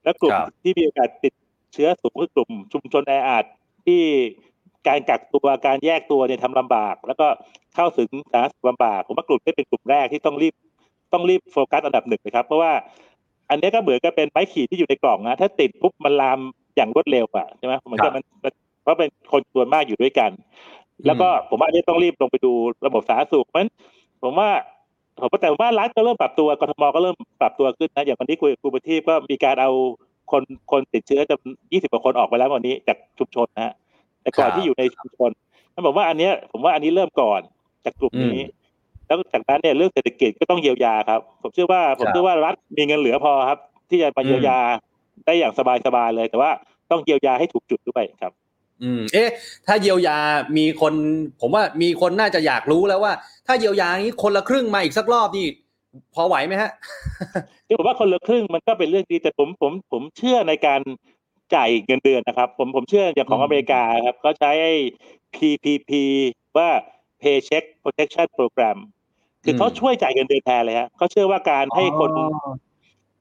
[0.04, 1.34] และกลุ่มครับที่มีโอกาสติด
[1.74, 3.46] เชื้อสูงคือกลุ่มชุมชนแออัด
[3.86, 4.02] ที่
[4.88, 7.28] การกักตัวการแยกตัวเนี่ยทำลำบาก แล้วก็
[7.76, 10.54] เข้าถึงสาธารณสุขลำบากผมว่ากลุ่มนี้เป็นกลุ่มแรกที่ต้องรีบ
[11.14, 12.72] ต้องรีบโฟกัสอันดับหนึ่งนะครับ เพราะว่า
[13.49, 16.39] อันนี้ก็เหมือนกับเป็นไม้ขีดที่อยู่ในกล่องนะถ้าติดปุ๊บมันลาม
[16.76, 20.32] อย่างรวดเร็วอะใช่ไหมเหมือนกับมันมันเพราะเป็นคนจำนวนมากอยู่ด้วยกัน
[21.05, 22.51] แล้วก็ผมว่าอันนี้ต้องรีบลงไปดู
[22.86, 23.72] ระบบสาธารณสุขเพราะฉะนั้น
[24.22, 24.49] ผมว่า
[25.22, 29.72] ผมว่าแต่ว่ารัฐก็เริ่มปรับตัวกทมก็เริ่มปรับตัวขึ้นนะอย่างวันนี้คุยกับครูประทีปก็มีการเอา
[30.32, 33.74] คนคนติดเชื้อจำยี่สิบกว่าคนออกไปแล้ววันนี้จากชุมชนนะฮะ
[34.22, 35.32] แต่ก่อนครับที่อยู่ในชุมชน
[35.74, 37.41] นั่นบอกว่าอันเนี้ยผมว่าอันนี้เริ่มก่อน
[37.86, 38.43] จากกลุ่มนี้
[39.10, 44.60] แล้วจากนั้นเนี่ยเรื่องเศรษฐกิจก็ต้องเยียวยาครับ ผมเชื่อว่าผมครับเชื่อว่ารัฐมีเงินเหลือพอครับ ที่จะมาอืมเยียวยา
[45.26, 45.53] ได้อย่าง
[45.86, 46.51] สบายๆเลย แต่ว่า
[46.91, 48.34] ต้องเยียวยาให้ถูกจุดด้วยครับ
[48.84, 49.30] อืม เอ๊ะ
[49.68, 50.18] ถ้าเยียวยา
[50.57, 50.93] มีคน
[51.41, 53.14] ผมว่ามีคนน่าจะอยากรู้แล้วว่า
[53.47, 55.45] ถ้าเยียวยานี้คนละครึ่งมาอีกสักรอบนี่
[56.16, 56.72] พอไหวไหมฮะ
[57.68, 60.82] คือผมว่าคนละครึ่งมันก็เป็นเรื่องดีแต่ผมผมผมเชื่อในการ
[61.55, 64.74] จ่ายเงินเดือนนะครับ ผมผมเชื่ออย่างของอืมอเมริกาครับเขาใช้ไอ้
[65.36, 65.91] PPP
[66.57, 66.70] ว่า
[67.22, 68.78] Paycheck Protection Program
[69.44, 72.52] คือเขาช่วยจ่ายเงินเดือนแทนเลยฮะเขาเชื่อว่าการให้คนอ๋อ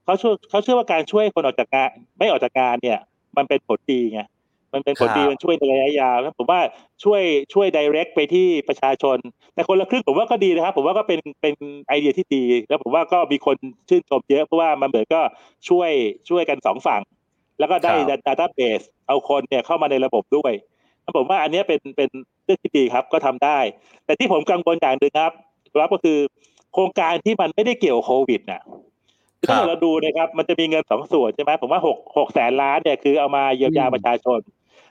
[0.05, 2.99] เขาช่วยเขาเชื่อว่าการช่วยคนออกจากงานไม่ออกจากงานเนี่ย
[3.37, 4.21] มันเป็นผลดีไง
[4.73, 6.61] มันเป็นผลดีครับมันช่วยในระยะยาวผมว่า
[7.03, 7.21] ช่วย
[7.53, 9.17] ช่วย direct ไปที่ประชาชน
[9.53, 11.55] แต่คนละครึ่งผมว่าก็ดีนะครับ ผมว่าก็เป็นเป็น
[11.87, 13.57] ไอเดียที่ดี แล้วผมว่าก็มีคน
[13.89, 15.21] ชื่นชมเยอะเพราะว่ามันเหมือนก็
[15.69, 15.91] ช่วย
[16.29, 17.01] ช่วยกันสองฝั่ง
[17.59, 20.53] แล้วก็ได้ครับดัตต้าเบสเอาคนเนี่ยเข้ามาในระบบด้วย
[21.01, 22.09] แล้วผมว่าอันเนี้ยเป็นเป็น
[22.45, 23.59] เรื่องที่ดีครับก็ทำได้
[24.05, 25.31] แต่ที่ผมกังวลอย่างหนึ่งครับ
[25.81, 26.19] รับก็คือ
[26.73, 28.61] โครงการที่มันไม่ได้เกี่ยวกับโควิดน่ะ
[29.39, 34.39] คือถ้าครับเราดูนะครับ มันจะมีเงินสองส่วนใช่ไหมผมว่าหกหกแสนล้านเนี่ยคือเอามาเยียวยาอืมประชาชน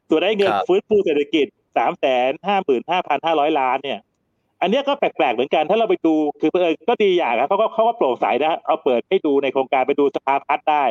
[0.08, 4.00] ส่วนได้เงินครับฟื้นฟูเศรษฐกิจสามแสนห้าหมื่นห้าพันห้าร้อยล้านเนี่ย
[4.62, 10.84] อันเนี้ยก็แปลกๆเหมือนกัน ถ้าเราไปดูคือเออก็ดีอย่างนะเขาก็เขาก็โปร่งใสนะเอาเปิดให้ดูในโครงการไปดูสภาพัฒน์ได้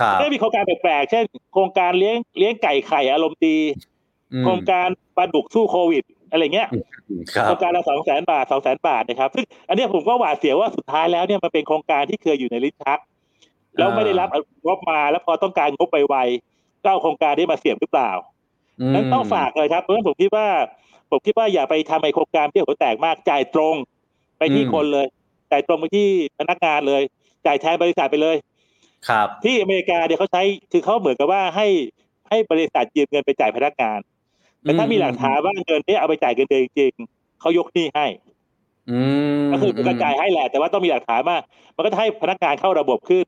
[0.00, 3.58] ครับก็มีโครงการแปลกๆเช่น โครงการเลี้ยงเลี้ยงไก่ไข่อารมณ์ดี
[4.32, 6.68] อืมโครงการปลาดุกสู้โควิด อะไรเงี้ย
[7.34, 12.98] ครัโครบงการละสองแสนบาทสองแสนบาทนะครับซึ่งอันเนี้ยผมก็หวาดเสียวว่าสุดท้ายแล้วเนี่ยมันเป็นโครงการที่เคยอยู่ในลิ้นชัก
[13.78, 14.28] แล้วไม่ได้รับ
[14.66, 18.10] งบมาแล้วพอต้องการงบไปไวๆก็เอาโครงการนี้มาเสียบหรือเปล่า
[18.94, 20.46] นั้นต้องฝากเลยครับเพราะฉะนั้นผมคิดว่า
[21.10, 23.74] ผมคิดว่าอย่าไปทำไอโครงการที่หัวแตกมากจ่ายตรง
[24.38, 25.06] ไปที่อืมคนเลย
[25.50, 26.08] จ่ายตรงไปที่
[26.38, 27.02] พนักงานเลย
[27.46, 28.36] จ่ายแทนบริษัทไปเลย
[29.08, 31.66] ครับ ที่อเมริกาเนี่ยเขาใช้คือเขาเหมือนกับว่าให้
[32.28, 33.98] ให้บริษัทยืมเงินไปจ่ายพนักงาน
[34.66, 38.06] แต่ถ้ามีหลักฐานว่าเงินเนี้เอาไปจ่ายเงินเดือนจริงๆเขายกหนี้ให้
[38.90, 38.98] อื
[39.40, 41.38] มก็คือมันกระจายให้แหละ แต่ว่าต้องมีหลักฐานมา
[41.76, 43.24] มันก็จะให้พนักงานเข้าระบบขึ้น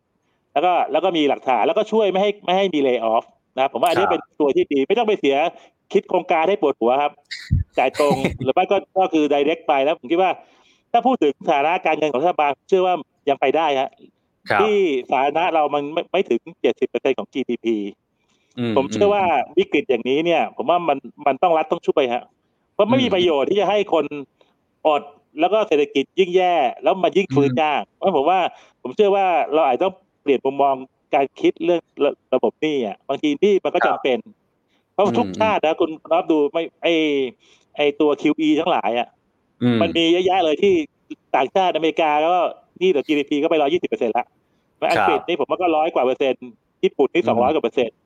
[0.53, 3.25] แล้วก็แล้วก็มีหลักฐานแล้วก็ช่วยไม่ให้ไม่ให้มีเล y o อ f
[3.57, 5.37] นะครับผมว่าอันนี้เป็นตัวที่ดีไม่ต้องไปเสีย
[5.93, 7.13] คิดโครงการให้ปวดหัวครับ
[7.79, 10.31] จ่ายตรงหรือไม่ก็ก็คือ direct ไปแล้วผมคิดว่า
[10.93, 12.95] ถ้าพูดถึงสถานะการเงินของรัฐบาลเชื่อว่า
[13.29, 13.91] ยังไปได้ฮะ
[14.51, 14.77] ครับที่
[15.11, 16.41] สาธารณะเรามันไม่ไม่ถึง
[16.79, 18.08] 70%ของ GDP อื
[18.77, 19.25] ผมเชื่อว่า
[19.59, 22.23] วิกฤตอย่างนี้เนี่ย ผมว่ามันมันต้องรัฐต้องช่วยฮะ
[22.75, 24.05] เพราะไม่มีประโยชน์ที่จะให้คน
[24.87, 25.03] อด
[25.41, 28.41] แล้วก็เศรษฐกิจยิ่งแย่ แล้วมันยิ่งฟื้นยากเพราะผมว่า
[28.83, 30.75] ผมเชื่อว่าเราอาจจะต้องเปลี่ยนมุมมอง
[31.15, 34.19] การคิดเรื่องระระบบหนี้อะบางทีหนี้มันก็จำเป็น
[34.93, 36.89] เพราะทุกชาตินะคุณรับดูไม่ไอ
[37.77, 39.09] ไอตัว QE ทั้งหลายอะ
[39.63, 40.75] อืมันมีเยอะแยะเลยที่
[41.37, 42.37] ต่างชาติอเมริกาก็
[42.79, 44.27] หนี่ต่อ GDP ก็ไปร้อยี่สิบเปอร์เซ็นต์ละ
[44.79, 46.47] แล้วอังกฤษนี่ผมว่าก็ร้อยกว่าเปอร์เซ็นต์
[46.85, 47.97] ญี่ปุ่นนี่สองร้อยกว่าเปอร์เซ็นต์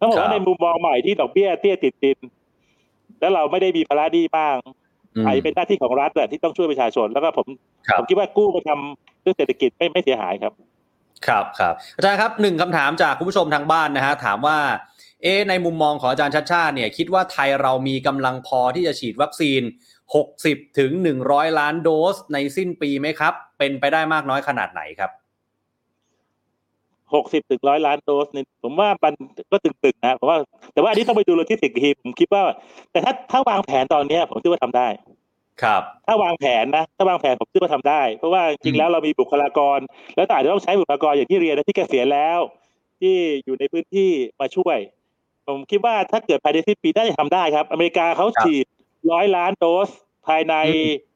[0.00, 2.18] ถ้าบอกว่าในมุมมองใหม่ที่ดอกเบี้ยเตี้ยติดดิน
[3.20, 4.56] แล้วเราไม่ได้มีภาระหนี้มาก
[5.16, 7.46] อืมอาจจะเป็นหน้าที่ของรัฐแหละที่ต้องช่วยประชาชน แล้วก็ผม
[7.86, 10.52] ครับผมคิดว่ากู้มาทำเรื่องเศรษฐกิจไม่ไม่เสียหายครับ
[11.26, 14.58] ครับครับอาจารย์ครับหนึ่งคำถามจากคุณผู้ชมทางบ้านนะฮะถามว่า
[15.22, 19.62] เอ๊ะในมุมมองของอาจารย์ชัชชาติเนี่ย คิดว่าไทยเรามีกำลังพอที่จะฉีดวัคซีน
[20.20, 20.90] 60ถึง
[21.24, 25.10] 100 ล้านโดสในสิ้นปีไหมครับ เป็นไปได้มากน้อยขนาดไหนครับ
[27.14, 29.12] หกสิบถึงร้อยล้านโดสนี่ผมว่ามัน
[29.52, 30.38] ก็ตึงๆนะผมว่า
[30.72, 32.42] แต่ว่าอันนี้ต้องไปดูโลจิสติกส์อีกทีผมคิดว่า
[32.92, 34.88] แต่ถ้าถ้าวางแผนตอนเนี้ยผมคิดว่าทำได้
[35.62, 39.78] ครับ ถ้าวางแผนนะถ้าวางแผนผมคิดว่าทำได้ เพราะว่าจริงๆแล้วเรามีบุคลากร
[40.16, 42.38] แล้วแต่อาจจะต้องใช้บุคลากรอย่างที่เรียนนะที่เกษียณแล้ว
[43.00, 44.78] ที่อยู่ในพื้นที่มาช่วย
[45.46, 48.66] ผมคิดว่าถ้าเกิดภายในสิ้นปีน่าจะทำได้ครับ อเมริกาเขาครับฉีด
[49.12, 49.88] ร้อยล้านโดส
[50.28, 51.08] ภายในอืม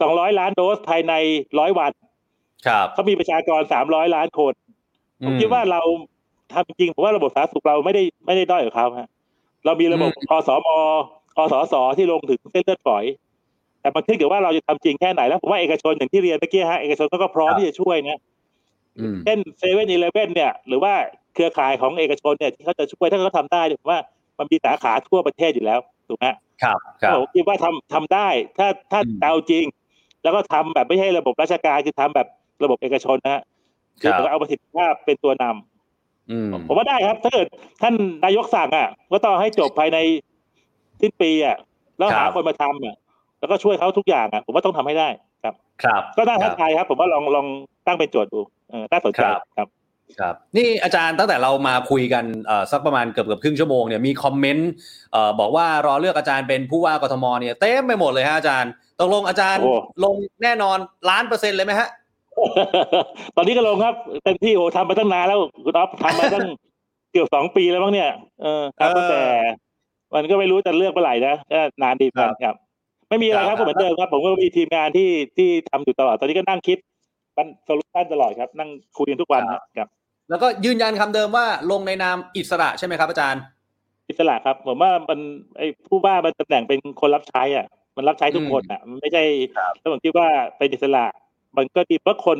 [0.00, 1.12] สองร้อยล้านโดสภายใน
[1.58, 1.92] ร้อยวัน
[2.66, 4.52] ครับเขามีประชากรสามร้อยล้านคน
[5.26, 5.80] ผมคิดว่าเรา
[6.52, 9.08] ทำจริงผมว่าระบบสาธารณสุขเราไม่ได้ไม่ได้ด้อยกว่าเขาฮะ
[9.64, 10.68] เรามีระบบอืมอสม
[11.38, 13.04] อสสที่ลงถึงเส้นเลือดฝอย
[13.80, 18.18] แต่มันขึ้นกับว่าเราจะทำจริงแค่ไหนแล้วผมว่าเอกชนอย่างที่เรียนเมื่อกี้ฮะเอกชนเขาก็พร้อมที่จะช่วยนะ
[18.98, 20.94] อืมเช่นเซเว่นอีเลฟเว่นเนี่ย หรือว่า
[21.34, 24.00] เครือข่ายของเอกชนเนี่ยที่เขาจะช่วยถ้าเขาทำได้เนี่ยผมว่า
[24.38, 26.26] มันมีสาขาทั่วประเทศอยู่แล้วถูกไหม
[26.62, 29.64] ครับครับผมคิดว่าทำทำได้ ถ้าถ้าอืมเอาจริง
[30.22, 32.28] แล้วก็ทำแบบไม่ใช่ระบบราชการคือทำแบบ
[32.64, 33.42] ระบบเอกชนนะฮะ
[34.00, 37.46] คือครับเอาประสิทธิภาพเป็นตัวนำอืมผมว่าได้ครับ ถ้าเกิด
[37.82, 39.98] ท่านนายกสั่งอะก็ต้องให้จบภายใน
[41.00, 41.56] สิ้นปีอะ
[41.98, 42.96] แล้วหาคนมาทำอะ
[43.38, 45.08] แล้วก็ช่วยเขาทุกอย่างอะ ผมว่าต้องทำให้ได้
[45.44, 47.46] ครับ ครับ ก็น่าคท้ารับทายครับ ผมว่าลองลอง
[47.86, 48.40] ตั้งเป็นโจทย์ดู
[48.70, 49.68] เออน่าสนใจครับครับ
[50.20, 54.70] ครับนี่อาจารย์ตั้งแต่เรามาคุยกันเอ่อสักประมาณเกือบเกือบครึ่งชั่วโมงเนี่ยมีคอมเมนต์
[55.12, 58.70] เอ่อบอกว่ารอเลือกอาจารย์เป็นผู้ว่ากทมเนี่ยเต็มไปหมดเลยฮะอาจารย์
[59.00, 59.74] ตกลงอาจารย์โอ้
[60.04, 60.78] ลงแน่นอน
[61.10, 61.88] ล้านเปอร์เซ็นต์เลยไหมฮะ
[63.36, 66.46] ตอนนี้ก็ลงครับเต็มที่โอ้ทำมาตั้งนานแล้วคุณอ๊อฟทำมาตั้ง
[67.12, 68.10] เกือบสองปีแล้วมั้งเนี่ย
[68.42, 69.22] เออครับเออแต่
[70.14, 72.56] มันก็ไม่รู้จะเลือกเมื่อไหร่นะก็นานดีเหมือนกันครับ
[73.08, 76.78] ไม่มีอะไรครัรับก็เหมือนเดิมครับ ผมก็มีทีมงานที่ที่ทำอยู่ตลอดตอนนี้ก็นั่งคิด
[77.36, 79.42] มัน solution ตลอดครับ นั่งคุยกันทุกวัน
[79.78, 79.88] ครับ
[80.30, 83.42] แล้วก็ยืนยันคำเดิมว่าลงในนามอิสระใช่ไหมครับอาจารย์
[84.08, 85.18] อิสระครับ ผมว่ามัน
[85.58, 87.66] ไอ้ผู้ว่ามันตำแหน่งเป็นคนรับใช้อะ
[87.96, 89.22] มันรับใช้ทุกคนอะ มันไม่ใช่
[89.56, 90.26] ครับแล้วผมคิดว่า
[90.58, 91.04] เป็นอิสระ
[91.56, 92.38] มันก็ดีเพราะคน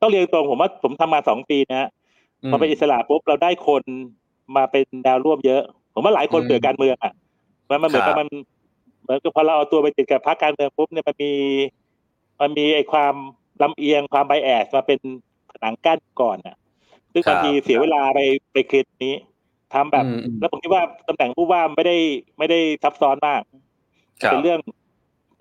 [0.00, 1.88] ต้องเรียนตรงผมว่าผมทำมาสองปีนะฮะ
[2.50, 3.82] พอเป็นอิสระปุ๊บเราได้คน
[4.56, 5.62] มาเป็นแนวร่วมเยอะ
[5.94, 7.12] ผมว่าหลายคนอืมเบื่อการเมืองอะ
[7.68, 8.28] มันมันเหมือนครักับบมัน
[9.02, 11.32] เหมือนกับพอเราเอาตัวไปติดกับพรรคการเมืองปุ๊บเนี่ยมันมี
[12.40, 13.14] มันมีไอ้ความ
[13.62, 14.98] ลำเอียงความไบแอสมาเป็น
[15.50, 16.56] ผนังกั้นก่อนอะ
[17.12, 18.20] ซึ่งครับบางทีเสียเวลาไป
[18.52, 19.14] ไปเคลียร์นี้
[19.74, 21.96] ทำแบบอืมอืมแล้วผมคิดว่าตำแหน่งผู้ว่าไม่ได้
[22.38, 23.42] ไม่ได้ซับซ้อนมาก
[24.22, 24.60] ครับเป็นเรื่อง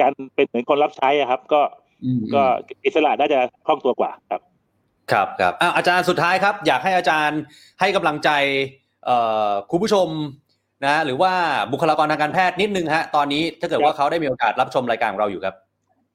[0.02, 1.87] การเป็นเหมือนคนรับใช้อะครับ ก็อืม
[2.34, 2.44] ก็
[2.86, 4.42] อิสระน่าจะคล่องตัวกว่าครับ
[5.12, 7.40] ครับครับอะอาจารย์สุดท้ายครับ อยากให้อาจารย์
[7.80, 8.30] ให้กำลังใจ
[9.06, 9.18] เอ่
[9.50, 10.08] อคุณผู้ชม
[10.86, 11.32] นะหรือว่า
[11.72, 15.56] บุคลากรทางการแพทย์นิดนึงฮะตอนนี้ถ้าเกิดว่าเขาได้มีโอกาสรับชมรายการของเราอยู่ครับ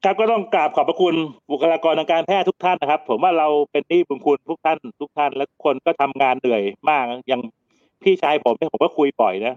[0.05, 1.15] ครับก็ต้องกราบขอบพระคุณ
[1.51, 7.41] บุคลากรทางการแพทย์ทุกท่านนะครับ ผมว่าเราเป็นหนี้บุญคุณทุกท่าน ทุกท่านและทุกคนก็ทำงานเหนื่อยมากอย่าง
[8.03, 9.55] พี่ชายผมเนี่ยผมก็คุยบ่อยนะ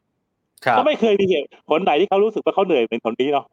[0.66, 3.46] ครับก็ไม่เคยมีเหตุผลไหนที่เขารู้สึกว่าเขาเหนื่อยเหมือนคนนี้เนาะ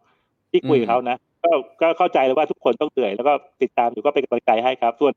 [0.50, 3.32] ที่คุยกับเขานะ ก็ก็เข้าใจเลยว่าทุกคนต้องเหนื่อยแล้วก็
[3.62, 5.12] ติดตามอยู่ก็เป็นกำลังใจให้ครับ ส่วน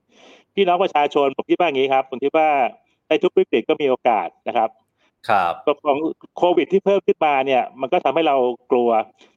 [0.55, 2.47] พี่น้องประชาชนผมคิดว่าอย่างนี้ครับผมคิดว่า
[3.09, 4.69] ในทุกวิกฤตก็มีโอกาสนะครับ
[5.29, 5.53] ครับ
[5.85, 5.97] ของ
[6.37, 8.35] โควิดที่เพิ่มขึ้นมาเนี่ย มันก็ทำให้เรา
[8.71, 8.89] กลัว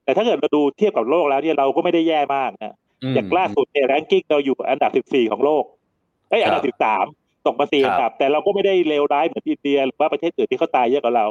[0.05, 5.65] แต่ถ้าเกิดเราดูเทียบกับโลกแล้วเนี่ยเราก็ไม่ได้แย่มากนะอืมอย่างล่าสุดเนี่ยแรงกิ้งเราอยู่อันดับ 14 ของโลก
[6.29, 6.63] ไอ้ยอันดับ
[7.07, 11.27] 13 ตกมาสี่ครับอันดับ แต่เราก็ไม่ได้เลวร้ายเหมือนอินเดียหรือว่าประเทศอื่นที่เขาตายเยอะกว่าเรา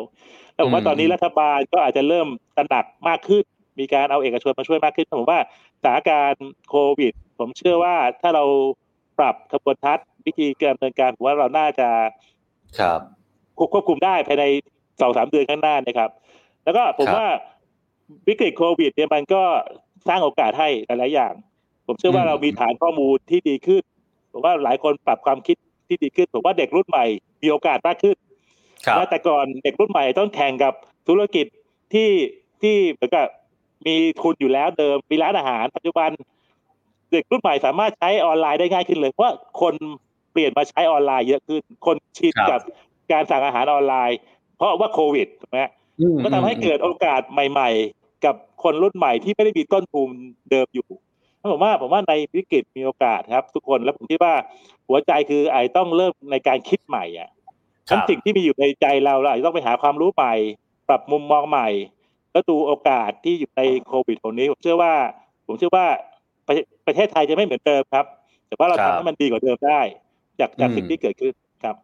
[0.53, 2.27] แล้วผมว่าอืมตอนนี้รัฐบาลก็อาจจะเริ่ม
[2.57, 3.43] ตระหนักมากขึ้น
[3.79, 5.39] มีการเอาเอกชนมาช่วยมากขึ้นผมว่า
[5.81, 8.43] สถานการณ์โควิด ผมเชื่อว่าถ้าเรา
[9.19, 11.87] ปรับขบวนทัศน์วิธีการดำเนินการผมว่าเราน่าจะ
[12.79, 12.99] ครับ
[13.73, 14.45] ควบคุมได้ภายใน
[15.01, 16.09] สองสามเดือนข้างหน้านะครับ
[16.63, 17.27] แล้วก็ผมครับว่า
[18.27, 19.43] วิกฤตโควิดเนี่ยมันก็
[20.07, 21.33] สร้างโอกาสให้หลาย ๆ อย่าง
[21.87, 23.83] ผมเชื่อว่าอืมเรามีฐานข้อมูลที่ดีขึ้น
[24.31, 25.55] ผมว่าหลายคนปรับความคิด
[25.87, 27.05] ที่ดีขึ้น ผมว่าเด็กรุ่นใหม่
[27.41, 28.15] มีโอกาสมากขึ้น
[28.85, 30.73] ครับนะแต่ก่อนเด็กรุ่นใหม่ต้องแข่งกับ
[31.07, 31.45] ธุรกิจ
[31.93, 32.09] ที่
[32.61, 33.27] ที่เหมือนกับ
[33.85, 36.09] มีทุนอยู่แล้วเดิมมีร้านอาหาร ปัจจุบัน
[37.11, 39.73] เด็กรุ่นใหม่สามารถใช้ออนไลน์ได้ง่ายขึ้นเลย เพราะว่าคน
[40.31, 42.61] เปลี่ยนมาใช้ออนไลน์เยอะขึ้น คนชินครับกับ
[43.11, 44.17] การสั่งอาหารออนไลน์
[44.57, 45.59] เพราะว่าโควิดถูกไหม
[45.99, 50.09] อืก็ทำให้เกิดโอกาสใหม่ ๆ กับคนรุ่นใหม่ที่ไม่ได้มีต้นทุน
[50.51, 50.87] เดิมอยู่
[51.51, 54.33] ผมว่าผมว่าในวิกฤตมีโอกาสครับ ทุกคนแล้วผมคิดว่า
[54.89, 57.29] หัวใจคือไอ้ต้องเริ่มในการคิดใหม่อะ
[57.89, 60.33] ครับทั้งสิ่งที่มีอยู่ในใจเราเราอาจจะต้องไปหาความรู้ใหม่
[60.89, 61.69] ปรับมุมมองใหม่
[62.37, 64.93] แล้วดูโอกาสที่อยู่ในโควิดตรงนี้ผมเชื่อว่า
[65.47, 65.85] ผมเชื่อว่า
[66.47, 68.05] ประเทศประเทศไทยจะไม่เหมือนเดิมครับ
[68.47, 69.81] แต่ว่าเราครับทำให้มันดีกว่าเดิมได้
[70.39, 71.33] จากจากอืมสิ่งที่เกิดขึ้น
[71.63, 71.75] ครับ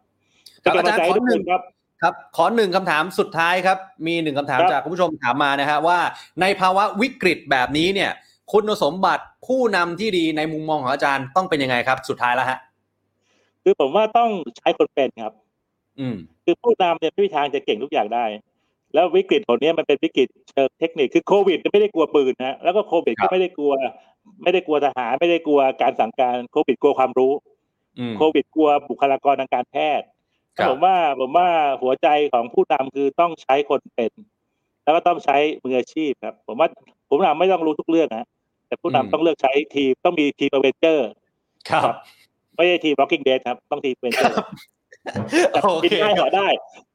[0.64, 1.60] ครับเป็นกำลังใจให้อาจารย์ทุกขอหนึ่คนงครับ
[2.02, 5.98] ครับขอหนึ่งคำถามสุดท้ายครับ มีหนึ่งคำถามครับจากคุณผู้ชมถามมานะฮะว่า
[6.40, 8.10] ในภาวะวิกฤตแบบนี้เนี่ย
[8.52, 12.58] คุณสมบัติผู้นำที่ดีในมุมมองของอาจารย์ต้องเป็นยังไงครับ สุดท้ายแล้วฮะ
[13.62, 15.32] คือผมว่าต้องใช้คนเป็นครับ
[15.98, 18.24] อืมคือผู้นำเนี่ยไม่มีทางจะเก่งทุกอย่างได้
[18.94, 23.72] แล้ววิกฤตหนนี้มันเป็นวิกฤตเชิงเทคนิคคือโควิดไม่ได้กลัวปืนนะแล้วก็โควิดครัก็บไม่ได้กลัว
[24.42, 27.32] ไม่ได้กลัวทหารไม่ได้กลัวการสั่งการโควิดกลัวความรู้
[27.98, 30.06] อืมโควิดกลัวบุคลากรทางการแพทย์
[30.58, 31.48] ครับผมว่าผมว่า
[31.82, 34.12] หัวใจของผู้นำคือต้องใช้คนเป็น
[34.84, 36.68] แล้วก็ต้องใช้มืออาชีพครับ ผมว่า
[37.08, 38.26] ผู้นำไม่ต้องรู้ทุกเรื่องนะ
[38.66, 41.08] แต่ผู้นำอืมต้องเลือกใช้ทีมต้องมีทีมเวนเจอร์
[41.70, 41.94] ครับ
[42.54, 44.36] ไม่ใช่ทีม Walking Dead ครับ ต้องทีมเวนเจอร์
[45.62, 46.48] โอกินเคได้ต่อได้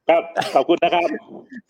[0.09, 0.23] ครับ
[0.55, 1.07] ขอบคุณนะครับ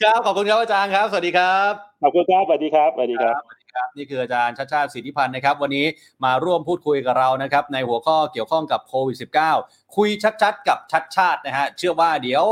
[0.04, 1.72] ครับขอบคุณครับอาจารย์ครับ สวัสดีครับ
[2.04, 3.42] ขอบคุณครับสวัสดีครับสวัสดีครับ
[3.76, 5.86] ครับ นี่คืออาจารย์ชัดชาติสิทธิพันธ์นะครับ วันนี้
[6.26, 9.18] มาร่วมพูดคุยกับเรานะครับ ในหัวข้อเกี่ยวข้องกับโควิด
[9.58, 10.10] -19 คุย
[10.42, 12.44] ชัดๆ กับชัดชาตินะฮะเชื่อว่าเดี๋ยว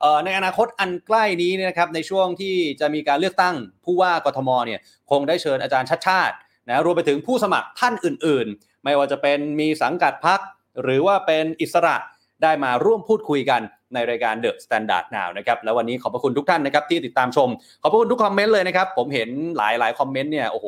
[0.00, 4.80] เอ่อในอนาคตอันใกล้นี้เนยนะครับในช่วงที่จะมีการเลือกตั้งผู้ว่ากทมเนี่ย
[5.10, 6.34] คงได้เชิญอาจารย์ชัดชาติ
[6.68, 10.40] นะรวมไปถึงผู้สมัครท่านอื่น ๆ ไม่ว่าจะเป็นมีสังกัดพัก
[10.82, 11.96] หรือว่าเป็นอิสระ
[12.42, 13.62] ได้มาร่วมพูดคุยกัน
[13.94, 17.48] ในรายการ The Standard Now นะครับแล้ววันนี้ขอบพระคุณทุกท่านนะครับที่ติดตามชม
[17.82, 20.66] ขอบพระคุณทุกคอมเมนต์เลยนะครับผมเห็นหลายหลายคอมเมนต์เนี่ยโอ้โห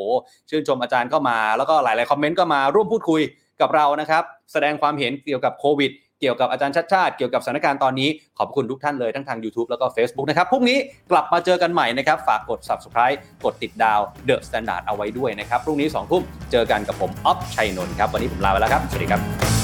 [0.51, 3.23] ชื่นชมอาจารย์ก็มา แล้วก็หลายหลายคอมเมนต์ก็มาร่วมพูดคุย
[3.61, 4.23] กับเรานะครับ
[4.53, 8.09] แสดงความเห็นเกี่ยวกับโควิดเกี่ยวกับอาจารย์ชัดชาติเกี่ยวกับสถานการณ์ตอนนี้
[8.39, 10.79] ขอบคุณทุกท่านเลยทั้งทาง YouTube แล้วก็ Facebook นะครับพรุ่งนี้
[11.11, 16.23] กลับมาเจอกันใหม่นะครับ ฝากกด Subscribe กดติดดาว The Standard เอาไว้ด้วยนะครับพรุ่งนี้2ทุ่ม
[16.53, 19.64] เจอกันกับผมอ๊อฟชัยนนท์ครับวันนี้ผมลาไปแล้วครับสวัสดีครับ